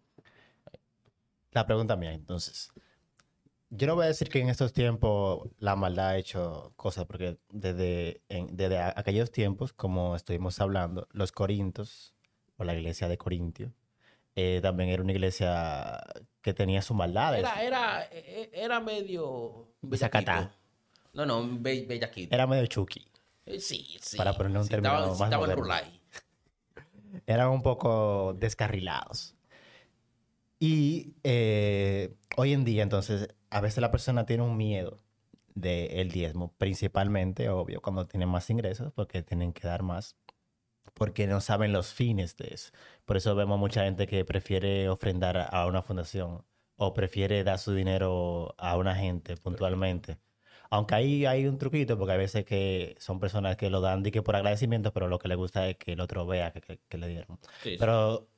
La 1.53 1.66
pregunta 1.66 1.97
mía, 1.97 2.12
entonces. 2.12 2.70
Yo 3.73 3.87
no 3.87 3.95
voy 3.95 4.05
a 4.05 4.09
decir 4.09 4.29
que 4.29 4.41
en 4.41 4.49
estos 4.49 4.73
tiempos 4.73 5.49
la 5.59 5.77
maldad 5.77 6.09
ha 6.09 6.16
hecho 6.18 6.73
cosas, 6.77 7.07
porque 7.07 7.39
desde, 7.51 8.21
en- 8.29 8.57
desde 8.57 8.79
aquellos 8.81 9.31
tiempos, 9.31 9.73
como 9.73 10.16
estuvimos 10.16 10.61
hablando, 10.61 11.07
los 11.12 11.31
corintios, 11.31 12.12
o 12.57 12.64
la 12.64 12.75
iglesia 12.75 13.07
de 13.09 13.16
Corintio, 13.16 13.73
eh, 14.35 14.59
también 14.61 14.91
era 14.91 15.03
una 15.03 15.12
iglesia 15.12 16.01
que 16.43 16.53
tenía 16.53 16.83
sus 16.83 16.97
maldades. 16.97 17.41
Era, 17.41 17.62
era, 17.62 18.05
e- 18.11 18.51
era 18.53 18.81
medio. 18.81 19.68
Bellaquito. 19.83 20.51
No, 21.12 21.25
no, 21.27 21.47
be- 21.61 21.87
bellaquito. 21.87 22.35
Era 22.35 22.47
medio 22.47 22.66
chucky. 22.66 23.07
Eh, 23.47 23.61
Sí, 23.61 23.97
sí. 24.01 24.16
Para 24.16 24.33
ponerle 24.35 24.59
un 24.59 24.64
sí, 24.64 24.71
término 24.71 25.03
sí, 25.05 25.11
más 25.11 25.21
estaban 25.23 25.41
moderno. 25.41 25.62
rulay. 25.62 26.01
eran 27.27 27.49
un 27.51 27.62
poco 27.62 28.35
descarrilados. 28.39 29.35
Y 30.59 31.14
eh, 31.25 32.14
hoy 32.37 32.53
en 32.53 32.64
día, 32.64 32.83
entonces, 32.83 33.29
a 33.51 33.61
veces 33.61 33.78
la 33.80 33.90
persona 33.90 34.26
tiene 34.26 34.42
un 34.44 34.57
miedo 34.57 34.98
del 35.55 36.11
diezmo, 36.11 36.55
principalmente, 36.59 37.48
obvio, 37.48 37.80
cuando 37.82 38.07
tienen 38.07 38.28
más 38.28 38.48
ingresos, 38.51 38.92
porque 38.94 39.22
tienen 39.22 39.53
que 39.53 39.66
dar 39.66 39.82
más, 39.82 40.16
porque 40.94 41.26
no 41.26 41.40
saben 41.40 41.72
los 41.72 41.92
fines 41.92 42.36
de 42.36 42.48
eso. 42.55 42.72
Por 43.05 43.16
eso 43.16 43.34
vemos 43.34 43.59
mucha 43.59 43.84
gente 43.84 44.07
que 44.07 44.24
prefiere 44.24 44.88
ofrendar 44.88 45.48
a 45.53 45.66
una 45.66 45.82
fundación 45.82 46.44
o 46.76 46.94
prefiere 46.94 47.44
dar 47.44 47.59
su 47.59 47.74
dinero 47.74 48.55
a 48.59 48.76
una 48.76 48.94
gente 48.94 49.36
puntualmente. 49.36 50.18
Aunque 50.70 50.94
ahí 50.94 51.26
hay 51.26 51.46
un 51.46 51.59
truquito, 51.59 51.98
porque 51.98 52.12
hay 52.12 52.18
veces 52.18 52.44
que 52.44 52.96
son 53.01 53.18
personas 53.18 53.57
que 53.57 53.70
lo 53.70 53.80
dan 53.80 54.03
de 54.05 54.12
que 54.12 54.22
por 54.22 54.36
agradecimiento, 54.36 54.92
pero 54.92 55.09
lo 55.09 55.18
que 55.18 55.28
les 55.28 55.36
gusta 55.36 55.68
es 55.68 55.76
que 55.76 55.92
el 55.94 56.01
otro 56.01 56.26
vea 56.26 56.53
que, 56.53 56.61
que- 56.61 56.78
que 56.88 56.98
le 56.98 57.09
dieron. 57.09 57.38
Sí, 57.62 57.70
sí. 57.72 57.76
Pero 57.78 58.28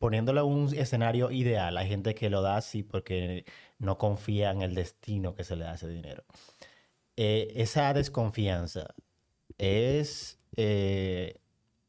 poniéndolo 0.00 0.40
en 0.42 0.46
un 0.52 0.74
escenario 0.74 1.30
ideal, 1.30 1.76
hay 1.78 1.88
gente 1.88 2.14
que 2.16 2.30
lo 2.30 2.42
da 2.42 2.56
así 2.56 2.82
porque 2.82 3.44
no 3.78 3.98
confía 3.98 4.50
en 4.50 4.62
el 4.62 4.74
destino 4.74 5.34
que 5.36 5.44
se 5.44 5.56
le 5.56 5.64
da 5.66 5.74
ese 5.74 5.88
dinero. 5.88 6.24
Eh, 7.16 7.52
esa 7.56 7.92
desconfianza 7.92 8.94
es, 9.58 10.40
eh, 10.56 11.36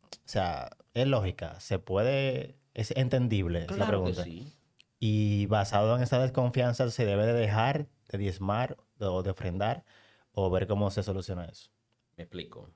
o 0.03 0.27
sea, 0.27 0.69
es 0.93 1.07
lógica, 1.07 1.59
se 1.61 1.79
puede, 1.79 2.57
es 2.73 2.91
entendible 2.97 3.61
es 3.61 3.71
la 3.71 3.75
Claro 3.77 4.03
que 4.03 4.13
pregunta. 4.13 4.23
sí. 4.25 4.53
Y 4.99 5.45
basado 5.47 5.95
en 5.95 6.03
esa 6.03 6.19
desconfianza, 6.19 6.91
¿se 6.91 7.05
debe 7.05 7.25
de 7.25 7.33
dejar 7.33 7.87
de 8.09 8.17
diezmar 8.17 8.77
o 8.99 9.23
de 9.23 9.31
ofrendar 9.31 9.85
o 10.33 10.49
ver 10.49 10.67
cómo 10.67 10.91
se 10.91 11.01
soluciona 11.03 11.45
eso? 11.45 11.71
Me 12.17 12.23
explico. 12.25 12.69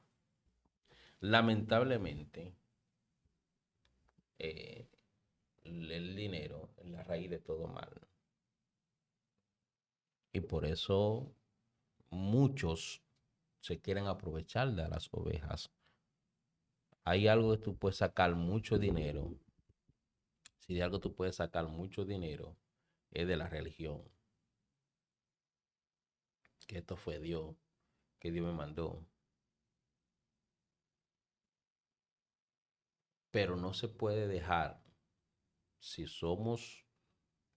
Lamentablemente, 1.19 2.55
eh, 4.39 4.87
el 5.65 6.15
dinero 6.15 6.69
es 6.77 6.85
la 6.87 7.03
raíz 7.03 7.29
de 7.29 7.39
todo 7.39 7.67
mal. 7.67 7.89
Y 10.31 10.41
por 10.41 10.65
eso 10.65 11.33
muchos 12.09 13.01
se 13.59 13.79
quieren 13.79 14.07
aprovechar 14.07 14.73
de 14.73 14.87
las 14.87 15.09
ovejas. 15.11 15.71
Hay 17.03 17.27
algo 17.27 17.51
que 17.51 17.63
tú 17.63 17.77
puedes 17.77 17.97
sacar 17.97 18.35
mucho 18.35 18.77
dinero. 18.77 19.33
Si 20.59 20.73
de 20.73 20.83
algo 20.83 20.99
tú 20.99 21.15
puedes 21.15 21.35
sacar 21.35 21.67
mucho 21.67 22.05
dinero, 22.05 22.57
es 23.11 23.27
de 23.27 23.37
la 23.37 23.47
religión. 23.47 24.03
Que 26.67 26.79
esto 26.79 26.95
fue 26.95 27.19
Dios, 27.19 27.55
que 28.19 28.31
Dios 28.31 28.45
me 28.45 28.53
mandó. 28.53 29.05
Pero 33.31 33.55
no 33.55 33.73
se 33.73 33.87
puede 33.87 34.27
dejar, 34.27 34.84
si 35.85 36.07
somos 36.07 36.83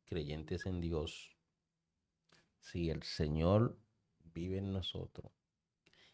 creyentes 0.04 0.66
en 0.66 0.82
Dios, 0.82 1.34
si 2.60 2.90
el 2.90 3.02
Señor 3.02 3.78
vive 4.34 4.58
en 4.58 4.70
nosotros 4.70 5.32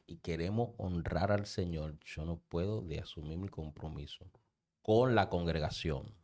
y 0.06 0.18
queremos 0.18 0.74
honrar 0.78 1.32
al 1.32 1.44
Señor, 1.44 1.98
yo 2.04 2.24
no 2.24 2.38
puedo 2.38 2.82
de 2.82 3.00
asumir 3.00 3.38
mi 3.38 3.48
compromiso 3.48 4.30
con 4.80 5.16
la 5.16 5.28
congregación. 5.28 6.14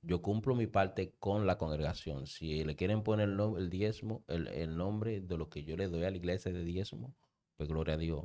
Yo 0.00 0.22
cumplo 0.22 0.54
mi 0.54 0.66
parte 0.66 1.12
con 1.18 1.46
la 1.46 1.58
congregación. 1.58 2.26
Si 2.26 2.64
le 2.64 2.74
quieren 2.74 3.02
poner 3.02 3.28
el, 3.28 3.68
diezmo, 3.68 4.24
el 4.28 4.76
nombre 4.78 5.20
de 5.20 5.36
lo 5.36 5.50
que 5.50 5.62
yo 5.62 5.76
le 5.76 5.88
doy 5.88 6.04
a 6.04 6.10
la 6.10 6.16
iglesia 6.16 6.52
de 6.52 6.64
diezmo, 6.64 7.14
pues 7.56 7.68
gloria 7.68 7.94
a 7.94 7.98
Dios. 7.98 8.24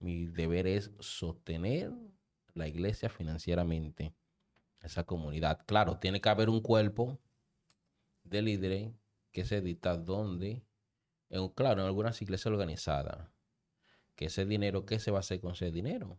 Mi 0.00 0.26
deber 0.26 0.66
es 0.66 0.90
sostener 1.00 1.92
la 2.52 2.68
iglesia 2.68 3.08
financieramente, 3.08 4.14
esa 4.84 5.04
comunidad. 5.04 5.64
Claro, 5.66 5.98
tiene 5.98 6.20
que 6.20 6.28
haber 6.28 6.48
un 6.48 6.60
cuerpo 6.60 7.18
de 8.22 8.42
líderes 8.42 8.92
que 9.32 9.44
se 9.44 9.60
dicta 9.60 9.96
donde, 9.96 10.64
claro, 11.54 11.80
en 11.82 11.86
algunas 11.86 12.20
iglesias 12.22 12.46
organizadas, 12.52 13.28
que 14.14 14.26
ese 14.26 14.46
dinero, 14.46 14.86
¿qué 14.86 14.98
se 14.98 15.10
va 15.10 15.18
a 15.18 15.20
hacer 15.20 15.40
con 15.40 15.52
ese 15.52 15.70
dinero? 15.70 16.18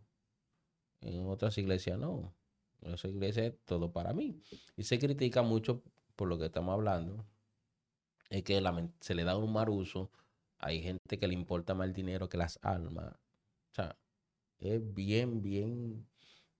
En 1.00 1.26
otras 1.26 1.56
iglesias 1.58 1.98
no. 1.98 2.34
En 2.82 2.94
esa 2.94 3.08
iglesia 3.08 3.46
es 3.46 3.54
todo 3.64 3.92
para 3.92 4.12
mí. 4.12 4.42
Y 4.76 4.82
se 4.82 4.98
critica 4.98 5.42
mucho 5.42 5.82
por 6.14 6.28
lo 6.28 6.38
que 6.38 6.46
estamos 6.46 6.72
hablando, 6.74 7.24
es 8.28 8.42
que 8.42 8.62
se 9.00 9.14
le 9.14 9.24
da 9.24 9.36
un 9.36 9.52
mal 9.52 9.68
uso. 9.68 10.10
Hay 10.58 10.82
gente 10.82 11.18
que 11.18 11.28
le 11.28 11.34
importa 11.34 11.74
más 11.74 11.86
el 11.86 11.94
dinero 11.94 12.28
que 12.28 12.36
las 12.36 12.58
almas. 12.62 13.14
O 13.14 13.74
sea, 13.74 13.98
es 14.58 14.94
bien, 14.94 15.42
bien, 15.42 16.06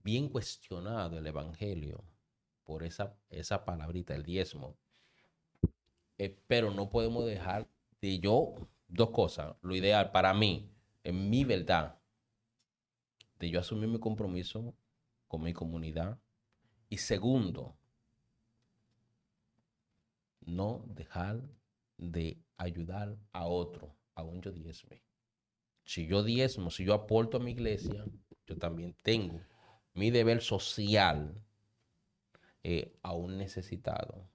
bien 0.07 0.29
cuestionado 0.29 1.19
el 1.19 1.27
evangelio 1.27 2.05
por 2.63 2.85
esa, 2.85 3.19
esa 3.29 3.65
palabrita, 3.65 4.15
el 4.15 4.23
diezmo. 4.23 4.77
Eh, 6.17 6.39
pero 6.47 6.71
no 6.71 6.89
podemos 6.89 7.27
dejar 7.27 7.69
de 8.01 8.21
yo, 8.21 8.55
dos 8.87 9.11
cosas. 9.11 9.57
Lo 9.63 9.75
ideal 9.75 10.13
para 10.13 10.33
mí, 10.33 10.71
en 11.03 11.29
mi 11.29 11.43
verdad, 11.43 11.99
de 13.41 13.51
yo 13.51 13.59
asumir 13.59 13.89
mi 13.89 13.99
compromiso 13.99 14.75
con 15.27 15.43
mi 15.43 15.53
comunidad 15.53 16.19
Y 16.89 16.99
segundo, 16.99 17.77
no 20.41 20.85
dejar 20.87 21.43
de 21.99 22.39
ayudar 22.57 23.19
a 23.33 23.45
otro, 23.47 23.93
aún 24.15 24.41
yo 24.41 24.53
diezme. 24.53 25.03
Si 25.85 26.07
yo 26.07 26.23
diezmo, 26.23 26.71
si 26.71 26.85
yo 26.85 26.95
aporto 26.95 27.39
a 27.39 27.41
mi 27.41 27.51
iglesia, 27.51 28.05
yo 28.47 28.57
también 28.57 28.95
tengo 29.03 29.41
mi 29.97 30.11
deber 30.11 30.43
social 30.43 31.35
eh, 32.63 32.93
a 33.03 33.13
un 33.13 33.37
necesitado. 33.39 34.29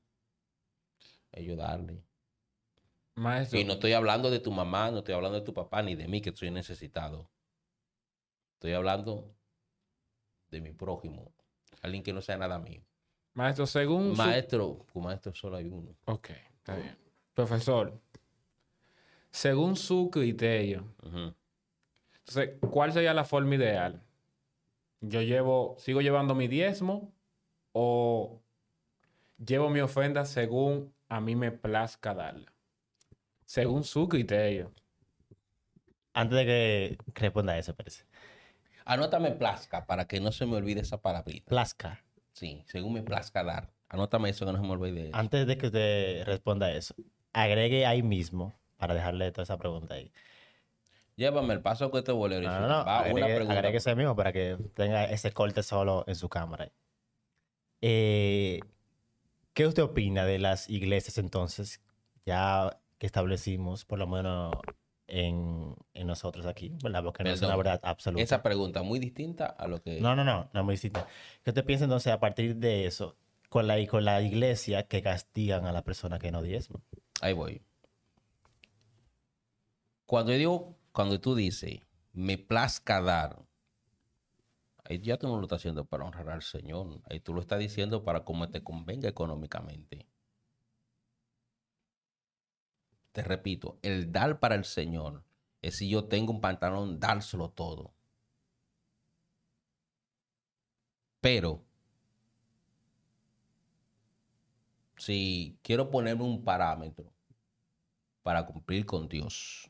Ayudarle. 1.34 2.04
Maestro, 3.16 3.60
Y 3.60 3.64
no 3.64 3.74
estoy 3.74 3.94
hablando 3.94 4.30
de 4.32 4.40
tu 4.40 4.52
mamá, 4.52 4.90
no 4.92 5.00
estoy 5.00 5.14
hablando 5.14 5.40
de 5.40 5.46
tu 5.46 5.54
papá, 5.54 5.82
ni 5.82 5.96
de 5.96 6.08
mí 6.08 6.22
que 6.22 6.30
estoy 6.32 6.50
necesitado. 6.52 7.30
Estoy 8.56 8.74
hablando 8.74 9.34
de 10.50 10.62
mi 10.62 10.74
prójimo, 10.74 11.32
alguien 11.82 12.04
que 12.04 12.12
no 12.14 12.22
sea 12.22 12.38
nada 12.38 12.58
mío. 12.60 12.82
maestro, 13.34 13.66
según 13.66 14.10
su- 14.16 14.22
Maestro, 14.22 14.86
con 14.92 15.04
maestro 15.04 15.34
solo 15.36 15.58
hay 15.58 15.68
uno. 15.68 15.96
Ok, 16.06 16.30
está 16.58 16.76
bien. 16.76 16.98
Profesor, 17.34 18.02
según 19.30 19.76
su 19.78 20.10
criterio, 20.12 20.86
entonces, 22.14 22.58
¿cuál 22.72 22.92
sería 22.92 23.14
la 23.14 23.24
forma 23.24 23.56
ideal? 23.56 24.02
¿Yo 25.02 25.22
llevo, 25.22 25.76
sigo 25.80 26.02
llevando 26.02 26.36
mi 26.36 26.48
diezmo 26.48 27.12
o 27.74 28.40
llevo 29.44 29.70
mi 29.70 29.80
ofrenda 29.80 30.26
según 30.26 30.94
a 31.10 31.20
mí 31.20 31.36
me 31.36 31.52
plazca 31.52 32.14
darla? 32.14 32.54
Según 33.46 33.84
su 33.84 34.08
criterio. 34.08 34.72
Antes 36.14 36.38
de 36.38 36.46
que 36.46 36.98
responda 37.16 37.58
eso, 37.58 37.76
parece. 37.76 38.06
Anótame 38.86 39.32
plazca 39.32 39.86
para 39.86 40.06
que 40.06 40.20
no 40.20 40.32
se 40.32 40.46
me 40.46 40.56
olvide 40.56 40.82
esa 40.82 41.02
palabrita. 41.02 41.50
Plazca. 41.50 42.04
Sí, 42.34 42.64
según 42.68 42.94
me 42.94 43.02
plazca 43.02 43.44
dar. 43.44 43.72
Anótame 43.90 44.30
eso 44.30 44.46
que 44.46 44.52
no 44.52 44.58
se 44.60 44.64
me 44.64 44.72
olvide. 44.72 45.08
eso. 45.08 45.18
Antes 45.18 45.48
de 45.48 45.58
que 45.58 45.68
usted 45.68 46.24
responda 46.26 46.72
eso, 46.72 46.96
agregue 47.34 47.86
ahí 47.86 48.04
mismo, 48.04 48.54
para 48.78 48.94
dejarle 48.94 49.32
toda 49.32 49.44
esa 49.44 49.58
pregunta 49.58 49.96
ahí. 49.96 50.12
Llévame 51.22 51.54
el 51.54 51.62
paso 51.62 51.92
que 51.92 52.02
te 52.02 52.12
voy 52.12 52.34
a 52.34 52.40
leer. 52.40 52.44
No, 52.46 52.62
no, 52.62 52.68
no. 52.68 52.84
Va, 52.84 53.02
una 53.02 53.10
Agregue, 53.10 53.36
pregunta. 53.36 53.54
agregue 53.54 53.78
ese 53.78 53.96
mismo 53.96 54.16
para 54.16 54.34
que 54.34 54.58
tenga 54.74 55.06
ese 55.06 55.32
corte 55.32 55.62
solo 55.62 56.04
en 56.08 56.16
su 56.16 56.28
cámara. 56.30 56.72
Eh, 57.80 58.60
¿Qué 59.54 59.68
usted 59.68 59.84
opina 59.84 60.26
de 60.26 60.40
las 60.40 60.68
iglesias 60.68 61.20
entonces, 61.20 61.80
ya 62.26 62.80
que 62.98 63.06
establecimos, 63.06 63.86
por 63.86 64.00
lo 64.00 64.08
menos 64.08 64.56
en, 65.06 65.76
en 65.94 66.08
nosotros 66.08 66.48
aquí, 66.48 66.76
¿verdad? 66.82 67.04
Porque 67.04 67.24
no 67.24 67.30
es 67.30 67.42
una 67.44 67.56
verdad 67.56 67.80
absoluta. 67.84 68.24
Esa 68.24 68.42
pregunta 68.42 68.82
muy 68.82 68.98
distinta 68.98 69.46
a 69.46 69.68
lo 69.68 69.80
que... 69.80 70.02
No, 70.02 70.16
no, 70.16 70.24
no, 70.24 70.50
no 70.52 70.60
es 70.60 70.66
muy 70.66 70.74
distinta. 70.74 71.06
¿Qué 71.44 71.52
usted 71.52 71.64
piensa 71.64 71.84
entonces 71.84 72.12
a 72.12 72.20
partir 72.20 72.56
de 72.56 72.88
eso, 72.88 73.16
con 73.48 73.68
la, 73.68 73.76
con 73.86 74.06
la 74.06 74.24
iglesia 74.24 74.88
que 74.88 75.04
castigan 75.04 75.68
a 75.68 75.72
la 75.72 75.84
persona 75.84 76.18
que 76.18 76.32
no 76.32 76.42
diezma? 76.42 76.80
Ahí 77.22 77.34
voy. 77.34 77.62
Cuando 80.08 80.32
yo 80.32 80.38
digo, 80.40 80.81
cuando 80.92 81.20
tú 81.20 81.36
dices, 81.36 81.80
me 82.14 82.38
plazca 82.38 83.02
dar, 83.02 83.46
ahí 84.86 85.00
ya 85.00 85.18
tú 85.18 85.28
no 85.28 85.38
lo 85.38 85.44
estás 85.44 85.62
haciendo 85.62 85.86
para 85.86 86.06
honrar 86.06 86.30
al 86.30 86.42
Señor. 86.44 87.02
Ahí 87.10 87.20
tú 87.20 87.34
lo 87.34 87.42
estás 87.42 87.60
diciendo 87.60 88.04
para 88.04 88.24
cómo 88.26 88.50
te 88.50 88.64
convenga 88.64 89.10
económicamente. 89.10 90.08
Te 93.12 93.24
repito, 93.24 93.78
el 93.82 94.12
dar 94.12 94.40
para 94.40 94.56
el 94.56 94.66
Señor 94.66 95.24
es 95.62 95.78
si 95.78 95.90
yo 95.90 96.06
tengo 96.06 96.32
un 96.34 96.42
pantalón, 96.42 97.00
dárselo 97.00 97.50
todo. 97.50 97.94
Pero, 101.20 101.64
si 104.98 105.58
quiero 105.62 105.90
ponerme 105.90 106.24
un 106.24 106.44
parámetro 106.44 107.12
para 108.24 108.46
cumplir 108.46 108.86
con 108.86 109.08
Dios, 109.08 109.70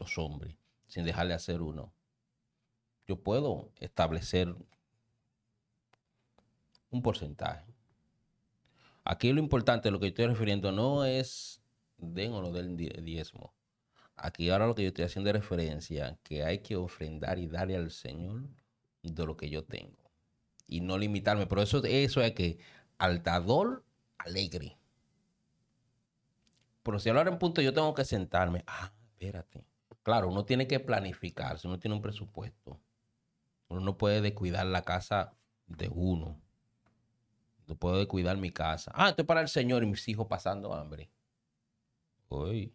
los 0.00 0.18
hombres, 0.18 0.56
sin 0.88 1.04
dejar 1.04 1.28
de 1.28 1.34
hacer 1.34 1.62
uno, 1.62 1.92
yo 3.06 3.16
puedo 3.22 3.70
establecer 3.76 4.54
un 6.90 7.02
porcentaje. 7.02 7.64
Aquí 9.04 9.32
lo 9.32 9.40
importante, 9.40 9.90
lo 9.90 10.00
que 10.00 10.08
estoy 10.08 10.26
refiriendo, 10.26 10.72
no 10.72 11.04
es 11.04 11.62
den 11.96 12.32
o 12.32 12.42
no 12.42 12.52
den 12.52 12.76
di- 12.76 12.88
diezmo. 12.88 13.54
Aquí 14.16 14.50
ahora 14.50 14.66
lo 14.66 14.74
que 14.74 14.82
yo 14.82 14.88
estoy 14.88 15.04
haciendo 15.04 15.30
es 15.30 15.36
referencia 15.36 16.18
que 16.22 16.44
hay 16.44 16.58
que 16.58 16.76
ofrendar 16.76 17.38
y 17.38 17.46
darle 17.46 17.76
al 17.76 17.90
Señor 17.90 18.48
de 19.02 19.26
lo 19.26 19.36
que 19.36 19.48
yo 19.48 19.64
tengo. 19.64 20.10
Y 20.66 20.80
no 20.82 20.98
limitarme. 20.98 21.46
Pero 21.46 21.62
eso, 21.62 21.82
eso 21.84 22.20
es 22.20 22.32
que 22.32 22.58
al 22.98 23.22
dador 23.22 23.84
alegre. 24.18 24.76
Pero 26.82 26.98
si 26.98 27.08
ahora 27.08 27.30
en 27.30 27.38
punto 27.38 27.62
yo 27.62 27.72
tengo 27.72 27.94
que 27.94 28.04
sentarme, 28.04 28.62
ah, 28.66 28.92
espérate. 29.12 29.64
Claro, 30.02 30.28
uno 30.28 30.44
tiene 30.44 30.66
que 30.66 30.80
planificarse, 30.80 31.68
uno 31.68 31.78
tiene 31.78 31.94
un 31.94 32.02
presupuesto. 32.02 32.80
Uno 33.68 33.80
no 33.80 33.98
puede 33.98 34.20
descuidar 34.20 34.66
la 34.66 34.82
casa 34.82 35.36
de 35.66 35.88
uno. 35.88 36.40
No 37.66 37.76
puedo 37.76 37.98
descuidar 37.98 38.36
mi 38.36 38.50
casa. 38.50 38.90
Ah, 38.94 39.10
estoy 39.10 39.24
para 39.24 39.40
el 39.40 39.48
Señor 39.48 39.82
y 39.82 39.86
mis 39.86 40.08
hijos 40.08 40.26
pasando 40.26 40.74
hambre. 40.74 41.10
Uy. 42.28 42.74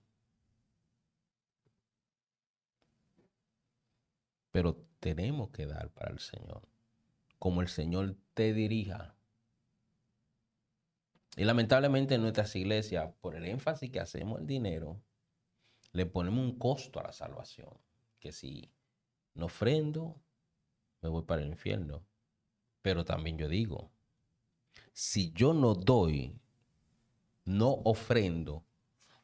Pero 4.52 4.78
tenemos 5.02 5.50
que 5.50 5.66
dar 5.66 5.90
para 5.90 6.12
el 6.12 6.20
Señor. 6.20 6.62
Como 7.40 7.62
el 7.62 7.68
Señor 7.68 8.16
te 8.34 8.54
dirija. 8.54 9.16
Y 11.36 11.44
lamentablemente 11.44 12.16
en 12.16 12.22
nuestras 12.22 12.56
iglesias, 12.56 13.14
por 13.20 13.36
el 13.36 13.46
énfasis 13.46 13.92
que 13.92 14.00
hacemos 14.00 14.40
el 14.40 14.48
dinero, 14.48 15.02
le 15.96 16.06
ponemos 16.06 16.40
un 16.44 16.58
costo 16.60 17.00
a 17.00 17.04
la 17.04 17.12
salvación. 17.14 17.70
Que 18.20 18.32
si 18.32 18.70
no 19.34 19.46
ofrendo, 19.46 20.22
me 21.02 21.10
voy 21.10 21.24
para 21.24 21.42
el 21.42 21.48
infierno. 21.48 22.06
Pero 22.82 23.06
también 23.06 23.38
yo 23.38 23.48
digo, 23.48 23.92
si 24.94 25.32
yo 25.32 25.54
no 25.54 25.74
doy, 25.74 26.38
no 27.46 27.70
ofrendo, 27.86 28.66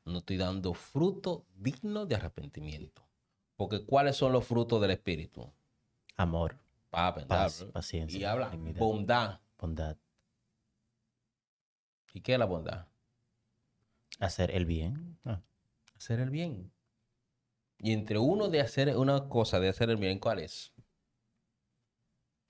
no 0.06 0.20
estoy 0.20 0.38
dando 0.38 0.74
fruto 0.74 1.46
digno 1.56 2.06
de 2.06 2.16
arrepentimiento. 2.16 3.06
Porque 3.56 3.86
¿cuáles 3.86 4.16
son 4.16 4.32
los 4.32 4.46
frutos 4.46 4.82
del 4.82 4.92
Espíritu? 4.92 5.52
Amor, 6.16 6.56
Pa- 6.90 7.14
paz, 7.28 7.62
habla- 7.62 7.74
paciencia, 7.74 8.20
y 8.20 8.24
habla 8.24 8.50
dignidad, 8.50 8.80
bondad. 8.80 9.40
bondad, 9.60 9.98
¿Y 12.14 12.22
qué 12.22 12.34
es 12.34 12.40
la 12.40 12.46
bondad? 12.46 12.88
hacer 14.20 14.52
el 14.52 14.66
bien. 14.66 15.18
Ah, 15.26 15.42
Hacer 16.02 16.20
el 16.20 16.32
bien. 16.32 16.72
Y 17.78 17.94
entre 17.94 18.18
uno 18.18 18.50
de 18.50 18.60
hacer 18.60 18.98
una 18.98 19.30
cosa 19.30 19.60
de 19.60 19.70
hacer 19.70 19.92
el 19.92 19.98
bien, 19.98 20.18
¿cuál 20.18 20.40
es? 20.40 20.74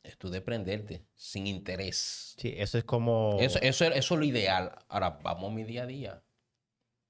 Es 0.04 0.18
tú 0.18 0.30
desprenderte 0.30 1.06
sin 1.16 1.47
interés. 1.47 2.34
Sí, 2.38 2.54
eso 2.56 2.78
es 2.78 2.86
como... 2.86 3.36
Eso, 3.41 3.60
eso, 3.62 3.84
eso 3.84 4.14
es 4.14 4.20
lo 4.20 4.24
ideal. 4.24 4.72
Ahora 4.88 5.20
vamos 5.22 5.52
a 5.52 5.54
mi 5.54 5.66
día 5.66 5.84
a 5.84 5.86
día. 5.86 6.24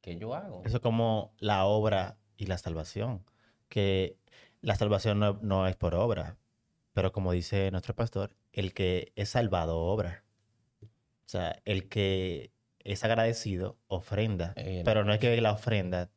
¿Qué 0.01 0.17
yo 0.17 0.33
hago? 0.33 0.63
Eso 0.65 0.77
es 0.77 0.81
como 0.81 1.35
la 1.37 1.65
obra 1.65 2.17
y 2.37 2.47
la 2.47 2.57
salvación. 2.57 3.23
Que 3.69 4.17
la 4.61 4.73
salvación 4.73 5.19
no, 5.19 5.37
no 5.43 5.67
es 5.67 5.75
por 5.75 5.93
obra, 5.93 6.39
pero 6.93 7.11
como 7.11 7.33
dice 7.33 7.69
nuestro 7.69 7.95
pastor, 7.95 8.35
el 8.51 8.73
que 8.73 9.13
es 9.15 9.29
salvado 9.29 9.77
obra. 9.77 10.23
O 10.81 10.87
sea, 11.29 11.61
el 11.65 11.87
que 11.87 12.51
es 12.79 13.03
agradecido 13.03 13.77
ofrenda, 13.85 14.53
Eh, 14.55 14.81
pero 14.83 15.05
no 15.05 15.13
es 15.13 15.19
que 15.19 15.39
la 15.39 15.51
ofrenda 15.51 16.09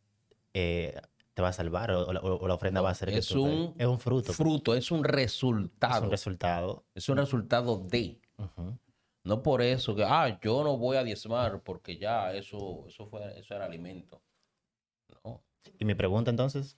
eh, 0.54 0.98
te 1.34 1.42
va 1.42 1.48
a 1.48 1.52
salvar 1.52 1.90
o, 1.90 2.06
o 2.06 2.12
la- 2.12 2.20
o 2.20 2.48
la 2.48 2.54
ofrenda 2.54 2.78
No, 2.80 2.84
va 2.84 2.90
a 2.90 2.94
que 2.94 3.18
es 3.18 3.26
tú 3.28 3.34
te- 3.44 3.50
un 3.50 3.74
es 3.76 3.86
un 3.86 3.98
fruto, 3.98 4.32
Fruto, 4.32 4.74
es 4.74 4.90
un 4.90 5.00
es 5.04 5.10
resultado. 5.10 6.04
un 6.04 6.10
resultado. 6.10 6.84
Es 6.94 7.08
un 7.08 7.16
resultado 7.18 7.76
de. 7.78 8.20
No 9.24 9.42
por 9.42 9.62
eso 9.62 9.94
que, 9.96 10.04
ah, 10.04 10.38
yo 10.42 10.62
no 10.62 10.76
voy 10.76 10.96
a 10.98 11.02
diezmar 11.04 11.62
porque 11.62 11.96
ya 11.96 12.32
eso, 12.34 12.84
eso, 12.86 13.06
fue, 13.06 13.38
eso 13.38 13.54
era 13.54 13.64
alimento. 13.64 14.22
No. 15.24 15.42
Y 15.78 15.84
mi 15.86 15.94
pregunta 15.94 16.30
entonces, 16.30 16.76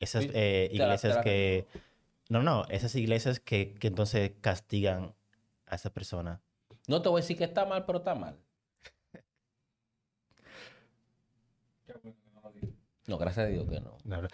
esas 0.00 0.24
eh, 0.32 0.70
iglesias 0.72 1.18
que... 1.22 1.66
No, 2.30 2.42
no, 2.42 2.64
esas 2.70 2.94
iglesias 2.94 3.38
que, 3.38 3.74
que 3.74 3.88
entonces 3.88 4.32
castigan 4.40 5.14
a 5.66 5.74
esa 5.74 5.90
persona. 5.92 6.40
No 6.88 7.02
te 7.02 7.10
voy 7.10 7.18
a 7.18 7.22
decir 7.22 7.36
que 7.36 7.44
está 7.44 7.66
mal, 7.66 7.84
pero 7.84 7.98
está 7.98 8.14
mal. 8.14 8.38
No, 13.06 13.18
gracias 13.18 13.46
a 13.46 13.48
Dios 13.48 13.68
que 13.68 13.80
no. 13.80 13.96
No, 14.04 14.22
no. 14.22 14.28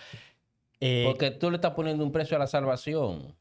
Eh, 0.80 1.04
Porque 1.06 1.30
tú 1.30 1.50
le 1.50 1.56
estás 1.56 1.74
poniendo 1.74 2.04
un 2.04 2.12
precio 2.12 2.36
a 2.36 2.40
la 2.40 2.46
salvación. 2.46 3.34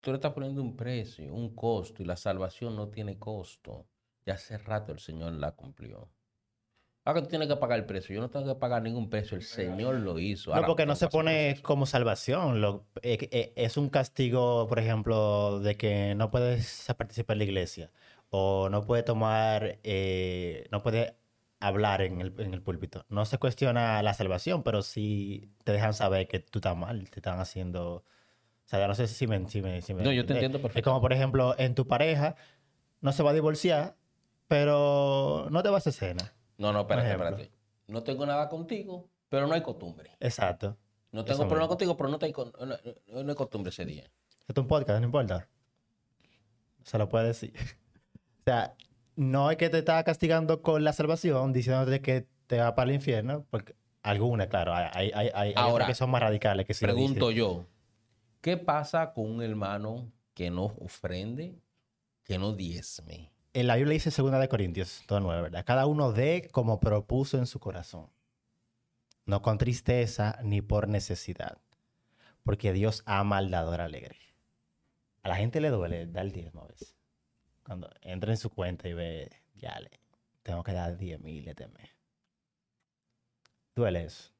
Tú 0.00 0.10
le 0.10 0.16
estás 0.16 0.32
poniendo 0.32 0.62
un 0.62 0.76
precio, 0.76 1.32
un 1.32 1.54
costo, 1.54 2.02
y 2.02 2.06
la 2.06 2.16
salvación 2.16 2.74
no 2.74 2.88
tiene 2.88 3.18
costo. 3.18 3.86
Ya 4.24 4.34
hace 4.34 4.58
rato 4.58 4.92
el 4.92 4.98
Señor 4.98 5.32
la 5.34 5.52
cumplió. 5.52 6.08
Ah, 7.04 7.14
que 7.14 7.22
tú 7.22 7.28
tienes 7.28 7.48
que 7.48 7.56
pagar 7.56 7.78
el 7.78 7.86
precio. 7.86 8.14
Yo 8.14 8.20
no 8.20 8.28
tengo 8.28 8.46
que 8.46 8.60
pagar 8.60 8.82
ningún 8.82 9.08
precio. 9.08 9.36
El 9.36 9.42
Señor 9.42 9.96
lo 9.96 10.18
hizo. 10.18 10.50
No, 10.50 10.56
Ahora, 10.56 10.66
porque 10.66 10.86
no 10.86 10.94
se 10.94 11.08
pone 11.08 11.50
eso. 11.50 11.62
como 11.62 11.86
salvación. 11.86 12.60
Lo, 12.60 12.86
eh, 13.02 13.28
eh, 13.30 13.52
es 13.56 13.76
un 13.76 13.88
castigo, 13.88 14.66
por 14.68 14.78
ejemplo, 14.78 15.60
de 15.60 15.76
que 15.76 16.14
no 16.14 16.30
puedes 16.30 16.86
participar 16.96 17.34
en 17.34 17.38
la 17.38 17.44
iglesia 17.44 17.90
o 18.28 18.68
no 18.68 18.86
puedes 18.86 19.04
tomar, 19.04 19.78
eh, 19.82 20.68
no 20.70 20.82
puedes 20.82 21.14
hablar 21.60 22.00
en 22.02 22.20
el, 22.20 22.34
en 22.40 22.54
el 22.54 22.62
púlpito. 22.62 23.04
No 23.08 23.24
se 23.26 23.38
cuestiona 23.38 24.02
la 24.02 24.14
salvación, 24.14 24.62
pero 24.62 24.82
sí 24.82 25.52
te 25.64 25.72
dejan 25.72 25.94
saber 25.94 26.26
que 26.26 26.40
tú 26.40 26.58
estás 26.58 26.76
mal, 26.76 27.08
te 27.10 27.20
están 27.20 27.38
haciendo... 27.38 27.96
O 27.96 28.04
sea, 28.70 28.86
no 28.88 28.94
sé 28.94 29.06
si 29.06 29.26
me... 29.26 29.48
Si 29.48 29.60
me, 29.62 29.82
si 29.82 29.92
me 29.94 30.02
No, 30.02 30.12
yo 30.12 30.24
te 30.24 30.32
entiendo 30.32 30.60
Es 30.74 30.82
como, 30.82 31.00
por 31.00 31.12
ejemplo, 31.12 31.54
en 31.58 31.74
tu 31.74 31.86
pareja 31.86 32.36
no 33.00 33.12
se 33.12 33.22
va 33.22 33.30
a 33.30 33.34
divorciar, 33.34 33.96
pero 34.48 35.48
no 35.50 35.62
te 35.62 35.68
vas 35.68 35.86
a 35.86 35.90
hacer 35.90 36.08
cena. 36.10 36.32
No, 36.56 36.72
no, 36.72 36.80
espérate, 36.80 37.10
espérate. 37.10 37.52
No 37.88 38.02
tengo 38.02 38.24
nada 38.26 38.48
contigo, 38.48 39.08
pero 39.28 39.46
no 39.46 39.54
hay 39.54 39.62
costumbre. 39.62 40.16
Exacto. 40.20 40.76
No 41.12 41.24
tengo 41.24 41.40
Eso 41.40 41.48
problema 41.48 41.62
mismo. 41.64 41.68
contigo, 41.68 41.96
pero 41.96 42.08
no, 42.08 42.18
te 42.18 42.26
hay 42.26 42.32
no, 42.32 42.66
no- 42.66 43.22
no 43.24 43.28
hay 43.30 43.34
costumbre 43.36 43.70
ese 43.70 43.84
día. 43.84 44.04
Esto 44.46 44.60
es 44.60 44.64
un 44.64 44.68
podcast, 44.68 45.00
no 45.00 45.06
importa. 45.06 45.48
Se 46.84 46.96
lo 46.98 47.08
puede 47.08 47.26
decir. 47.28 47.52
O 48.40 48.42
sea, 48.42 48.74
no 49.16 49.50
es 49.50 49.56
que 49.56 49.68
te 49.70 49.78
está 49.78 50.02
castigando 50.04 50.62
con 50.62 50.84
la 50.84 50.92
salvación, 50.92 51.52
diciéndote 51.52 52.00
que 52.00 52.26
te 52.46 52.58
va 52.58 52.74
para 52.74 52.90
el 52.90 52.96
infierno, 52.96 53.46
porque 53.50 53.74
algunas, 54.02 54.48
claro, 54.48 54.74
hay, 54.74 55.10
hay, 55.14 55.30
hay, 55.34 55.54
que 55.86 55.94
son 55.94 56.10
más 56.10 56.20
radicales 56.20 56.66
que 56.66 56.74
sí 56.74 56.84
Pregunto 56.84 57.30
yo, 57.30 57.66
¿qué 58.40 58.56
pasa 58.56 59.12
con 59.12 59.30
un 59.30 59.42
hermano 59.42 60.10
que 60.34 60.50
no 60.50 60.64
ofrende, 60.80 61.58
que 62.24 62.38
no 62.38 62.52
diezme? 62.52 63.30
En 63.52 63.66
la 63.66 63.76
Biblia 63.76 63.94
dice 63.94 64.10
2 64.10 64.32
de 64.32 64.48
Corintios 64.48 65.04
2.9, 65.08 65.42
¿verdad? 65.42 65.64
Cada 65.66 65.86
uno 65.86 66.12
dé 66.12 66.48
como 66.52 66.80
propuso 66.80 67.36
en 67.36 67.46
su 67.46 67.58
corazón, 67.58 68.08
no 69.26 69.42
con 69.42 69.58
tristeza 69.58 70.38
ni 70.42 70.62
por 70.62 70.88
necesidad, 70.88 71.58
porque 72.42 72.72
Dios 72.72 73.02
ama 73.06 73.38
al 73.38 73.50
dador 73.50 73.80
alegre. 73.80 74.16
A 75.22 75.28
la 75.28 75.36
gente 75.36 75.60
le 75.60 75.68
duele 75.70 76.06
dar 76.06 76.24
el 76.24 76.32
diezmo 76.32 76.62
a 76.62 76.68
veces. 76.68 76.99
Cuando 77.70 77.88
entra 78.00 78.32
en 78.32 78.36
su 78.36 78.50
cuenta 78.50 78.88
y 78.88 78.94
ve, 78.94 79.30
ya 79.54 79.78
le, 79.78 79.92
tengo 80.42 80.64
que 80.64 80.72
dar 80.72 80.96
10 80.96 81.20
mil 81.20 81.46
este 81.46 81.68
mes. 81.68 81.88
Duele 83.76 84.06
eso. 84.06 84.32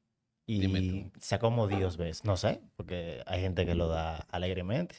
Y 0.45 1.09
sea 1.17 1.39
como 1.39 1.69
Dios 1.69 1.95
ves, 1.95 2.25
no 2.25 2.35
sé, 2.35 2.61
porque 2.75 3.23
hay 3.25 3.39
gente 3.39 3.65
que 3.65 3.73
lo 3.73 3.87
da 3.87 4.17
alegremente. 4.17 4.97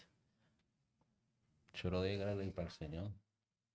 Yo 1.75 1.91
lo 1.91 1.99
doy 1.99 2.17
gracias 2.17 2.55
para 2.55 2.69
el 2.69 2.73
Señor. 2.73 3.11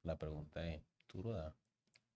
La 0.01 0.18
pregunta 0.18 0.68
es, 0.68 0.82
¿tú 1.05 1.22
lo 1.22 1.34
das? 1.34 1.53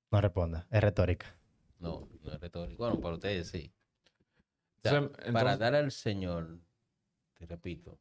No 0.09 0.19
responda, 0.19 0.65
es 0.71 0.81
retórica. 0.81 1.35
No, 1.77 2.09
no 2.23 2.33
es 2.33 2.39
retórico. 2.39 2.79
Bueno, 2.79 2.99
para 2.99 3.13
ustedes 3.13 3.49
sí. 3.49 3.71
O 4.77 4.89
sea, 4.89 4.97
Entonces- 4.97 5.31
para 5.31 5.57
dar 5.57 5.75
al 5.75 5.91
Señor, 5.91 6.57
te 7.35 7.45
repito, 7.45 7.99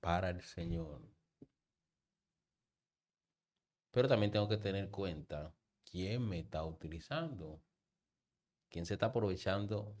para 0.00 0.30
el 0.30 0.40
Señor. 0.40 1.11
Pero 3.92 4.08
también 4.08 4.32
tengo 4.32 4.48
que 4.48 4.56
tener 4.56 4.90
cuenta 4.90 5.54
quién 5.84 6.26
me 6.28 6.40
está 6.40 6.64
utilizando, 6.64 7.60
quién 8.70 8.86
se 8.86 8.94
está 8.94 9.06
aprovechando 9.06 9.94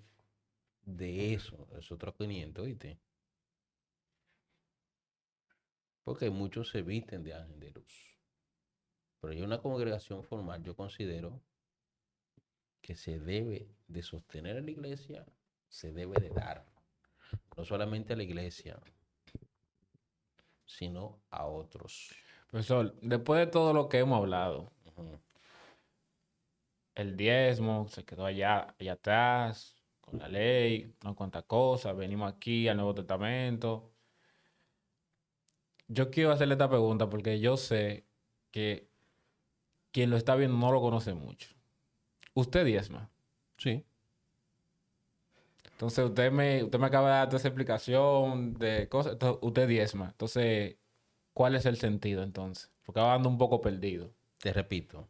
de 0.82 1.34
eso, 1.34 1.68
esos 1.72 1.92
otros 1.92 2.14
500, 2.16 2.66
¿viste? 2.66 2.98
Porque 6.02 6.30
muchos 6.30 6.70
se 6.70 6.82
visten 6.82 7.22
de 7.22 7.34
ángel 7.34 7.60
de 7.60 7.70
luz. 7.70 8.18
Pero 9.20 9.34
hay 9.34 9.42
una 9.42 9.60
congregación 9.60 10.24
formal, 10.24 10.64
yo 10.64 10.74
considero 10.74 11.40
que 12.80 12.96
se 12.96 13.20
debe 13.20 13.68
de 13.86 14.02
sostener 14.02 14.56
a 14.56 14.60
la 14.60 14.70
iglesia, 14.70 15.24
se 15.68 15.92
debe 15.92 16.18
de 16.18 16.30
dar. 16.30 16.66
No 17.56 17.64
solamente 17.64 18.14
a 18.14 18.16
la 18.16 18.24
iglesia, 18.24 18.80
sino 20.66 21.22
a 21.30 21.46
otros. 21.46 22.10
Profesor, 22.52 22.94
después 23.00 23.40
de 23.40 23.46
todo 23.46 23.72
lo 23.72 23.88
que 23.88 23.98
hemos 24.00 24.18
hablado, 24.18 24.70
el 26.94 27.16
diezmo 27.16 27.88
se 27.88 28.04
quedó 28.04 28.26
allá, 28.26 28.74
allá 28.78 28.92
atrás, 28.92 29.74
con 30.02 30.18
la 30.18 30.28
ley, 30.28 30.94
no 31.02 31.16
cuantas 31.16 31.44
cosas, 31.44 31.96
venimos 31.96 32.30
aquí 32.30 32.68
al 32.68 32.76
Nuevo 32.76 32.94
Testamento. 32.94 33.90
Yo 35.88 36.10
quiero 36.10 36.30
hacerle 36.30 36.52
esta 36.52 36.68
pregunta 36.68 37.08
porque 37.08 37.40
yo 37.40 37.56
sé 37.56 38.04
que 38.50 38.86
quien 39.90 40.10
lo 40.10 40.18
está 40.18 40.36
viendo 40.36 40.58
no 40.58 40.72
lo 40.72 40.82
conoce 40.82 41.14
mucho. 41.14 41.48
¿Usted 42.34 42.66
diezma? 42.66 43.08
Sí. 43.56 43.82
Entonces 45.70 46.04
usted 46.04 46.30
me, 46.30 46.64
usted 46.64 46.78
me 46.78 46.86
acaba 46.86 47.08
de 47.08 47.14
dar 47.14 47.28
toda 47.28 47.38
esa 47.38 47.48
explicación 47.48 48.52
de 48.58 48.90
cosas. 48.90 49.14
Entonces, 49.14 49.38
usted 49.40 49.66
diezma. 49.68 50.08
Entonces, 50.10 50.76
¿cuál 51.32 51.54
es 51.54 51.66
el 51.66 51.76
sentido 51.76 52.22
entonces? 52.22 52.70
Porque 52.84 53.00
va 53.00 53.08
dando 53.08 53.28
un 53.28 53.38
poco 53.38 53.60
perdido. 53.60 54.12
Te 54.38 54.52
repito. 54.52 55.08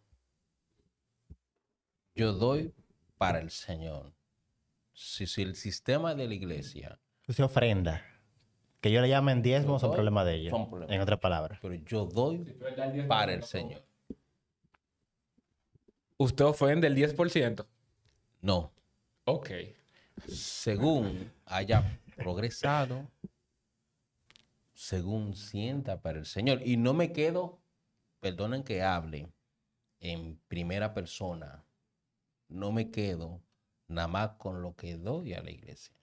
Yo 2.15 2.33
doy 2.33 2.75
para 3.17 3.41
el 3.41 3.51
Señor. 3.51 4.13
Si, 4.93 5.27
si 5.27 5.43
el 5.43 5.57
sistema 5.57 6.15
de 6.15 6.29
la 6.29 6.35
iglesia, 6.35 6.99
Usted 7.29 7.45
ofrenda. 7.45 8.05
Que 8.81 8.91
yo 8.91 9.01
le 9.01 9.09
llamen 9.09 9.43
diezmo 9.43 9.79
son 9.79 9.91
doy, 9.91 9.97
problemas 9.97 10.27
de 10.27 10.35
ellos. 10.35 10.51
son 10.51 10.69
problemas. 10.69 10.95
En 10.95 11.01
otras 11.01 11.21
palabras. 11.21 11.59
pero 11.63 11.75
yo 11.75 12.05
doy 12.05 12.45
para 13.07 13.33
el 13.33 13.45
Señor. 13.45 13.85
¿Usted 16.17 16.45
ofende 16.45 16.89
el 16.89 16.97
10%? 16.97 17.67
No. 18.41 18.73
Ok. 19.25 19.51
según 20.29 21.33
haya 21.47 22.01
progresado, 22.17 23.09
según 24.83 25.37
sienta 25.37 26.03
para 26.03 26.19
el 26.19 26.27
Señor. 26.27 26.61
Y 26.67 26.77
no 26.77 26.93
me 26.93 27.13
quedo, 27.13 27.63
perdonen 28.19 28.65
que 28.65 28.83
hable 28.83 29.33
en 30.01 30.41
primera 30.49 30.93
persona, 30.93 31.65
no 32.49 32.73
me 32.73 32.91
quedo 32.91 33.45
nada 33.87 34.09
más 34.09 34.31
con 34.39 34.61
lo 34.61 34.75
que 34.75 34.97
doy 34.97 35.35
a 35.35 35.43
la 35.43 35.53
iglesia. 35.53 35.97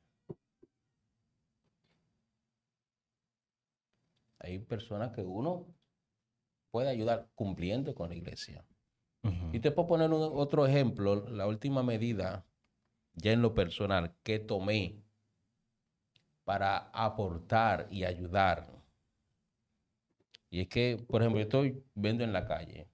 Hay 4.40 4.60
personas 4.60 5.12
que 5.12 5.24
uno 5.24 5.76
puede 6.72 6.88
ayudar 6.88 7.30
cumpliendo 7.36 7.94
con 7.94 8.10
la 8.10 8.16
iglesia. 8.16 8.66
Y 9.52 9.60
te 9.60 9.72
puedo 9.72 9.90
poner 9.90 10.10
un- 10.12 10.32
otro 10.40 10.66
ejemplo, 10.66 11.28
la 11.30 11.48
última 11.48 11.84
medida, 11.84 12.48
ya 13.14 13.34
en 13.34 13.42
lo 13.42 13.54
personal, 13.54 14.16
que 14.24 14.40
tomé 14.40 15.04
para 16.50 16.90
aportar 16.94 17.88
y 17.92 18.06
ayudar. 18.06 18.66
Y 20.50 20.62
es 20.62 20.68
que, 20.68 20.98
por 21.08 21.22
ejemplo, 21.22 21.40
yo 21.40 21.44
estoy 21.44 21.84
vendo 21.94 22.24
en 22.24 22.34
la 22.34 22.48
calle. 22.48 22.90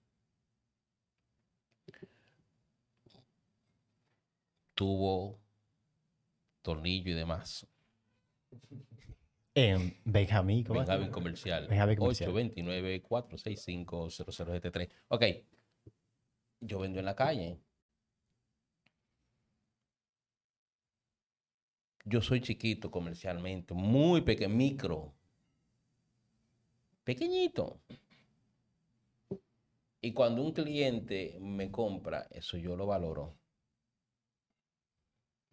Tubo, 4.73 5.39
tornillo 6.63 7.11
y 7.11 7.13
demás. 7.13 7.65
En 9.53 9.95
Benjamín. 10.03 10.65
¿cómo? 10.65 10.81
Benjamín 10.81 11.11
Comercial. 11.11 11.69
Benjamín 11.69 11.95
Comercial. 11.95 12.33
829-465-0073. 12.33 14.89
Ok. 15.07 15.23
Yo 16.59 16.79
vendo 16.79 16.99
en 16.99 17.05
la 17.05 17.15
calle. 17.15 17.61
Yo 22.07 22.21
soy 22.21 22.39
chiquito 22.39 22.91
comercialmente, 22.91 23.73
muy 23.73 24.21
pequeño, 24.21 24.53
micro. 24.55 25.15
Pequeñito. 27.03 27.81
Y 30.01 30.13
cuando 30.13 30.43
un 30.43 30.51
cliente 30.51 31.39
me 31.41 31.71
compra, 31.71 32.27
eso 32.29 32.57
yo 32.57 32.75
lo 32.75 32.85
valoro. 32.85 33.35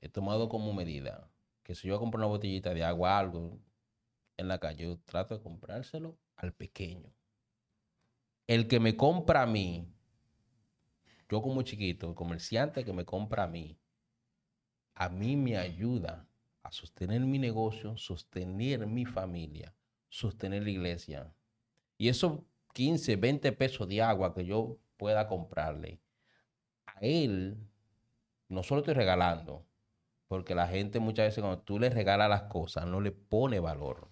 He 0.03 0.11
tomado 0.11 0.50
como 0.50 0.74
medida 0.74 1.30
que 1.62 1.74
si 1.74 1.88
yo 1.88 1.98
compro 1.98 2.18
una 2.18 2.26
botellita 2.26 2.74
de 2.74 2.84
agua, 2.84 3.18
algo, 3.18 3.59
en 4.36 4.48
la 4.48 4.59
calle, 4.59 4.84
yo 4.84 4.98
trato 5.07 5.38
de 5.38 5.42
comprárselo 5.42 6.18
al 6.36 6.53
pequeño. 6.53 7.14
El 8.46 8.68
que 8.68 8.78
me 8.78 8.94
compra 8.94 9.42
a 9.42 9.46
mí, 9.46 9.90
yo 11.30 11.40
como 11.40 11.62
chiquito, 11.62 12.11
el 12.11 12.14
comerciante 12.14 12.84
que 12.84 12.92
me 12.92 13.07
compra 13.07 13.44
a 13.44 13.48
mí, 13.48 13.78
a 14.94 15.09
mí 15.09 15.34
me 15.36 15.57
ayuda 15.57 16.28
a 16.63 16.71
sostener 16.73 17.21
mi 17.21 17.39
negocio, 17.39 17.97
sostener 17.97 18.87
mi 18.87 19.05
familia, 19.05 19.75
sostener 20.09 20.63
la 20.63 20.71
iglesia. 20.71 21.35
Y 21.99 22.09
esos 22.09 22.41
15, 22.75 23.17
20 23.17 23.53
pesos 23.53 23.89
de 23.89 24.03
agua 24.03 24.35
que 24.35 24.45
yo 24.45 24.79
pueda 24.97 25.27
comprarle, 25.29 26.01
a 26.87 26.99
él 27.01 27.59
no 28.49 28.63
solo 28.63 28.81
estoy 28.81 28.95
regalando, 28.95 29.67
porque 30.29 30.55
la 30.55 30.69
gente 30.69 31.01
muchas 31.01 31.27
veces 31.27 31.43
cuando 31.43 31.63
tú 31.63 31.79
le 31.79 31.91
regalas 31.91 32.29
las 32.29 32.45
cosas 32.45 32.87
no 32.87 33.01
le 33.01 33.13
pone 33.13 33.61
valor. 33.61 34.11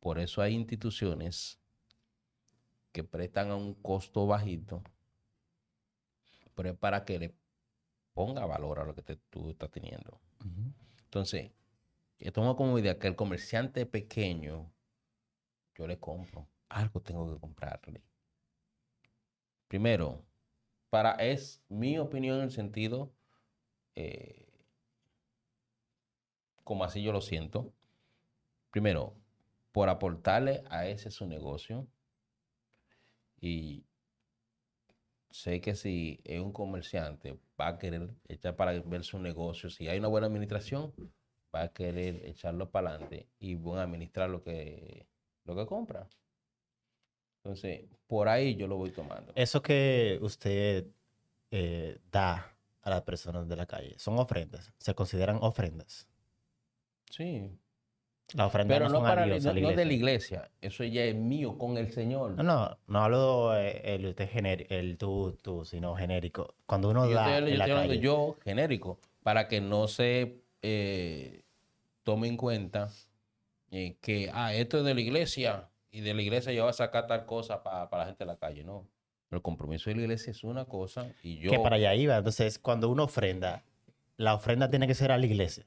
Por 0.00 0.18
eso 0.18 0.42
hay 0.42 0.54
instituciones 0.54 1.60
que 2.92 3.04
prestan 3.04 3.50
a 3.50 3.56
un 3.56 3.74
costo 3.74 4.26
bajito 4.26 4.82
pero 6.54 6.70
es 6.70 6.76
para 6.78 7.04
que 7.04 7.18
le 7.18 7.34
ponga 8.12 8.46
valor 8.46 8.78
a 8.78 8.84
lo 8.84 8.94
que 8.94 9.02
te- 9.02 9.16
tú 9.16 9.50
estás 9.50 9.70
teniendo. 9.70 10.20
Entonces, 11.04 11.50
yo 12.24 12.32
tomo 12.32 12.56
como 12.56 12.78
idea 12.78 12.98
que 12.98 13.06
el 13.06 13.16
comerciante 13.16 13.84
pequeño, 13.84 14.72
yo 15.74 15.86
le 15.86 15.98
compro, 15.98 16.48
algo 16.70 17.02
tengo 17.02 17.30
que 17.30 17.38
comprarle. 17.38 18.02
Primero, 19.68 20.24
para, 20.88 21.12
es 21.16 21.62
mi 21.68 21.98
opinión 21.98 22.38
en 22.38 22.44
el 22.44 22.50
sentido, 22.50 23.12
eh, 23.94 24.48
como 26.64 26.84
así 26.84 27.02
yo 27.02 27.12
lo 27.12 27.20
siento. 27.20 27.74
Primero, 28.70 29.14
por 29.70 29.90
aportarle 29.90 30.64
a 30.70 30.86
ese 30.86 31.10
su 31.10 31.26
negocio. 31.26 31.86
Y 33.38 33.84
sé 35.30 35.60
que 35.60 35.74
si 35.74 36.20
es 36.24 36.40
un 36.40 36.52
comerciante, 36.52 37.38
va 37.60 37.68
a 37.68 37.78
querer 37.78 38.14
echar 38.28 38.56
para 38.56 38.72
ver 38.80 39.04
su 39.04 39.18
negocio. 39.18 39.68
Si 39.68 39.88
hay 39.88 39.98
una 39.98 40.08
buena 40.08 40.26
administración, 40.28 40.94
va 41.54 41.62
a 41.62 41.68
querer 41.68 42.24
echarlo 42.24 42.70
para 42.70 42.90
adelante 42.90 43.28
y 43.38 43.54
van 43.54 43.78
a 43.78 43.82
administrar 43.82 44.28
lo 44.28 44.42
que, 44.42 45.06
lo 45.44 45.54
que 45.54 45.66
compra. 45.66 46.08
Entonces, 47.42 47.84
por 48.06 48.28
ahí 48.28 48.56
yo 48.56 48.66
lo 48.66 48.76
voy 48.76 48.90
tomando. 48.90 49.32
Eso 49.36 49.62
que 49.62 50.18
usted 50.22 50.86
eh, 51.50 51.98
da 52.10 52.56
a 52.82 52.90
las 52.90 53.02
personas 53.02 53.48
de 53.48 53.56
la 53.56 53.66
calle, 53.66 53.94
¿son 53.98 54.18
ofrendas? 54.18 54.72
¿Se 54.78 54.94
consideran 54.94 55.38
ofrendas? 55.40 56.08
Sí. 57.10 57.50
Las 58.32 58.46
ofrendas 58.46 58.78
Pero 58.78 58.88
no, 58.88 58.96
son 58.96 59.04
para, 59.04 59.26
Dios, 59.26 59.44
no, 59.44 59.52
la 59.52 59.72
de 59.72 59.84
la 59.84 59.92
iglesia. 59.92 60.50
Eso 60.60 60.82
ya 60.84 61.04
es 61.04 61.14
mío 61.14 61.58
con 61.58 61.76
el 61.76 61.92
Señor. 61.92 62.32
No, 62.32 62.42
no, 62.42 62.78
no 62.86 63.04
hablo 63.04 63.56
eh, 63.56 63.82
el 63.84 64.06
usted 64.06 64.28
genérico, 64.30 64.74
el 64.74 64.96
tú, 64.96 65.38
tú, 65.42 65.64
sino 65.64 65.94
genérico. 65.94 66.54
Cuando 66.66 66.88
uno 66.88 67.06
Yo 67.06 67.14
da 67.14 67.38
estoy, 67.38 67.52
yo 67.52 67.58
la 67.58 67.64
estoy 67.64 67.78
hablando 67.78 68.02
yo 68.02 68.36
genérico, 68.42 68.98
para 69.22 69.46
que 69.46 69.60
no 69.60 69.86
se 69.86 70.42
eh, 70.62 71.43
tome 72.04 72.28
en 72.28 72.36
cuenta 72.36 72.90
eh, 73.70 73.96
que, 74.00 74.30
ah, 74.32 74.54
esto 74.54 74.78
es 74.78 74.84
de 74.84 74.94
la 74.94 75.00
iglesia 75.00 75.68
y 75.90 76.00
de 76.00 76.14
la 76.14 76.22
iglesia 76.22 76.52
yo 76.52 76.62
voy 76.62 76.70
a 76.70 76.74
sacar 76.74 77.06
tal 77.08 77.26
cosa 77.26 77.62
para 77.62 77.88
la 77.90 78.06
gente 78.06 78.24
de 78.24 78.26
la 78.26 78.36
calle. 78.36 78.62
No. 78.64 78.86
El 79.30 79.42
compromiso 79.42 79.90
de 79.90 79.96
la 79.96 80.02
iglesia 80.02 80.30
es 80.30 80.44
una 80.44 80.64
cosa 80.66 81.10
y 81.22 81.38
yo... 81.38 81.50
Que 81.50 81.58
para 81.58 81.76
allá 81.76 81.94
iba. 81.94 82.16
Entonces, 82.16 82.58
cuando 82.58 82.88
uno 82.88 83.04
ofrenda, 83.04 83.64
la 84.16 84.34
ofrenda 84.34 84.70
tiene 84.70 84.86
que 84.86 84.94
ser 84.94 85.10
a 85.10 85.18
la 85.18 85.26
iglesia. 85.26 85.66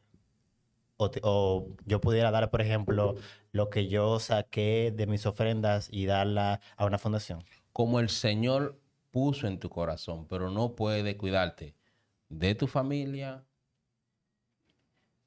O, 0.95 1.11
te- 1.11 1.19
o 1.23 1.67
yo 1.85 1.99
pudiera 2.01 2.31
dar, 2.31 2.49
por 2.49 2.61
ejemplo, 2.61 3.15
lo 3.51 3.69
que 3.69 3.87
yo 3.87 4.19
saqué 4.19 4.93
de 4.95 5.05
mis 5.05 5.25
ofrendas 5.25 5.89
y 5.91 6.05
darla 6.05 6.61
a 6.77 6.85
una 6.85 6.97
fundación. 6.97 7.43
como 7.73 7.99
el 7.99 8.09
Señor 8.09 8.79
puso 9.11 9.47
en 9.47 9.59
tu 9.59 9.69
corazón, 9.69 10.27
pero 10.27 10.49
no 10.49 10.75
puede 10.75 11.17
cuidarte 11.17 11.75
de 12.29 12.55
tu 12.55 12.67
familia 12.67 13.43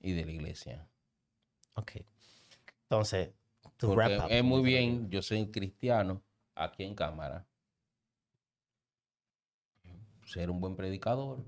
y 0.01 0.13
de 0.13 0.25
la 0.25 0.33
iglesia. 0.33 0.89
Ok. 1.81 1.93
Entonces, 2.83 3.31
to 3.77 3.89
Porque 3.89 4.09
wrap 4.09 4.27
up, 4.27 4.31
es 4.31 4.45
muy 4.45 4.63
bien, 4.63 5.11
yo 5.11 5.23
soy 5.23 5.41
un 5.41 5.51
cristiano 5.51 6.23
aquí 6.55 6.85
en 6.85 6.95
cámara. 6.95 7.47
Ser 10.27 10.51
un 10.51 10.61
buen 10.61 10.77
predicador 10.77 11.43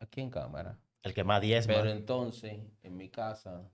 aquí 0.00 0.20
en 0.20 0.30
cámara. 0.30 0.78
El 1.02 1.14
que 1.14 1.24
más 1.24 1.40
diezma, 1.40 1.74
Pero 1.74 1.90
entonces, 1.90 2.58
en 2.82 2.96
mi 2.96 3.08
casa, 3.08 3.70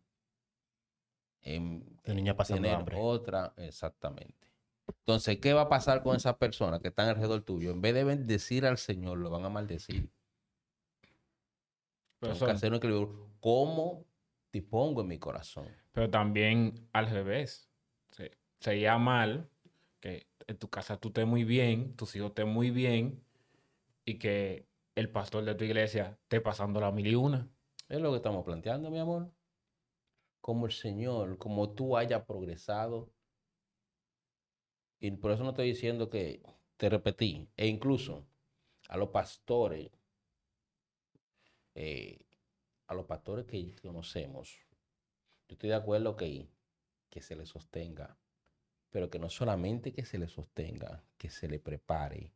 en, 1.42 1.98
el 2.04 2.16
niño 2.16 2.36
pasando 2.36 2.62
tener 2.62 2.76
hambre. 2.76 2.96
otra, 3.00 3.54
exactamente. 3.56 4.48
Entonces, 4.86 5.38
¿qué 5.38 5.54
va 5.54 5.62
a 5.62 5.68
pasar 5.68 6.02
con 6.02 6.14
esas 6.14 6.36
personas 6.36 6.80
que 6.80 6.88
están 6.88 7.08
alrededor 7.08 7.42
tuyo? 7.42 7.70
En 7.70 7.80
vez 7.80 7.94
de 7.94 8.04
bendecir 8.04 8.66
al 8.66 8.76
Señor, 8.76 9.18
lo 9.18 9.30
van 9.30 9.44
a 9.44 9.48
maldecir. 9.48 10.10
Pero, 12.20 12.38
que 12.38 12.50
hacer 12.50 12.70
un 12.70 12.76
equilibrio. 12.76 13.30
¿Cómo 13.40 14.04
te 14.60 14.62
pongo 14.62 15.00
en 15.02 15.08
mi 15.08 15.18
corazón? 15.18 15.66
pero 15.92 16.10
también 16.10 16.88
al 16.92 17.10
revés. 17.10 17.70
Se- 18.10 18.36
sería 18.60 18.98
mal 18.98 19.50
que 20.00 20.28
en 20.46 20.58
tu 20.58 20.68
casa 20.68 20.98
tú 20.98 21.08
estés 21.08 21.26
muy 21.26 21.44
bien, 21.44 21.94
tus 21.96 22.14
hijos 22.16 22.28
estén 22.30 22.48
muy 22.48 22.70
bien 22.70 23.24
y 24.04 24.18
que 24.18 24.68
el 24.94 25.10
pastor 25.10 25.44
de 25.44 25.54
tu 25.54 25.64
iglesia 25.64 26.18
esté 26.22 26.40
pasando 26.40 26.80
la 26.80 26.90
mil 26.92 27.06
y 27.06 27.14
una. 27.14 27.48
Es 27.88 28.00
lo 28.00 28.10
que 28.10 28.16
estamos 28.18 28.44
planteando, 28.44 28.90
mi 28.90 28.98
amor. 28.98 29.32
Como 30.40 30.66
el 30.66 30.72
Señor, 30.72 31.38
como 31.38 31.70
tú 31.74 31.96
hayas 31.96 32.24
progresado. 32.24 33.10
Y 35.00 35.10
por 35.12 35.30
eso 35.32 35.44
no 35.44 35.50
estoy 35.50 35.68
diciendo 35.68 36.10
que 36.10 36.42
te 36.76 36.88
repetí. 36.88 37.48
E 37.56 37.66
incluso 37.66 38.26
a 38.88 38.96
los 38.96 39.10
pastores, 39.10 39.90
eh, 41.74 42.23
a 42.94 42.96
los 42.96 43.06
pastores 43.06 43.46
que 43.46 43.74
conocemos, 43.82 44.58
yo 45.48 45.54
estoy 45.54 45.70
de 45.70 45.76
acuerdo 45.76 46.16
que, 46.16 46.48
que 47.10 47.20
se 47.20 47.36
les 47.36 47.48
sostenga. 47.48 48.18
Pero 48.90 49.10
que 49.10 49.18
no 49.18 49.28
solamente 49.28 49.92
que 49.92 50.04
se 50.04 50.18
les 50.18 50.30
sostenga, 50.30 51.04
que 51.18 51.28
se 51.28 51.48
le 51.48 51.58
prepare. 51.58 52.32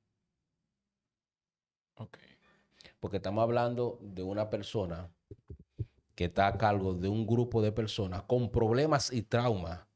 Ok. 1.94 2.18
Porque 2.98 3.18
estamos 3.18 3.42
hablando 3.42 3.98
de 4.02 4.24
una 4.24 4.50
persona 4.50 5.12
que 6.16 6.24
está 6.24 6.48
a 6.48 6.58
cargo 6.58 6.94
de 6.94 7.08
un 7.08 7.26
grupo 7.26 7.62
de 7.62 7.70
personas 7.70 8.24
con 8.24 8.50
problemas 8.50 9.12
y 9.12 9.22
traumas. 9.22 9.86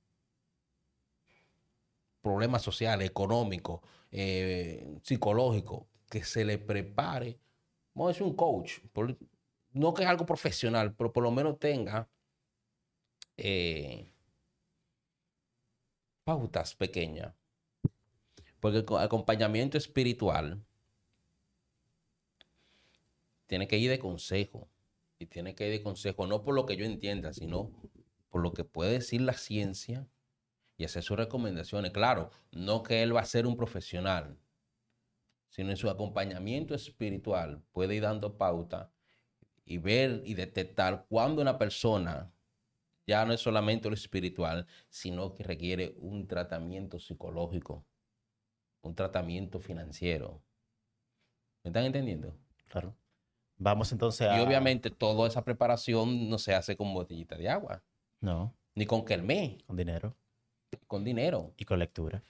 Problemas 2.20 2.62
sociales, 2.62 3.08
económicos, 3.08 3.80
eh, 4.12 5.00
psicológicos, 5.02 5.86
que 6.08 6.22
se 6.22 6.44
le 6.44 6.58
prepare. 6.58 7.40
Vamos 7.94 8.10
a 8.10 8.12
decir 8.12 8.26
un 8.26 8.36
coach. 8.36 8.78
por- 8.92 9.18
no 9.72 9.94
que 9.94 10.02
es 10.04 10.08
algo 10.08 10.26
profesional, 10.26 10.94
pero 10.94 11.12
por 11.12 11.22
lo 11.22 11.30
menos 11.30 11.58
tenga 11.58 12.08
eh, 13.36 14.12
pautas 16.24 16.74
pequeñas. 16.74 17.34
Porque 18.60 18.78
el 18.78 18.86
co- 18.86 18.98
acompañamiento 18.98 19.76
espiritual 19.76 20.64
tiene 23.46 23.68
que 23.68 23.78
ir 23.78 23.90
de 23.90 23.98
consejo. 23.98 24.68
Y 25.18 25.26
tiene 25.26 25.54
que 25.54 25.66
ir 25.66 25.72
de 25.72 25.82
consejo, 25.82 26.26
no 26.26 26.42
por 26.42 26.54
lo 26.54 26.66
que 26.66 26.76
yo 26.76 26.84
entienda, 26.84 27.32
sino 27.32 27.70
por 28.28 28.42
lo 28.42 28.52
que 28.52 28.64
puede 28.64 28.92
decir 28.92 29.20
la 29.20 29.34
ciencia 29.34 30.08
y 30.76 30.84
hacer 30.84 31.02
sus 31.02 31.16
recomendaciones. 31.16 31.92
Claro, 31.92 32.30
no 32.52 32.82
que 32.82 33.02
él 33.02 33.14
va 33.14 33.20
a 33.20 33.26
ser 33.26 33.46
un 33.46 33.56
profesional, 33.56 34.38
sino 35.50 35.70
en 35.70 35.76
su 35.76 35.88
acompañamiento 35.88 36.74
espiritual 36.74 37.62
puede 37.72 37.94
ir 37.94 38.02
dando 38.02 38.36
pauta 38.38 38.90
y 39.64 39.78
ver 39.78 40.22
y 40.24 40.34
detectar 40.34 41.06
cuando 41.08 41.42
una 41.42 41.58
persona 41.58 42.32
ya 43.06 43.24
no 43.24 43.32
es 43.32 43.40
solamente 43.40 43.88
lo 43.88 43.94
espiritual, 43.94 44.66
sino 44.88 45.34
que 45.34 45.42
requiere 45.42 45.94
un 45.98 46.26
tratamiento 46.26 46.98
psicológico, 46.98 47.84
un 48.82 48.94
tratamiento 48.94 49.58
financiero. 49.58 50.42
¿Me 51.64 51.68
están 51.70 51.84
entendiendo? 51.84 52.36
Claro. 52.68 52.94
Vamos 53.56 53.92
entonces 53.92 54.28
a... 54.28 54.38
Y 54.38 54.44
obviamente 54.44 54.90
toda 54.90 55.28
esa 55.28 55.44
preparación 55.44 56.28
no 56.28 56.38
se 56.38 56.54
hace 56.54 56.76
con 56.76 56.92
botellita 56.92 57.36
de 57.36 57.48
agua, 57.48 57.82
No, 58.20 58.54
ni 58.74 58.86
con 58.86 59.04
kelmé, 59.04 59.58
con 59.66 59.76
dinero 59.76 60.16
con 60.86 61.04
dinero. 61.04 61.52
y 61.56 61.64
con 61.64 61.78
lectura. 61.78 62.22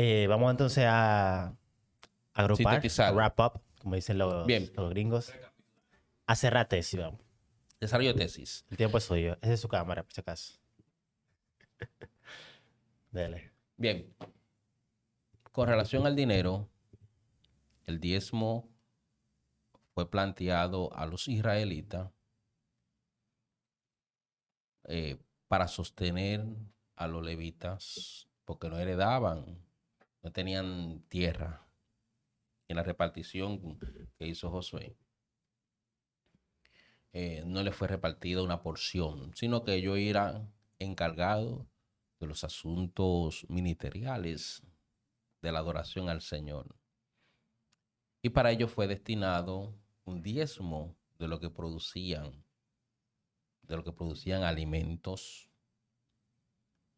Eh, 0.00 0.26
vamos 0.28 0.50
entonces 0.52 0.84
a 0.86 1.56
agrupar, 2.32 2.80
a 3.00 3.12
wrap 3.12 3.40
up, 3.40 3.60
como 3.78 3.94
dicen 3.94 4.18
los, 4.18 4.46
Bien. 4.46 4.70
los 4.74 4.90
gringos. 4.90 5.32
A 6.26 6.36
cerrar 6.36 6.68
tesis, 6.68 6.98
vamos. 7.00 7.20
Desarrollo 7.80 8.12
de 8.12 8.18
tesis. 8.18 8.64
El 8.70 8.76
tiempo 8.76 8.98
es 8.98 9.04
suyo. 9.04 9.38
Es 9.40 9.60
su 9.60 9.68
cámara, 9.68 10.02
por 10.02 10.12
si 10.12 10.20
acaso. 10.20 10.58
Dele. 13.10 13.52
Bien. 13.76 14.14
Con 15.52 15.68
relación 15.68 16.06
al 16.06 16.16
dinero, 16.16 16.68
el 17.86 18.00
diezmo 18.00 18.68
fue 19.94 20.10
planteado 20.10 20.92
a 20.94 21.06
los 21.06 21.28
israelitas 21.28 22.10
eh, 24.84 25.18
para 25.48 25.68
sostener 25.68 26.44
a 26.96 27.06
los 27.06 27.24
levitas, 27.24 28.28
porque 28.44 28.68
no 28.68 28.78
heredaban, 28.78 29.64
no 30.22 30.32
tenían 30.32 31.02
tierra 31.08 31.67
en 32.68 32.76
la 32.76 32.82
repartición 32.82 33.78
que 34.18 34.26
hizo 34.26 34.50
Josué. 34.50 34.96
eh, 37.12 37.42
no 37.46 37.62
le 37.62 37.72
fue 37.72 37.88
repartida 37.88 38.42
una 38.42 38.62
porción, 38.62 39.34
sino 39.34 39.64
que 39.64 39.74
ellos 39.74 39.98
eran 39.98 40.52
encargados 40.78 41.66
de 42.20 42.26
los 42.26 42.44
asuntos 42.44 43.46
ministeriales 43.48 44.62
de 45.42 45.52
la 45.52 45.60
adoración 45.60 46.08
al 46.08 46.20
Señor. 46.20 46.76
Y 48.22 48.30
para 48.30 48.50
ello 48.50 48.68
fue 48.68 48.86
destinado 48.86 49.74
un 50.04 50.22
diezmo 50.22 50.96
de 51.18 51.28
lo 51.28 51.40
que 51.40 51.50
producían, 51.50 52.44
de 53.62 53.76
lo 53.76 53.84
que 53.84 53.92
producían 53.92 54.42
alimentos, 54.42 55.48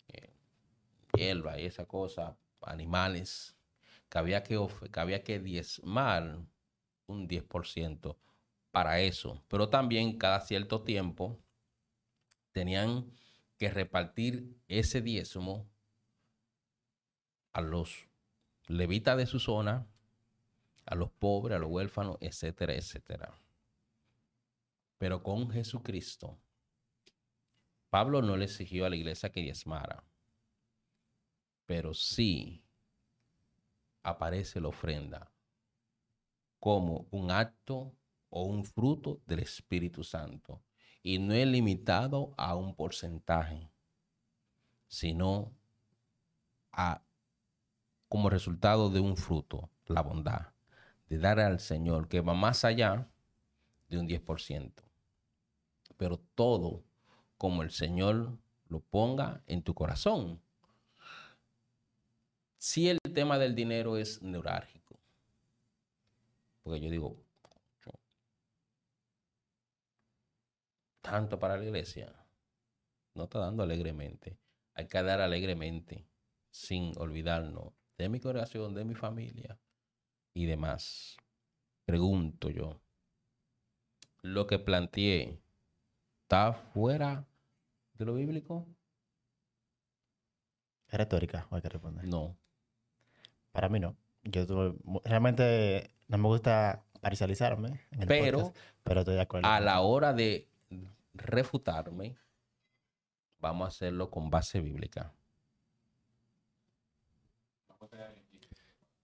eh, 0.09 0.33
hierba 1.15 1.59
y 1.59 1.67
esa 1.67 1.87
cosa, 1.87 2.37
animales. 2.63 3.57
Que 4.11 4.19
había 4.19 4.43
que, 4.43 4.59
que 4.93 5.01
había 5.01 5.25
que 5.25 5.39
diezmar 5.39 6.41
un 7.07 7.29
10% 7.29 8.17
para 8.73 9.01
eso. 9.01 9.43
Pero 9.49 9.71
también 9.71 10.19
cada 10.19 10.41
cierto 10.41 10.83
tiempo 10.83 11.39
tenían 12.53 13.11
que 13.57 13.71
repartir 13.71 14.57
ese 14.69 15.01
diezmo 15.01 15.71
a 17.53 17.61
los 17.61 18.09
levitas 18.67 19.17
de 19.17 19.27
su 19.27 19.39
zona, 19.39 19.87
a 20.87 20.95
los 20.95 21.11
pobres, 21.11 21.57
a 21.57 21.61
los 21.61 21.71
huérfanos, 21.71 22.17
etcétera, 22.21 22.75
etcétera. 22.75 23.33
Pero 24.99 25.23
con 25.23 25.51
Jesucristo, 25.51 26.37
Pablo 27.91 28.23
no 28.23 28.37
le 28.37 28.45
exigió 28.45 28.87
a 28.87 28.91
la 28.91 28.97
iglesia 28.97 29.31
que 29.31 29.43
diezmara, 29.43 30.05
pero 31.67 31.95
sí 31.95 32.65
aparece 34.03 34.61
la 34.61 34.69
ofrenda 34.69 35.31
como 36.59 37.07
un 37.11 37.31
acto 37.31 37.95
o 38.29 38.45
un 38.45 38.65
fruto 38.65 39.21
del 39.27 39.41
Espíritu 39.41 40.05
Santo. 40.05 40.63
Y 41.03 41.19
no 41.19 41.33
es 41.33 41.47
limitado 41.47 42.35
a 42.37 42.55
un 42.55 42.75
porcentaje, 42.75 43.71
sino 44.87 45.53
a 46.73 47.03
como 48.09 48.29
resultado 48.29 48.91
de 48.91 49.01
un 49.01 49.17
fruto, 49.17 49.71
la 49.87 50.03
bondad, 50.03 50.53
de 51.09 51.19
dar 51.19 51.41
al 51.41 51.61
Señor, 51.61 52.09
que 52.09 52.21
va 52.21 52.35
más 52.35 52.65
allá 52.65 53.09
de 53.89 53.99
un 53.99 54.07
10%. 54.07 54.73
Pero 55.97 56.19
todo 56.35 56.85
como 57.39 57.63
el 57.63 57.71
Señor 57.71 58.37
lo 58.69 58.81
ponga 58.81 59.43
en 59.47 59.63
tu 59.63 59.75
corazón. 59.75 60.43
Si 62.61 62.91
el 62.91 62.99
tema 63.15 63.39
del 63.39 63.55
dinero 63.55 63.97
es 63.97 64.21
neurálgico, 64.21 65.01
porque 66.63 66.79
yo 66.79 66.91
digo, 66.91 67.17
tanto 71.01 71.39
para 71.39 71.57
la 71.57 71.65
iglesia, 71.65 72.15
no 73.15 73.25
está 73.25 73.39
dando 73.39 73.63
alegremente. 73.63 74.39
Hay 74.75 74.89
que 74.89 75.03
dar 75.03 75.23
alegremente, 75.23 76.07
sin 76.51 76.93
olvidarnos 76.99 77.73
de 77.97 78.11
mi 78.11 78.21
corazón, 78.21 78.75
de 78.75 78.85
mi 78.85 78.95
familia 78.95 79.59
y 80.35 80.45
demás. 80.45 81.17
Pregunto 81.87 82.51
yo, 82.51 82.79
lo 84.21 84.47
que 84.47 84.59
planteé 84.59 85.41
está 86.25 86.53
fuera 86.53 87.27
de 87.95 88.05
lo 88.05 88.13
bíblico? 88.13 88.69
¿Es 90.89 90.99
retórica? 90.99 91.47
¿O 91.51 91.57
hay 91.57 91.63
que 91.63 91.71
responder? 91.71 92.05
No. 92.07 92.40
Para 93.53 93.69
mí 93.69 93.81
no. 93.81 93.97
Yo 94.25 94.47
tuve- 94.47 94.75
realmente 95.05 95.95
no 96.09 96.19
me 96.19 96.29
gusta 96.29 96.85
parcializarme. 97.01 97.81
en 97.91 98.03
el 98.03 98.09
Pero 98.09 98.39
podcast, 98.41 98.57
pero 98.83 99.01
estoy 99.01 99.15
de 99.15 99.21
acuerdo. 99.23 99.49
a 99.49 99.61
la 99.61 99.81
hora 99.81 100.13
de 100.13 100.49
refutarme, 101.15 102.17
vamos 103.39 103.65
a 103.67 103.69
hacerlo 103.69 104.11
con 104.11 104.31
base 104.31 104.61
bíblica. 104.61 105.13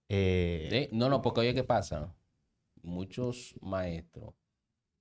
Eh. 0.08 0.88
No, 0.92 1.08
no, 1.08 1.20
porque 1.22 1.40
oye, 1.40 1.54
¿qué 1.54 1.64
pasa? 1.64 2.14
Muchos 2.82 3.54
maestros 3.60 4.34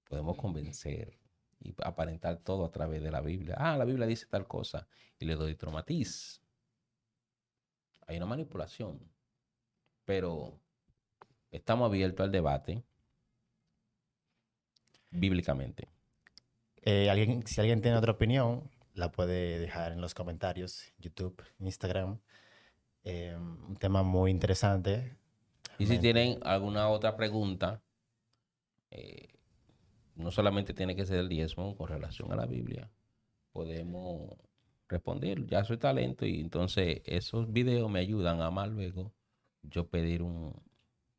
podemos 0.09 0.35
convencer 0.37 1.19
y 1.59 1.75
aparentar 1.83 2.37
todo 2.39 2.65
a 2.65 2.71
través 2.71 3.03
de 3.03 3.11
la 3.11 3.21
Biblia. 3.21 3.55
Ah, 3.59 3.77
la 3.77 3.85
Biblia 3.85 4.07
dice 4.07 4.25
tal 4.27 4.47
cosa 4.47 4.87
y 5.19 5.25
le 5.25 5.35
doy 5.35 5.55
tromatiz. 5.55 6.41
Hay 8.07 8.17
una 8.17 8.25
manipulación, 8.25 8.99
pero 10.06 10.60
estamos 11.51 11.88
abiertos 11.88 12.24
al 12.24 12.32
debate 12.32 12.84
bíblicamente. 15.12 15.88
eh, 16.84 17.10
alguien, 17.10 17.45
si 17.47 17.60
alguien 17.60 17.82
tiene 17.82 17.97
otra 17.97 18.12
opinión, 18.12 18.70
la 18.93 19.12
puede 19.12 19.60
dejar 19.60 19.91
en 19.91 20.01
los 20.01 20.14
comentarios, 20.14 20.93
YouTube, 20.99 21.41
Instagram. 21.60 22.20
Eh, 23.03 23.36
un 23.36 23.76
tema 23.78 24.03
muy 24.03 24.32
interesante. 24.32 25.18
Y 25.78 25.88
si 25.88 25.99
tienen 25.99 26.39
alguna 26.43 26.89
otra 26.89 27.16
pregunta, 27.18 27.84
eh, 28.91 29.36
no 30.16 30.32
solamente 30.32 30.74
tiene 30.74 30.95
que 30.95 31.06
ser 31.06 31.20
el 31.20 31.30
diezmo 31.30 31.76
con 31.76 31.88
relación 31.88 32.32
a 32.32 32.36
la 32.36 32.45
Biblia, 32.45 32.89
podemos 33.51 34.34
responder. 34.88 35.45
Ya 35.47 35.64
soy 35.64 35.78
talento 35.78 36.26
y 36.26 36.39
entonces 36.39 37.01
esos 37.06 37.51
videos 37.51 37.89
me 37.89 37.99
ayudan 37.99 38.41
a 38.41 38.51
más 38.51 38.70
luego 38.70 39.14
yo 39.70 39.88
pedir 39.88 40.22
un 40.22 40.53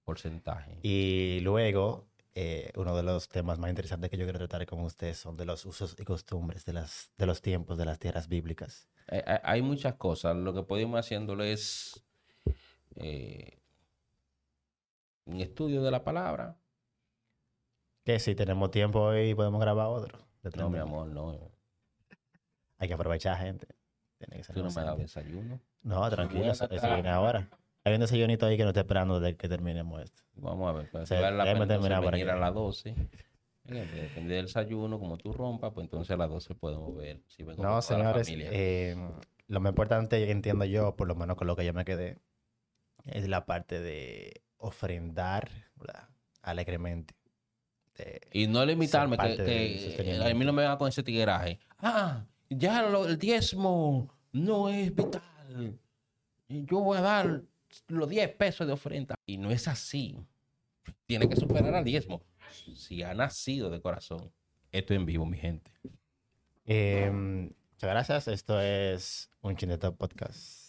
porcentaje. 0.05 0.79
Y 0.83 1.41
luego, 1.41 2.07
eh, 2.35 2.71
uno 2.77 2.97
de 2.97 3.03
los 3.03 3.29
temas 3.29 3.59
más 3.59 3.71
interesantes 3.71 4.11
que 4.11 4.17
yo 4.17 4.25
quiero 4.25 4.39
tratar 4.39 4.67
con 4.67 4.81
ustedes 4.81 5.19
son 5.19 5.37
de 5.37 5.45
los 5.45 5.65
usos 5.67 5.97
y 5.99 6.05
costumbres 6.05 6.65
de, 6.65 6.75
las, 6.75 7.11
de 7.17 7.27
los 7.27 7.43
tiempos 7.43 7.79
de 7.79 7.85
las 7.85 7.99
tierras 7.99 8.29
bíblicas. 8.29 8.89
Eh, 9.09 9.23
eh, 9.27 9.41
hay 9.43 9.63
muchas 9.63 9.95
cosas. 9.95 10.37
Lo 10.37 10.53
que 10.53 10.63
podemos 10.63 10.99
haciéndolo 10.99 11.45
es 11.45 12.05
eh, 12.97 13.59
un 15.25 15.41
estudio 15.41 15.83
de 15.83 15.91
la 15.91 16.03
palabra. 16.05 16.57
Que 18.05 18.19
si 18.19 18.35
tenemos 18.35 18.71
tiempo 18.71 19.01
hoy 19.01 19.35
podemos 19.35 19.61
grabar 19.61 19.89
otro. 19.89 20.19
No, 20.43 20.69
mi 20.71 20.79
30. 20.79 20.83
amor, 20.83 21.09
no. 21.09 21.51
Hay 22.79 22.89
que 22.89 22.95
aprovechar, 22.95 23.37
gente. 23.39 23.67
Tiene 24.19 24.37
que 24.37 24.45
ser 24.45 24.55
Tú 24.55 24.63
no 24.63 24.71
me 24.71 24.81
has 24.81 24.87
dado 24.87 24.97
desayuno. 24.97 25.61
No, 25.83 26.09
tranquilo, 26.11 26.53
eso 26.53 26.69
viene 26.69 27.09
ahora. 27.09 27.49
Hay 27.87 27.95
un 27.95 28.01
desayunito 28.01 28.47
ahí 28.47 28.57
que 28.57 28.65
no 28.65 28.71
está 28.71 28.81
esperando 28.81 29.21
de 29.21 29.37
que 29.37 29.49
terminemos 29.49 30.03
esto. 30.03 30.21
Vamos 30.35 30.69
a 30.69 30.73
ver, 30.73 30.91
pues, 30.91 31.09
Sí, 31.09 31.15
si 31.15 31.23
vale 31.23 31.37
la 31.37 31.45
pena 31.45 31.69
terminar 31.69 32.01
para 32.01 32.11
venir 32.11 32.29
a 32.31 32.35
las 32.37 32.53
12. 32.53 32.89
Eh, 33.69 33.89
Depende 33.95 34.35
del 34.35 34.47
desayuno, 34.47 34.99
como 34.99 35.17
tú 35.19 35.33
rompas, 35.33 35.73
pues 35.73 35.85
entonces 35.85 36.11
a 36.11 36.17
las 36.17 36.29
12 36.29 36.57
podemos 36.57 36.97
ver 36.97 37.21
si 37.29 37.45
No, 37.45 37.81
señores, 37.81 38.27
familia. 38.27 38.51
eh, 38.53 38.97
lo 39.47 39.61
más 39.61 39.71
importante, 39.71 40.33
entiendo 40.33 40.65
yo, 40.65 40.97
por 40.97 41.07
lo 41.07 41.15
menos 41.15 41.37
con 41.37 41.47
lo 41.47 41.55
que 41.55 41.65
yo 41.65 41.73
me 41.73 41.85
quedé, 41.85 42.19
es 43.05 43.29
la 43.29 43.47
parte 43.47 43.79
de 43.81 44.43
ofrendar 44.57 45.49
¿verdad? 45.77 46.09
alegremente. 46.43 47.15
De- 47.97 48.21
y 48.33 48.49
no 48.49 48.67
limitarme, 48.67 49.17
que, 49.17 49.37
eh, 49.39 50.21
a 50.29 50.35
mí 50.35 50.45
no 50.45 50.53
me 50.53 50.65
va 50.65 50.77
con 50.77 50.89
ese 50.89 51.05
tigueraje. 51.05 51.61
Ah, 51.79 52.25
ya 52.51 52.83
lo- 52.83 53.07
el 53.07 53.17
diezmo 53.17 54.13
no 54.33 54.69
es 54.71 54.93
vital. 54.93 55.79
Yo 56.49 56.81
voy 56.81 56.99
a 56.99 57.03
dar 57.03 57.43
los 57.89 58.09
10 58.09 58.35
pesos 58.37 58.67
de 58.67 58.73
ofrenda. 58.73 59.15
Y 59.27 59.37
no 59.39 59.51
es 59.51 59.69
así. 59.69 60.17
Tiene 61.07 61.29
que 61.29 61.37
superar 61.37 61.75
al 61.75 61.85
diezmo. 61.85 62.23
Si 62.75 63.03
ha 63.03 63.15
nacido 63.15 63.71
de 63.71 63.81
corazón. 63.81 64.33
Esto 64.73 64.95
en 64.95 65.07
vivo, 65.07 65.27
mi 65.27 65.37
gente. 65.37 65.71
Eh, 66.65 67.11
muchas 67.11 67.91
gracias. 67.91 68.29
Esto 68.29 68.61
es 68.61 69.31
un 69.41 69.57
Chineta 69.57 69.93
Podcast. 69.93 70.66